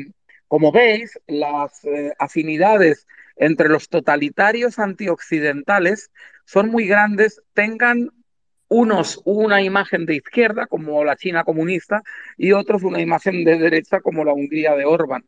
[0.49, 3.07] como veis, las eh, afinidades
[3.37, 6.11] entre los totalitarios antioccidentales
[6.45, 8.11] son muy grandes, tengan
[8.69, 12.03] unos una imagen de izquierda, como la China comunista,
[12.37, 15.25] y otros una imagen de derecha, como la Hungría de Orbán.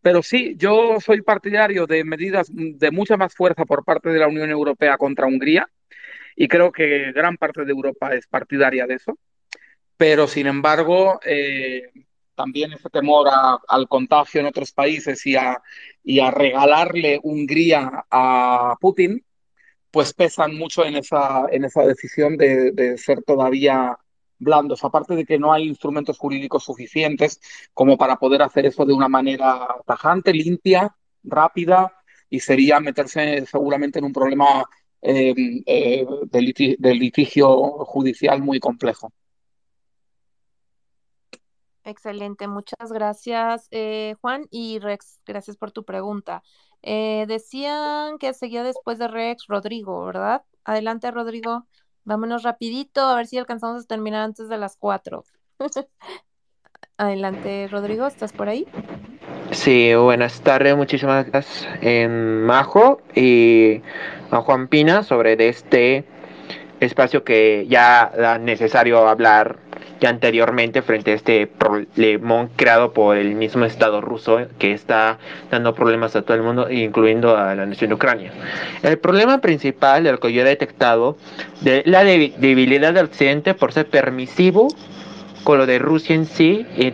[0.00, 4.28] Pero sí, yo soy partidario de medidas de mucha más fuerza por parte de la
[4.28, 5.68] Unión Europea contra Hungría
[6.36, 9.18] y creo que gran parte de Europa es partidaria de eso.
[9.96, 11.90] Pero, sin embargo, eh,
[12.38, 13.28] también ese temor
[13.66, 15.60] al contagio en otros países y a,
[16.04, 19.24] y a regalarle Hungría a Putin,
[19.90, 23.98] pues pesan mucho en esa, en esa decisión de, ser todavía
[24.38, 27.40] blandos, aparte de que no hay instrumentos jurídicos suficientes
[27.74, 30.94] como para poder hacer eso de una manera tajante, limpia,
[31.24, 31.92] rápida,
[32.30, 34.64] y sería meterse seguramente en un problema
[35.02, 35.34] eh,
[35.66, 37.48] eh, de, litigio
[37.84, 39.12] judicial muy complejo.
[41.84, 46.42] Excelente, muchas gracias eh, Juan y Rex, gracias por tu pregunta.
[46.82, 50.42] Eh, decían que seguía después de Rex Rodrigo, ¿verdad?
[50.64, 51.66] Adelante Rodrigo.
[52.04, 55.24] Vámonos rapidito, a ver si alcanzamos a terminar antes de las cuatro.
[56.96, 58.66] Adelante, Rodrigo, ¿estás por ahí?
[59.50, 63.82] Sí, buenas tardes, muchísimas gracias en Majo y
[64.30, 66.04] a Juan Pina sobre este
[66.80, 69.58] espacio que ya era necesario hablar
[70.00, 75.18] ya anteriormente frente a este problemón creado por el mismo Estado ruso que está
[75.50, 78.32] dando problemas a todo el mundo, incluyendo a la nación de Ucrania.
[78.82, 81.16] El problema principal, el que yo he detectado,
[81.60, 84.68] de la debilidad del Occidente por ser permisivo
[85.44, 86.92] con lo de Rusia en sí y,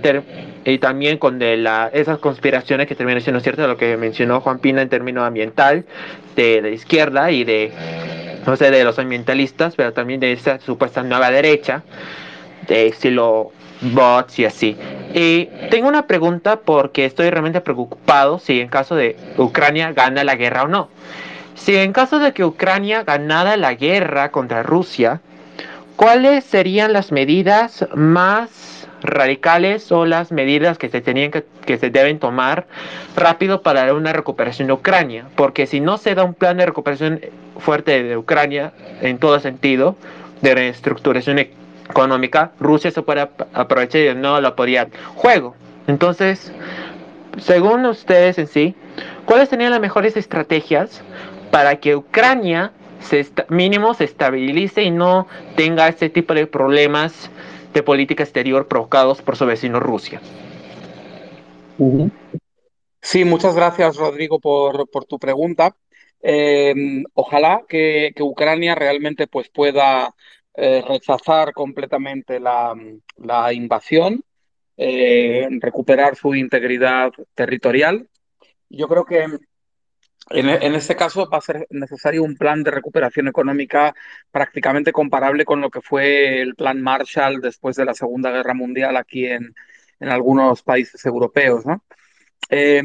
[0.65, 4.59] y también con de la, esas conspiraciones que terminan siendo ciertas, lo que mencionó Juan
[4.59, 5.85] Pina en términos ambiental,
[6.37, 7.73] de la izquierda y de,
[8.47, 11.83] no sé, de los ambientalistas, pero también de esa supuesta nueva derecha
[12.67, 13.53] de estilo
[13.93, 14.77] bots y así.
[15.15, 20.37] Y tengo una pregunta porque estoy realmente preocupado si en caso de Ucrania gana la
[20.37, 20.89] guerra o no.
[21.55, 25.21] Si en caso de que Ucrania ganara la guerra contra Rusia,
[25.97, 31.91] ¿cuáles serían las medidas más radicales o las medidas que se tenían que, que se
[31.91, 32.67] deben tomar
[33.17, 35.27] rápido para una recuperación de Ucrania?
[35.37, 37.21] Porque si no se da un plan de recuperación
[37.59, 39.97] fuerte de Ucrania en todo sentido,
[40.43, 41.64] de reestructuración económica,
[42.61, 43.21] Rusia se puede
[43.53, 45.55] aprovechar y no lo podría juego.
[45.87, 46.53] Entonces,
[47.39, 48.75] según ustedes en sí,
[49.27, 51.03] ¿cuáles serían las mejores estrategias
[51.51, 52.73] para que Ucrania
[53.49, 57.31] mínimo se estabilice y no tenga este tipo de problemas
[57.73, 60.21] de política exterior provocados por su vecino Rusia?
[63.03, 65.77] Sí, muchas gracias Rodrigo por, por tu pregunta.
[66.23, 66.75] Eh,
[67.13, 70.15] ojalá que, que, Ucrania realmente pues, pueda
[70.55, 72.75] eh, rechazar completamente la,
[73.17, 74.25] la invasión,
[74.77, 78.09] eh, recuperar su integridad territorial.
[78.69, 79.25] Yo creo que
[80.31, 83.95] en, en, este caso va a ser necesario un plan de recuperación económica
[84.31, 88.97] prácticamente comparable con lo que fue el plan Marshall después de la Segunda Guerra Mundial
[88.97, 89.55] aquí en,
[90.01, 91.67] en algunos países europeos.
[91.67, 91.85] ¿no?
[92.49, 92.83] Eh,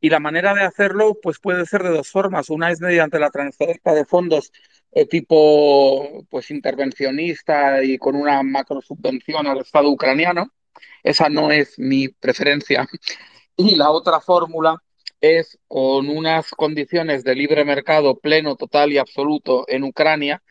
[0.00, 2.50] y la manera de hacerlo pues puede ser de dos formas.
[2.50, 4.52] Una es mediante la transferencia de fondos
[5.10, 10.52] tipo pues intervencionista y con una macro subvención al Estado ucraniano.
[11.02, 12.88] Esa no es mi preferencia.
[13.56, 14.82] Y la otra fórmula
[15.20, 20.42] es con unas condiciones de libre mercado pleno, total y absoluto en Ucrania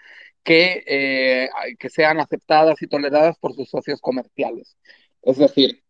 [0.44, 1.50] que, eh,
[1.80, 4.78] que sean aceptadas y toleradas por sus socios comerciales.
[5.22, 5.84] Es decir,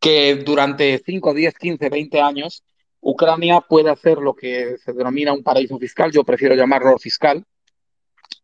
[0.00, 2.64] que durante 5, 10, 15, 20 años
[3.04, 7.44] Ucrania puede hacer lo que se denomina un paraíso fiscal, yo prefiero llamarlo fiscal,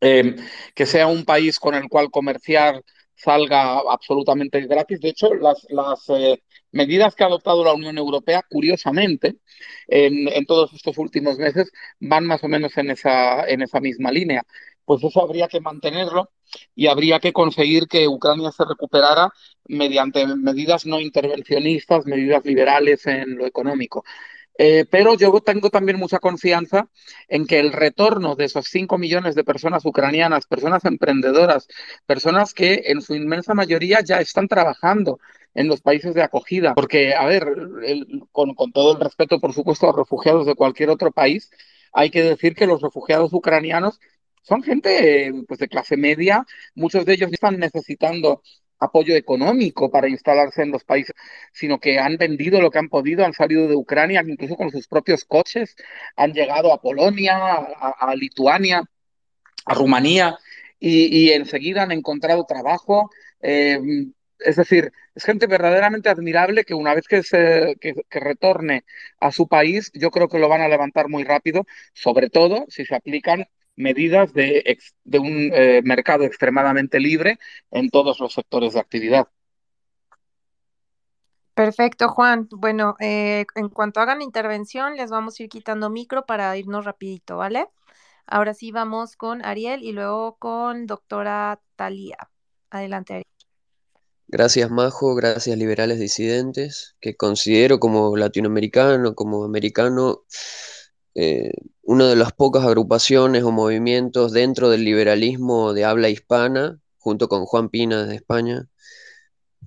[0.00, 0.36] eh,
[0.74, 2.82] que sea un país con el cual comerciar
[3.14, 5.00] salga absolutamente gratis.
[5.00, 9.36] De hecho, las, las eh, medidas que ha adoptado la Unión Europea, curiosamente,
[9.88, 11.70] en, en, todos estos últimos meses,
[12.00, 14.42] van más o menos en esa, en esa misma línea.
[14.84, 16.30] Pues eso habría que mantenerlo
[16.74, 19.30] y habría que conseguir que Ucrania se recuperara
[19.68, 24.04] mediante medidas no intervencionistas, medidas liberales en lo económico.
[24.58, 26.88] Eh, pero yo tengo también mucha confianza
[27.28, 31.66] en que el retorno de esos 5 millones de personas ucranianas, personas emprendedoras,
[32.06, 35.18] personas que en su inmensa mayoría ya están trabajando
[35.54, 37.44] en los países de acogida, porque, a ver,
[38.32, 41.50] con, con todo el respeto, por supuesto, a refugiados de cualquier otro país,
[41.92, 43.98] hay que decir que los refugiados ucranianos
[44.42, 48.42] son gente pues, de clase media, muchos de ellos están necesitando
[48.80, 51.14] apoyo económico para instalarse en los países,
[51.52, 54.88] sino que han vendido lo que han podido, han salido de Ucrania, incluso con sus
[54.88, 55.76] propios coches,
[56.16, 58.82] han llegado a Polonia, a, Lituania,
[59.66, 60.38] a Rumanía,
[60.78, 63.10] y, enseguida han encontrado trabajo.
[63.42, 63.78] Eh,
[64.38, 68.84] es decir, es gente verdaderamente admirable que una vez que, se, que, retorne
[69.20, 72.86] a su país, yo creo que lo van a levantar muy rápido, sobre todo si
[72.86, 73.46] se aplican
[73.80, 77.38] medidas de, de un eh, mercado extremadamente libre
[77.70, 79.28] en todos los sectores de actividad.
[81.54, 82.48] Perfecto, Juan.
[82.50, 87.36] Bueno, eh, en cuanto hagan intervención, les vamos a ir quitando micro para irnos rapidito,
[87.36, 87.66] ¿vale?
[88.26, 92.16] Ahora sí vamos con Ariel y luego con doctora Talía.
[92.70, 93.26] Adelante, Ariel.
[94.28, 100.22] Gracias, Majo, gracias, liberales disidentes, que considero como latinoamericano, como americano,
[101.22, 101.52] eh,
[101.82, 107.44] una de las pocas agrupaciones o movimientos dentro del liberalismo de habla hispana, junto con
[107.44, 108.68] Juan Pina de España,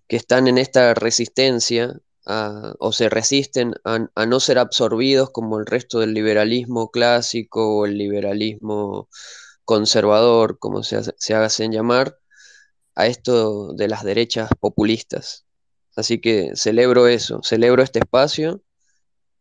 [0.07, 5.99] que están en esta resistencia o se resisten a, no ser absorbidos como el resto
[5.99, 9.09] del liberalismo clásico o el liberalismo
[9.63, 12.17] conservador, como se, se hacen llamar,
[12.95, 15.45] a esto de las derechas populistas.
[15.95, 18.63] Así que celebro eso, celebro este espacio,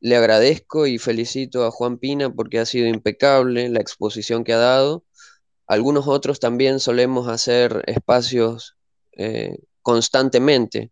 [0.03, 4.59] le agradezco y felicito a Juan Pina porque ha sido impecable la exposición que ha
[4.59, 5.05] dado.
[5.69, 8.77] Algunos otros también solemos hacer espacios
[9.13, 10.91] eh, constantemente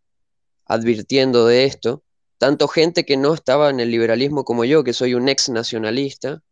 [0.65, 2.05] advirtiendo de esto,
[2.39, 6.45] tanto gente que no estaba en el liberalismo como yo, que soy un ex nacionalista,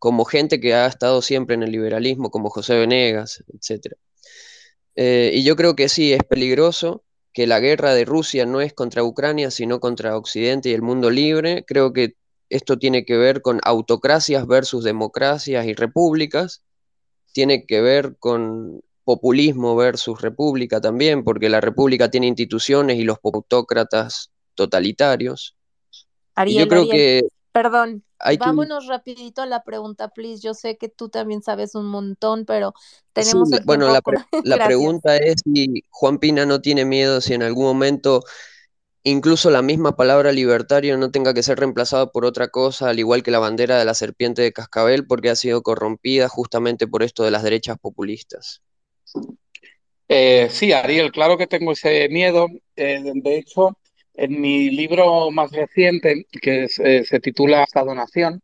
[0.00, 3.94] como gente que ha estado siempre en el liberalismo, como José Venegas, etc.
[4.96, 7.04] Eh, y yo creo que sí, es peligroso
[7.36, 11.10] que la guerra de Rusia no es contra Ucrania, sino contra Occidente y el mundo
[11.10, 11.66] libre.
[11.66, 12.14] Creo que
[12.48, 16.62] esto tiene que ver con autocracias versus democracias y repúblicas,
[17.34, 23.18] tiene que ver con populismo versus república también, porque la república tiene instituciones y los
[23.22, 25.56] autócratas totalitarios.
[26.36, 28.02] Ariel, yo creo que perdón,
[28.38, 30.42] vámonos rapidito a la pregunta, please.
[30.42, 32.74] Yo sé que tú también sabes un montón, pero
[33.12, 34.00] tenemos Bueno, la,
[34.44, 38.22] la pregunta es si Juan Pina no tiene miedo si en algún momento
[39.02, 43.22] incluso la misma palabra libertario no tenga que ser reemplazada por otra cosa, al igual
[43.22, 47.22] que la bandera de la serpiente de cascabel, porque ha sido corrompida justamente por esto
[47.22, 48.62] de las derechas populistas.
[50.08, 52.48] Eh, sí, Ariel, claro que tengo ese miedo.
[52.74, 53.78] Eh, de hecho,
[54.16, 58.42] en mi libro más reciente, que eh, se titula Estado-Nación,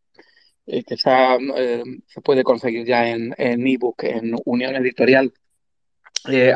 [0.65, 5.33] que se puede conseguir ya en ebook, en, en Unión Editorial,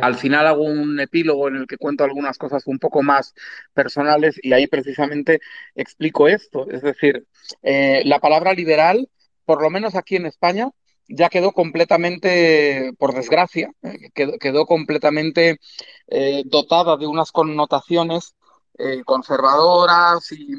[0.02, 3.34] al final hago un epílogo en el que cuento algunas cosas un poco más
[3.73, 5.41] personales y ahí precisamente
[5.76, 6.69] explico esto.
[6.69, 7.26] Es decir,
[7.61, 9.10] la palabra liberal,
[9.44, 10.72] por lo menos aquí en España,
[11.07, 15.60] ya quedó completamente, por desgracia, eh, quedó, completamente
[16.07, 18.35] eh, dotada de unas connotaciones
[18.78, 20.56] eh, conservadoras y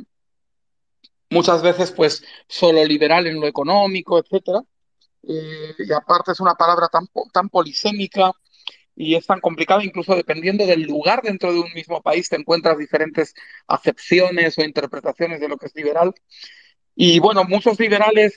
[1.31, 4.65] muchas veces pues solo liberal en lo económico, etc.
[5.23, 8.33] y aparte es una palabra tan, tan polisémica
[8.97, 12.77] y es tan complicada, incluso dependiendo del lugar dentro de un mismo país, te encuentras
[12.79, 13.33] diferentes
[13.69, 16.13] acepciones o interpretaciones de lo que es liberal.
[16.97, 18.35] Y bueno, muchos liberales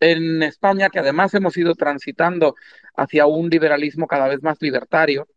[0.00, 2.54] en España, que además hemos ido transitando
[2.96, 5.28] hacia un liberalismo cada vez más libertario,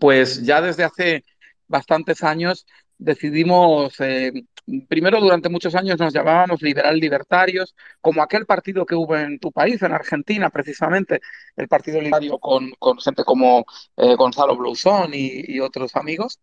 [0.00, 1.24] pues ya desde hace
[1.68, 2.66] bastantes años
[2.98, 4.32] decidimos, eh,
[4.88, 9.52] primero durante muchos años nos llamábamos liberal libertarios, como aquel partido que hubo en tu
[9.52, 11.20] país, en Argentina precisamente,
[11.56, 13.64] el Partido Libertario con, con gente como
[13.96, 16.40] eh, Gonzalo Blusón y, otros amigos,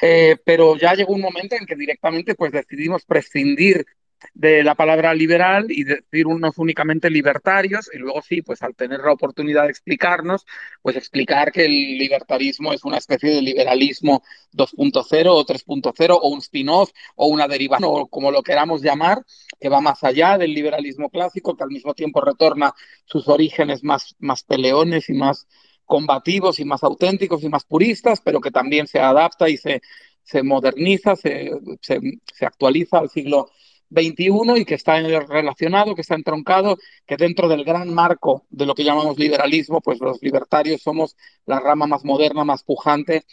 [0.00, 3.86] eh, pero ya llegó un momento en que directamente pues decidimos prescindir
[4.34, 9.00] de la palabra liberal y decir unos únicamente libertarios y luego sí, pues al tener
[9.00, 10.46] la oportunidad de explicarnos,
[10.80, 14.22] pues explicar que el libertarismo es una especie de liberalismo
[14.52, 19.22] 2.0 o 3.0 o un spin-off o una derivación o como lo queramos llamar,
[19.60, 22.74] que va más allá del liberalismo clásico, que al mismo tiempo retorna
[23.04, 25.46] sus orígenes más, más peleones y más
[25.84, 29.82] combativos y más auténticos y más puristas, pero que también se adapta y se,
[30.22, 31.50] se moderniza, se,
[31.80, 32.00] se,
[32.32, 33.50] se actualiza al siglo
[33.92, 38.74] 21 y que está relacionado, que está entroncado, que dentro del gran marco de lo
[38.74, 41.16] que llamamos liberalismo, pues los libertarios somos
[41.46, 43.24] la rama más moderna, más pujante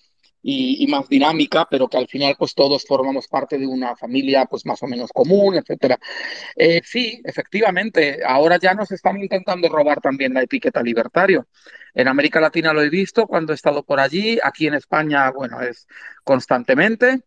[0.42, 4.66] y, más dinámica, pero que al final pues todos formamos parte de una familia pues
[4.66, 6.00] más o menos común, etcétera.
[6.56, 11.48] Eh, sí, efectivamente, ahora ya nos están intentando robar también la etiqueta libertario.
[11.94, 15.62] En América Latina lo he visto cuando he estado por allí, aquí en España, bueno,
[15.62, 15.88] es
[16.24, 17.24] constantemente.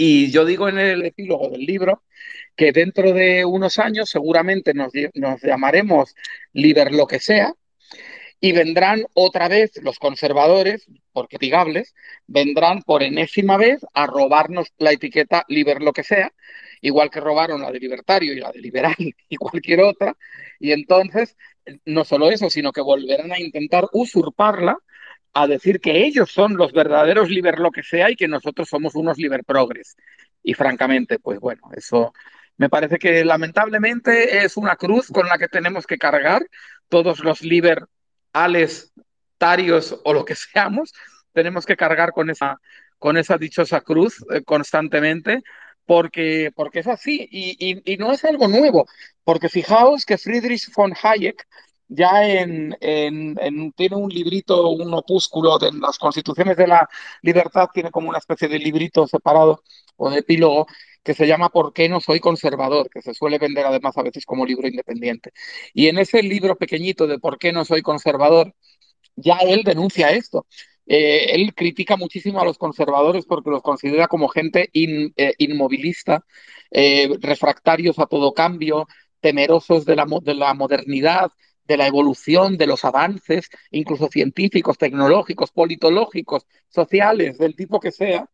[0.00, 2.04] Y yo digo en el epílogo del libro
[2.56, 4.92] que dentro de unos años seguramente nos,
[5.42, 6.14] llamaremos
[6.52, 7.52] líder lo que sea
[8.40, 11.96] y vendrán otra vez los conservadores, porque digables,
[12.28, 16.32] vendrán por enésima vez a robarnos la etiqueta líder lo que sea,
[16.80, 18.94] igual que robaron la de libertario y la de liberal
[19.28, 20.16] y cualquier otra,
[20.60, 21.36] y entonces
[21.84, 24.78] no solo eso, sino que volverán a intentar usurparla
[25.32, 28.94] a decir que ellos son los verdaderos liber lo que sea y que nosotros somos
[28.94, 29.96] unos liber progres.
[30.42, 32.12] Y francamente, pues bueno, eso
[32.56, 36.42] me parece que lamentablemente es una cruz con la que tenemos que cargar
[36.88, 38.92] todos los liberales,
[39.38, 40.92] tarios o lo que seamos,
[41.32, 42.60] tenemos que cargar con esa,
[42.98, 45.42] con esa dichosa cruz eh, constantemente,
[45.86, 48.86] porque, porque es así y, y, no es algo nuevo,
[49.24, 51.46] porque fijaos que Friedrich von Hayek
[51.88, 56.88] ya en, en, tiene un librito, un opúsculo de las constituciones de la
[57.22, 59.62] libertad, tiene como una especie de librito separado
[59.96, 60.66] o de epílogo
[61.02, 62.90] que se llama ¿Por qué no soy conservador?
[62.90, 65.32] que se suele vender además a veces como libro independiente.
[65.72, 68.54] Y en ese libro pequeñito de ¿Por qué no soy conservador?
[69.16, 70.46] ya él denuncia esto.
[70.86, 76.24] Eh, él critica muchísimo a los conservadores porque los considera como gente eh, inmovilista,
[76.70, 78.86] eh, refractarios a todo cambio,
[79.20, 81.30] temerosos de la, de la modernidad,
[81.68, 88.28] de la evolución, de los avances, incluso científicos, tecnológicos, politológicos, sociales, del tipo que sea,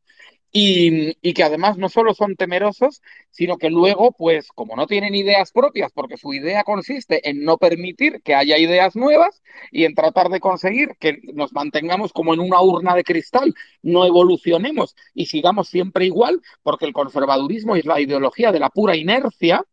[0.57, 5.51] y, que además no solo son temerosos, sino que luego, pues como no tienen ideas
[5.51, 9.43] propias, porque su idea consiste en no permitir que haya ideas nuevas
[9.73, 13.53] y en tratar de conseguir que nos mantengamos como en una urna de cristal,
[13.83, 18.95] no evolucionemos y sigamos siempre igual, porque el conservadurismo es la ideología de la pura
[18.95, 19.65] inercia,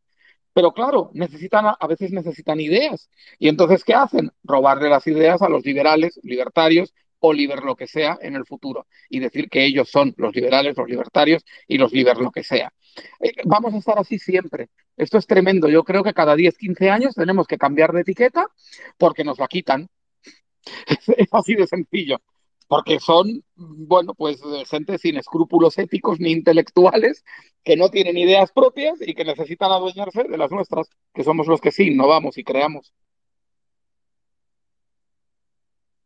[0.53, 3.10] pero claro, necesitan, a veces necesitan ideas.
[3.40, 4.32] Y entonces, ¿qué hacen?
[4.44, 9.19] Robarle las ideas a los liberales, libertarios, Oliver lo que sea en el futuro y
[9.19, 12.73] decir que ellos son los liberales, los libertarios y los liber lo que sea.
[13.19, 14.69] Eh, vamos a estar así siempre.
[14.98, 15.69] Esto es tremendo.
[15.69, 18.48] Yo creo que cada 10, 15 años tenemos que cambiar de etiqueta
[18.98, 19.88] porque nos la quitan.
[21.18, 22.18] Es, así de sencillo.
[22.72, 27.26] Porque son, bueno, pues gente sin escrúpulos éticos ni intelectuales
[27.65, 31.60] que no tienen ideas propias y que necesitan adueñarse de las nuestras, que somos los
[31.60, 32.93] que sí innovamos y creamos.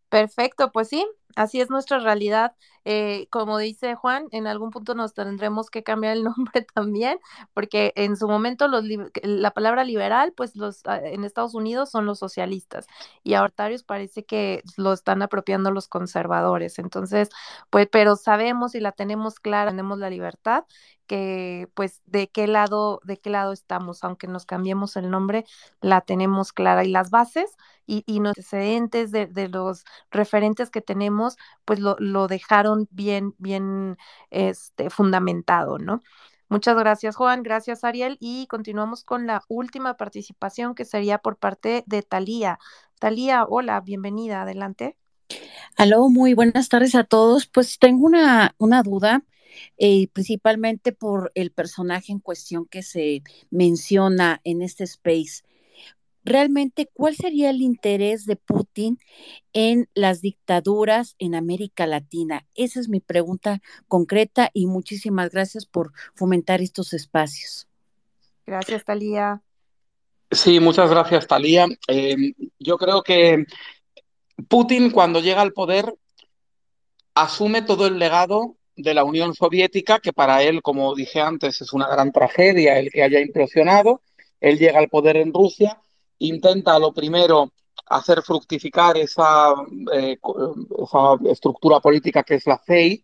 [0.10, 1.06] Perfecto, pues sí,
[1.36, 2.56] así es nuestra realidad.
[2.88, 7.20] Eh, como dice Juan, en algún punto nos tendremos que cambiar el nombre también,
[7.54, 8.84] porque en su momento los,
[9.24, 12.88] la palabra liberal, pues los ah, en Estados Unidos son los socialistas
[13.24, 16.80] y ahortarios parece que lo están apropiando los conservadores.
[16.80, 17.30] Entonces,
[17.70, 20.66] pues, pero sabemos y la tenemos clara, tenemos la libertad
[21.08, 25.46] que pues de qué lado de qué lado estamos aunque nos cambiemos el nombre
[25.82, 27.56] la tenemos clara y las bases
[27.88, 31.25] y, y los antecedentes de, de, los referentes que tenemos
[31.66, 33.98] pues lo, lo dejaron bien bien
[34.30, 36.02] este fundamentado no
[36.48, 37.42] Muchas gracias, Juan.
[37.42, 38.18] Gracias, Ariel.
[38.20, 42.60] Y continuamos con la última participación que sería por parte de Talía.
[43.00, 44.44] Talía, hola, bienvenida.
[44.44, 44.96] Adelante.
[45.76, 47.48] Aló, muy buenas tardes a todos.
[47.48, 49.24] Pues tengo una, una duda
[49.78, 55.44] eh, principalmente por el personaje en cuestión que se menciona en este space.
[56.26, 58.98] Realmente, ¿cuál sería el interés de Putin
[59.54, 62.48] en las dictaduras en América Latina?
[62.56, 67.68] Esa es mi pregunta concreta y muchísimas gracias por fomentar estos espacios.
[68.44, 69.44] Gracias, Talía.
[70.32, 71.68] Sí, muchas gracias, Talía.
[71.88, 73.46] Eh, yo creo que
[74.50, 75.94] Putin, cuando llega al poder,
[77.14, 81.72] asume todo el legado de la Unión Soviética, que para él, como dije antes, es
[81.72, 84.02] una gran tragedia el que haya implosionado.
[84.42, 85.80] Él llega al poder en Rusia,
[86.20, 87.52] intenta lo primero
[87.88, 89.54] hacer fructificar esa,
[89.94, 90.18] eh,
[90.84, 93.04] esa estructura política que es la CEI,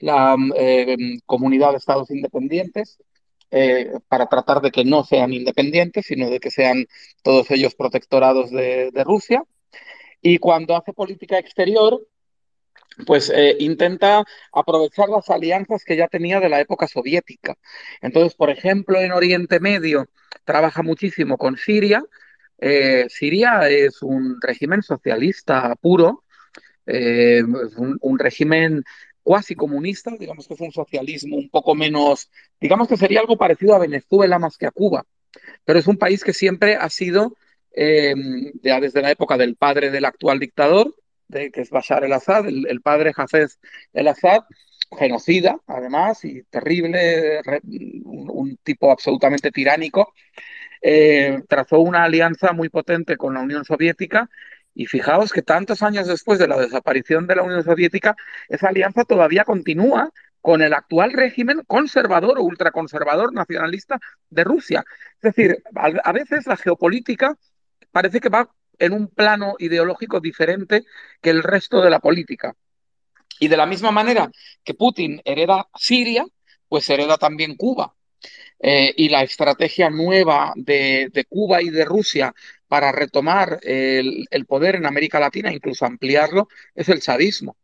[0.00, 2.98] la eh, Comunidad de Estados Independientes,
[3.50, 6.84] eh, para tratar de que no sean independientes, sino de que sean
[7.22, 9.42] todos ellos protectorados de, Rusia.
[10.20, 12.06] Y cuando hace política exterior,
[13.06, 17.56] pues eh, intenta aprovechar las alianzas que ya tenía de la época soviética.
[18.02, 20.08] Entonces, por ejemplo, en Oriente Medio
[20.44, 22.02] trabaja muchísimo con Siria.
[22.58, 26.24] Eh, Siria es un régimen socialista puro,
[26.86, 27.42] eh,
[28.00, 28.82] un, régimen
[29.22, 32.30] cuasi comunista, digamos que es un socialismo un poco menos,
[32.60, 35.04] digamos que sería algo parecido a Venezuela más que a Cuba,
[35.64, 37.36] pero es un país que siempre ha sido,
[38.62, 40.94] ya desde la época del padre del actual dictador,
[41.30, 43.58] que es Bashar el-Assad, el, padre Hafez
[43.92, 44.44] el-Assad,
[44.96, 47.40] genocida además y terrible,
[48.04, 50.14] un, tipo absolutamente tiránico,
[50.82, 54.28] eh, trazó una alianza muy potente con la Unión Soviética
[54.74, 58.16] y fijaos que tantos años después de la desaparición de la Unión Soviética,
[58.48, 60.10] esa alianza todavía continúa
[60.40, 63.98] con el actual régimen conservador o ultraconservador nacionalista
[64.30, 64.84] de Rusia.
[65.20, 67.36] Es decir, a veces la geopolítica
[67.90, 68.48] parece que va
[68.78, 70.84] en un plano ideológico diferente
[71.20, 72.54] que el resto de la política.
[73.40, 74.30] Y de la misma manera
[74.64, 76.24] que Putin hereda Siria,
[76.68, 77.94] pues hereda también Cuba.
[78.60, 82.34] Eh, y la estrategia nueva de, Cuba y de Rusia
[82.66, 87.56] para retomar el, poder en América Latina, incluso ampliarlo, es el sadismo.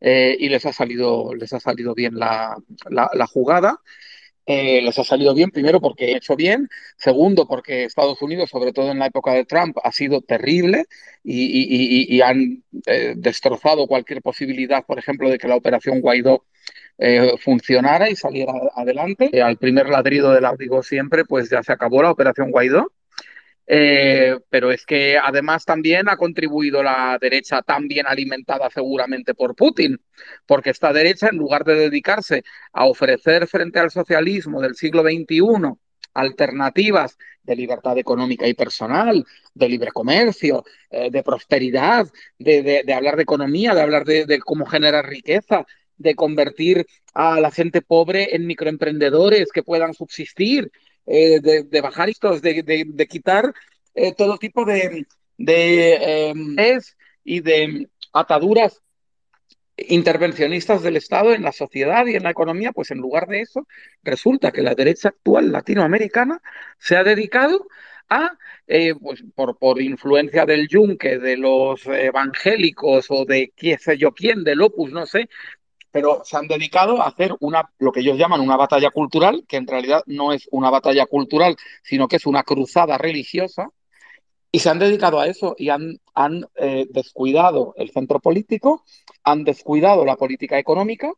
[0.00, 2.56] Eh, y les ha salido, les ha salido bien la,
[3.32, 3.80] jugada.
[4.46, 8.72] Eh, les ha salido bien, primero porque ha hecho bien, segundo porque Estados Unidos, sobre
[8.72, 10.86] todo en la época de Trump, ha sido terrible
[11.22, 16.46] y, han eh, destrozado cualquier posibilidad, por ejemplo, de que la operación Guaidó
[17.00, 19.30] eh, funcionara y saliera adelante.
[19.32, 22.90] Eh, al primer ladrido del digo siempre, pues ya se acabó la operación Guaidó.
[23.70, 29.54] Eh, pero es que además también ha contribuido la derecha tan bien alimentada seguramente por
[29.54, 30.00] Putin,
[30.46, 32.42] porque esta derecha, en lugar de dedicarse
[32.72, 35.74] a ofrecer frente al socialismo del siglo XXI
[36.14, 42.08] alternativas de libertad económica y personal, de libre comercio, de prosperidad,
[42.38, 45.64] de, hablar de economía, de hablar de, cómo generar riqueza,
[45.98, 50.70] de convertir a la gente pobre en microemprendedores que puedan subsistir,
[51.06, 53.52] eh, de, bajar estos, de, quitar
[53.94, 55.06] eh, todo tipo de,
[55.36, 56.56] de em,
[57.24, 58.82] y de ataduras
[59.76, 63.66] intervencionistas del Estado en la sociedad y en la economía, pues en lugar de eso,
[64.02, 66.40] resulta que la derecha actual latinoamericana
[66.78, 67.66] se ha dedicado
[68.08, 68.32] a,
[68.66, 74.12] eh, pues por, por, influencia del yunque, de los evangélicos o de quién sé yo
[74.12, 75.28] quién, del opus, no sé,
[75.90, 79.56] pero se han dedicado a hacer una, lo que ellos llaman una batalla cultural, que
[79.56, 83.70] en realidad no es una batalla cultural, sino que es una cruzada religiosa,
[84.50, 88.84] y se han dedicado a eso y han, han eh, descuidado el centro político,
[89.22, 91.12] han descuidado la política económica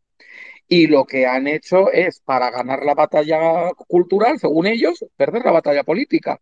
[0.68, 5.52] y lo que han hecho es, para ganar la batalla cultural, según ellos, perder la
[5.52, 6.40] batalla política.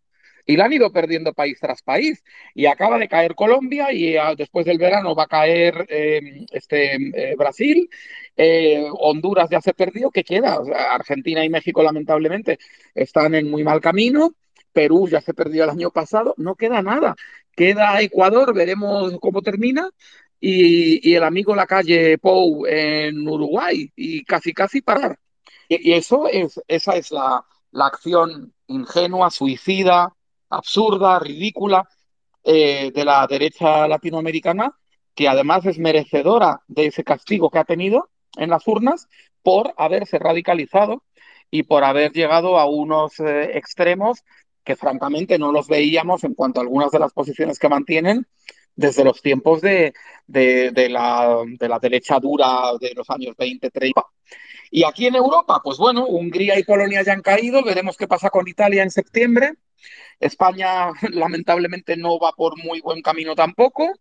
[0.48, 2.24] Y la han ido perdiendo país tras país.
[2.54, 6.94] Y acaba de caer Colombia y ah, después del verano va a caer em, este,
[6.94, 7.88] eh, Brasil.
[8.34, 10.10] Eh, Honduras ya se perdió.
[10.10, 10.58] ¿Qué queda?
[10.90, 12.58] Argentina y México, lamentablemente,
[12.94, 14.32] están en muy mal camino.
[14.72, 17.16] Perú ya se perdió el año pasado, no queda nada.
[17.54, 19.90] Queda Ecuador, veremos cómo termina,
[20.40, 25.18] y, el amigo la calle Pou en Uruguay, y casi casi parar.
[25.68, 30.14] Y, eso es, esa es la, acción ingenua, suicida,
[30.50, 31.88] absurda, ridícula
[32.44, 34.72] eh, de la derecha latinoamericana,
[35.14, 39.08] que además es merecedora de ese castigo que ha tenido en las urnas
[39.42, 41.02] por haberse radicalizado
[41.50, 44.24] y por haber llegado a unos eh, extremos
[44.64, 48.26] que francamente no los veíamos en cuanto a algunas de las posiciones que mantienen
[48.76, 49.92] desde los tiempos de,
[50.26, 54.04] de, la, de la derecha dura de los años 20, 30.
[54.70, 58.30] Y aquí en Europa, pues bueno, Hungría y Polonia ya han caído, veremos qué pasa
[58.30, 59.54] con Italia en septiembre.
[60.20, 63.92] España lamentablemente no va por muy buen camino tampoco.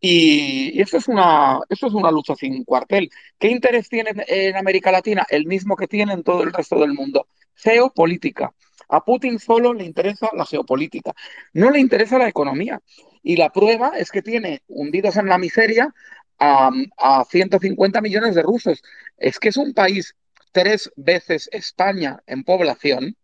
[0.00, 3.08] Y, eso, es una, es una lucha sin cuartel.
[3.38, 5.24] ¿Qué interés tiene en América Latina?
[5.30, 7.28] El mismo que tiene en todo el resto del mundo.
[7.54, 8.52] Geopolítica.
[8.88, 11.12] A Putin solo le interesa la geopolítica,
[11.54, 12.80] no le interesa la economía.
[13.22, 15.94] Y la prueba es que tiene hundidos en la miseria
[16.38, 18.82] a, 150 millones de rusos.
[19.16, 20.14] Es que es un país
[20.52, 23.16] tres veces España en población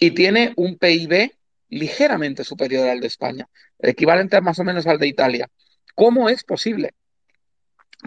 [0.00, 1.30] y tiene un PIB
[1.68, 3.48] ligeramente superior al de España,
[3.78, 5.48] equivalente más o menos al de Italia.
[5.94, 6.94] ¿Cómo es posible?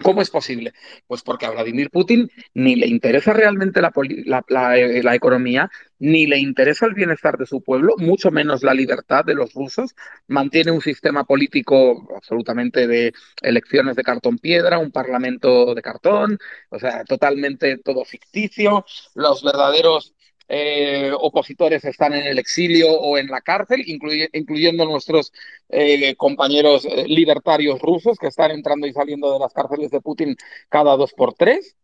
[0.02, 0.72] ¿Cómo es posible?
[1.06, 6.86] Pues porque a Vladimir Putin ni le interesa realmente eh, la, economía, ni le interesa
[6.86, 9.94] el bienestar de su pueblo, mucho menos la libertad de los rusos.
[10.26, 16.38] Mantiene un sistema político absolutamente de elecciones de cartón piedra, un parlamento de cartón,
[16.70, 18.84] o sea, totalmente todo ficticio.
[19.14, 20.14] Los verdaderos
[20.46, 25.32] eh, opositores están en el exilio o en la cárcel, incluyendo nuestros
[25.70, 30.36] eh, compañeros eh, libertarios rusos que están entrando y saliendo de las cárceles de Putin
[30.68, 31.76] cada dos por tres.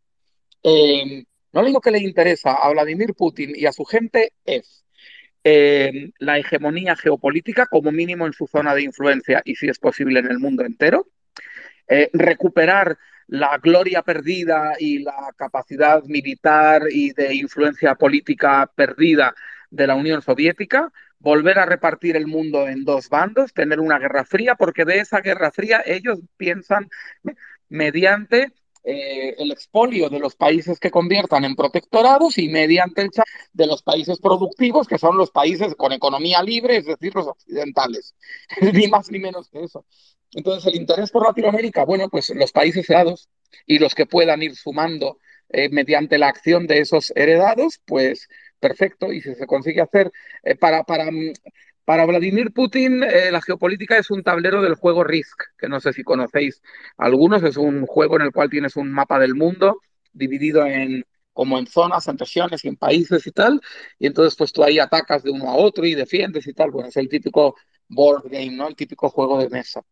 [0.63, 4.85] lo único que le interesa a Vladimir Putin y a su gente es
[5.43, 10.27] la hegemonía geopolítica, como mínimo en su zona de influencia y si es posible en
[10.27, 11.07] el mundo entero,
[12.13, 12.99] recuperar
[13.31, 19.37] la gloria perdida y la capacidad militar y de influencia política perdida
[19.71, 24.25] de la Unión Soviética, volver a repartir el mundo en dos bandos, tener una guerra
[24.25, 26.89] fría, porque de esa guerra fría ellos piensan
[27.69, 28.53] mediante
[28.83, 33.11] eh, el expolio de los países que conviertan en protectorados y mediante el
[33.53, 38.15] de los países productivos, que son los países con economía libre, es decir, los occidentales.
[38.73, 39.85] ni más ni menos que eso.
[40.33, 43.29] Entonces, el interés por Latinoamérica, bueno, pues los países heredados
[43.67, 48.29] y los que puedan ir sumando eh, mediante la acción de esos heredados, pues
[48.61, 49.13] perfecto.
[49.13, 50.13] Y si se consigue hacer
[50.45, 51.33] eh, para, para, mm,
[51.91, 55.93] para Vladimir Putin, eh, la geopolítica es un tablero del juego Risk, que no sé
[55.93, 56.63] si conocéis
[56.97, 59.81] algunos, es un juego en el cual tienes un mapa del mundo
[60.13, 63.61] dividido en como en zonas, en regiones y en países y tal,
[63.99, 66.91] y entonces pues tú ahí atacas de uno a otro y defiendes y tal, bueno,
[66.91, 67.57] es el típico
[67.89, 68.69] board game, ¿no?
[68.69, 69.83] El típico juego de mesa.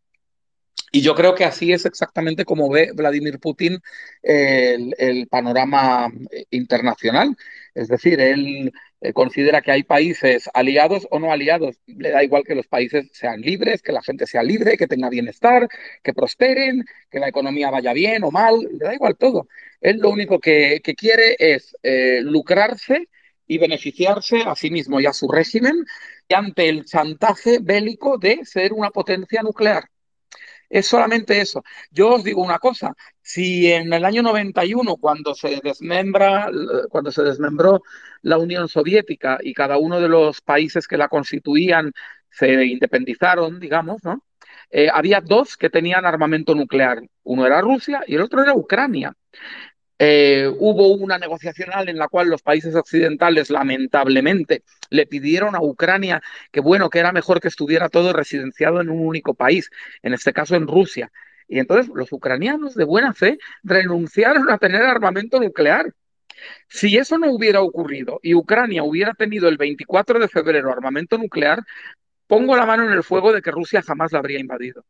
[0.93, 3.81] Y yo creo que así es exactamente como ve Vladimir Putin
[4.23, 6.12] el, panorama
[6.51, 7.37] internacional.
[7.75, 11.77] Es decir, él eh, considera que hay países aliados o no aliados.
[11.87, 15.09] Le da igual que los países sean libres, que la gente sea libre, que tenga
[15.09, 15.69] bienestar,
[16.03, 19.49] que prosperen, que la economía vaya bien o mal, le da igual todo.
[19.81, 23.09] Él lo único que, quiere es eh, lucrarse
[23.47, 25.85] y beneficiarse a sí mismo y a su régimen
[26.29, 29.89] ante el chantaje bélico de ser una potencia nuclear.
[30.69, 31.62] Es solamente eso.
[31.90, 36.51] Yo os digo una cosa, si en el año 91, cuando se desmembra,
[36.90, 37.82] cuando se desmembró
[38.23, 41.93] la Unión Soviética y cada uno de los países que la constituían
[42.31, 44.23] se independizaron, digamos, ¿no?
[44.70, 47.01] Eh, había dos que tenían armamento nuclear.
[47.23, 49.15] Uno era Rusia y el otro era Ucrania.
[50.01, 56.23] Eh, hubo una negociacional en la cual los países occidentales, lamentablemente, le pidieron a Ucrania
[56.53, 59.70] que, bueno, que era mejor que estuviera todo residenciado en un único país,
[60.03, 61.11] en este caso en Rusia.
[61.49, 65.93] Y entonces los ucranianos de buena fe renunciaron a tener armamento nuclear.
[66.69, 71.65] Si eso no hubiera ocurrido y Ucrania hubiera tenido el 24 de febrero armamento nuclear,
[72.29, 74.85] pongo la mano en el fuego de que Rusia jamás la habría invadido.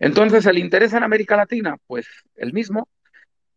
[0.00, 1.76] Entonces, ¿el interés en América Latina?
[1.86, 2.88] Pues el mismo,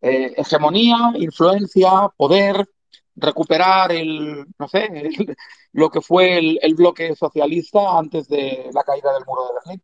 [0.04, 2.68] eh, hegemonía, influencia, poder,
[3.16, 4.88] recuperar el, no sé,
[5.72, 9.82] lo que fue el, bloque socialista antes de la caída del muro de Berlín.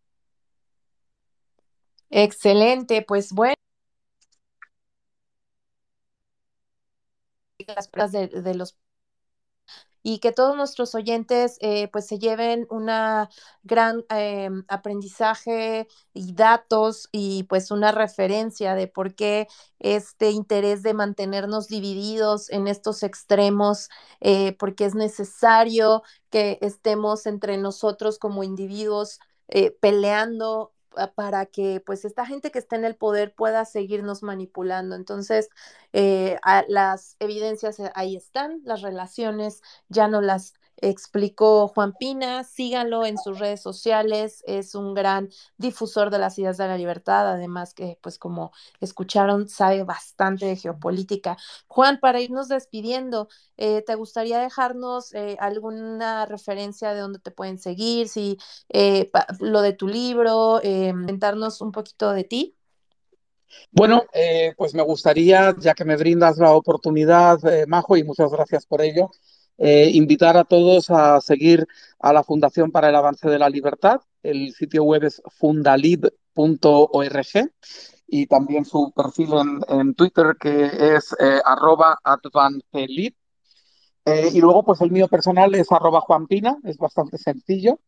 [2.10, 3.54] Excelente, pues bueno.
[7.94, 8.76] Las de, de los
[10.02, 13.28] y que todos nuestros oyentes eh, pues se lleven una
[13.62, 19.48] gran eh, aprendizaje y datos y pues una referencia de por qué
[19.78, 23.88] este interés de mantenernos divididos en estos extremos,
[24.20, 29.18] eh, porque es necesario que estemos entre nosotros como individuos
[29.80, 30.72] peleando
[31.14, 34.96] para que pues esta gente que está en el poder pueda seguirnos manipulando.
[34.96, 35.48] Entonces,
[35.92, 36.38] eh,
[36.68, 43.18] las evidencias eh, ahí están, las relaciones ya no las explicó Juan Pina, síganlo en
[43.18, 45.28] sus redes sociales, es un gran
[45.58, 50.56] difusor de las ideas de la libertad, además que, pues como escucharon, sabe bastante de
[50.56, 51.36] geopolítica.
[51.66, 57.58] Juan, para irnos despidiendo, eh, ¿te gustaría dejarnos eh, alguna referencia de dónde te pueden
[57.58, 58.38] seguir, si
[58.68, 62.56] eh, lo de tu libro, comentarnos un poquito de ti?
[63.72, 64.04] Bueno,
[64.56, 69.10] pues me gustaría, ya que me brindas la oportunidad, Majo, y muchas gracias por ello,
[69.62, 71.66] eh, invitar a todos a seguir
[71.98, 74.00] a la Fundación para el Avance de la Libertad.
[74.22, 76.10] El sitio web es fundalib.org
[78.06, 79.28] y también su perfil
[79.68, 80.64] en, Twitter que
[80.96, 81.98] es eh, arroba.
[84.06, 87.80] Eh, y luego, pues el mío personal es arroba juanpina, es bastante sencillo.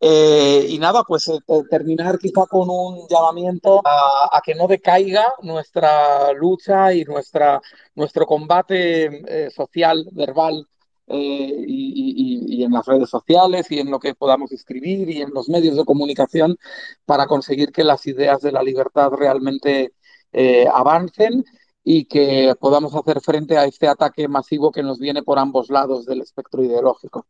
[0.00, 1.30] y nada, pues
[1.70, 7.60] terminar quizá con un llamamiento a, que no decaiga nuestra lucha y nuestra,
[7.94, 10.66] nuestro combate social, verbal
[11.12, 15.48] eh, y, en las redes sociales y en lo que podamos escribir y en los
[15.48, 16.56] medios de comunicación
[17.04, 19.92] para conseguir que las ideas de la libertad realmente
[20.32, 21.44] eh, avancen
[21.84, 26.06] y que podamos hacer frente a este ataque masivo que nos viene por ambos lados
[26.06, 27.26] del espectro ideológico.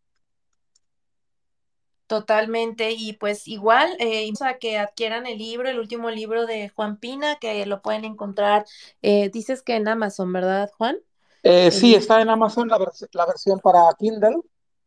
[2.06, 6.98] Totalmente, y pues igual, eh, a que adquieran el libro, el último libro de Juan
[6.98, 8.66] Pina, que lo pueden encontrar,
[9.00, 10.98] eh, dices que en Amazon, ¿verdad, Juan?
[11.42, 12.78] Eh, sí, está en Amazon la,
[13.26, 14.40] versión para Kindle.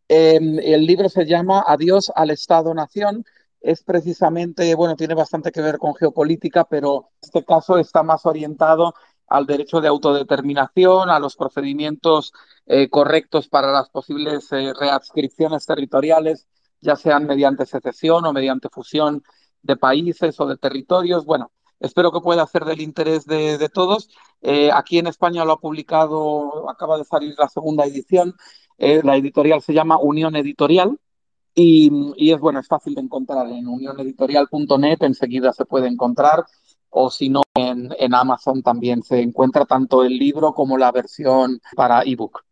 [0.07, 3.25] Em, el libro se llama Adiós al Estado-Nación.
[3.59, 8.25] Es precisamente, bueno, tiene bastante que ver con geopolítica, pero en este caso está más
[8.25, 8.93] orientado
[9.27, 12.31] al derecho de autodeterminación, a los procedimientos
[12.67, 16.47] eh, correctos para las posibles eh, readscripciones territoriales,
[16.79, 19.23] ya sean mediante secesión o mediante fusión
[19.63, 21.25] de países o de territorios.
[21.25, 24.09] Bueno, espero que pueda ser del interés de, todos.
[24.41, 28.35] Eh, aquí en España lo ha publicado, acaba de salir la segunda edición.
[28.77, 30.99] Eh, la editorial se llama Unión Editorial
[31.53, 36.45] y, es bueno, es fácil de encontrar en unioneditorial.net, enseguida se puede encontrar.
[36.89, 41.59] O si no, en, en Amazon también se encuentra tanto el libro como la versión
[41.75, 42.43] para ebook.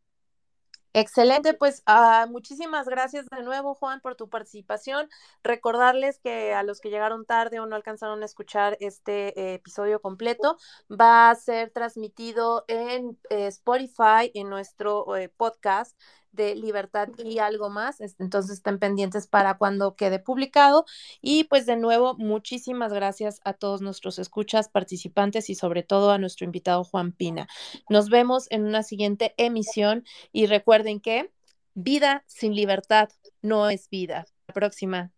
[0.96, 5.10] Excelente, pues ah, muchísimas gracias de nuevo, Juan, por tu participación.
[5.44, 10.00] Recordarles que a los que llegaron tarde o no alcanzaron a escuchar este eh, episodio
[10.02, 10.58] completo,
[10.92, 16.00] va a ser transmitido en eh, Spotify, en nuestro eh, podcast
[16.34, 18.02] de Libertad y algo más.
[18.20, 20.86] Entonces estén pendientes para cuando quede publicado.
[21.22, 26.18] Y pues de nuevo, muchísimas gracias a todos nuestros escuchas, participantes y sobre todo a
[26.18, 27.48] nuestro invitado Juan Pina.
[27.90, 31.32] Nos vemos en una siguiente emisión y recuerden que
[31.74, 33.10] vida sin libertad
[33.42, 34.26] no es vida.
[34.48, 35.12] La próxima.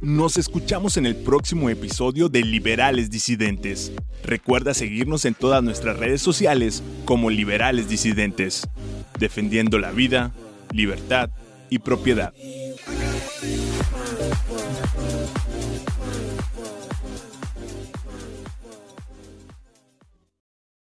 [0.00, 3.92] Nos escuchamos en el próximo episodio de Liberales Disidentes.
[4.24, 8.66] Recuerda seguirnos en todas nuestras redes sociales como Liberales Disidentes,
[9.18, 10.32] defendiendo la vida,
[10.72, 11.28] libertad
[11.68, 12.32] y propiedad.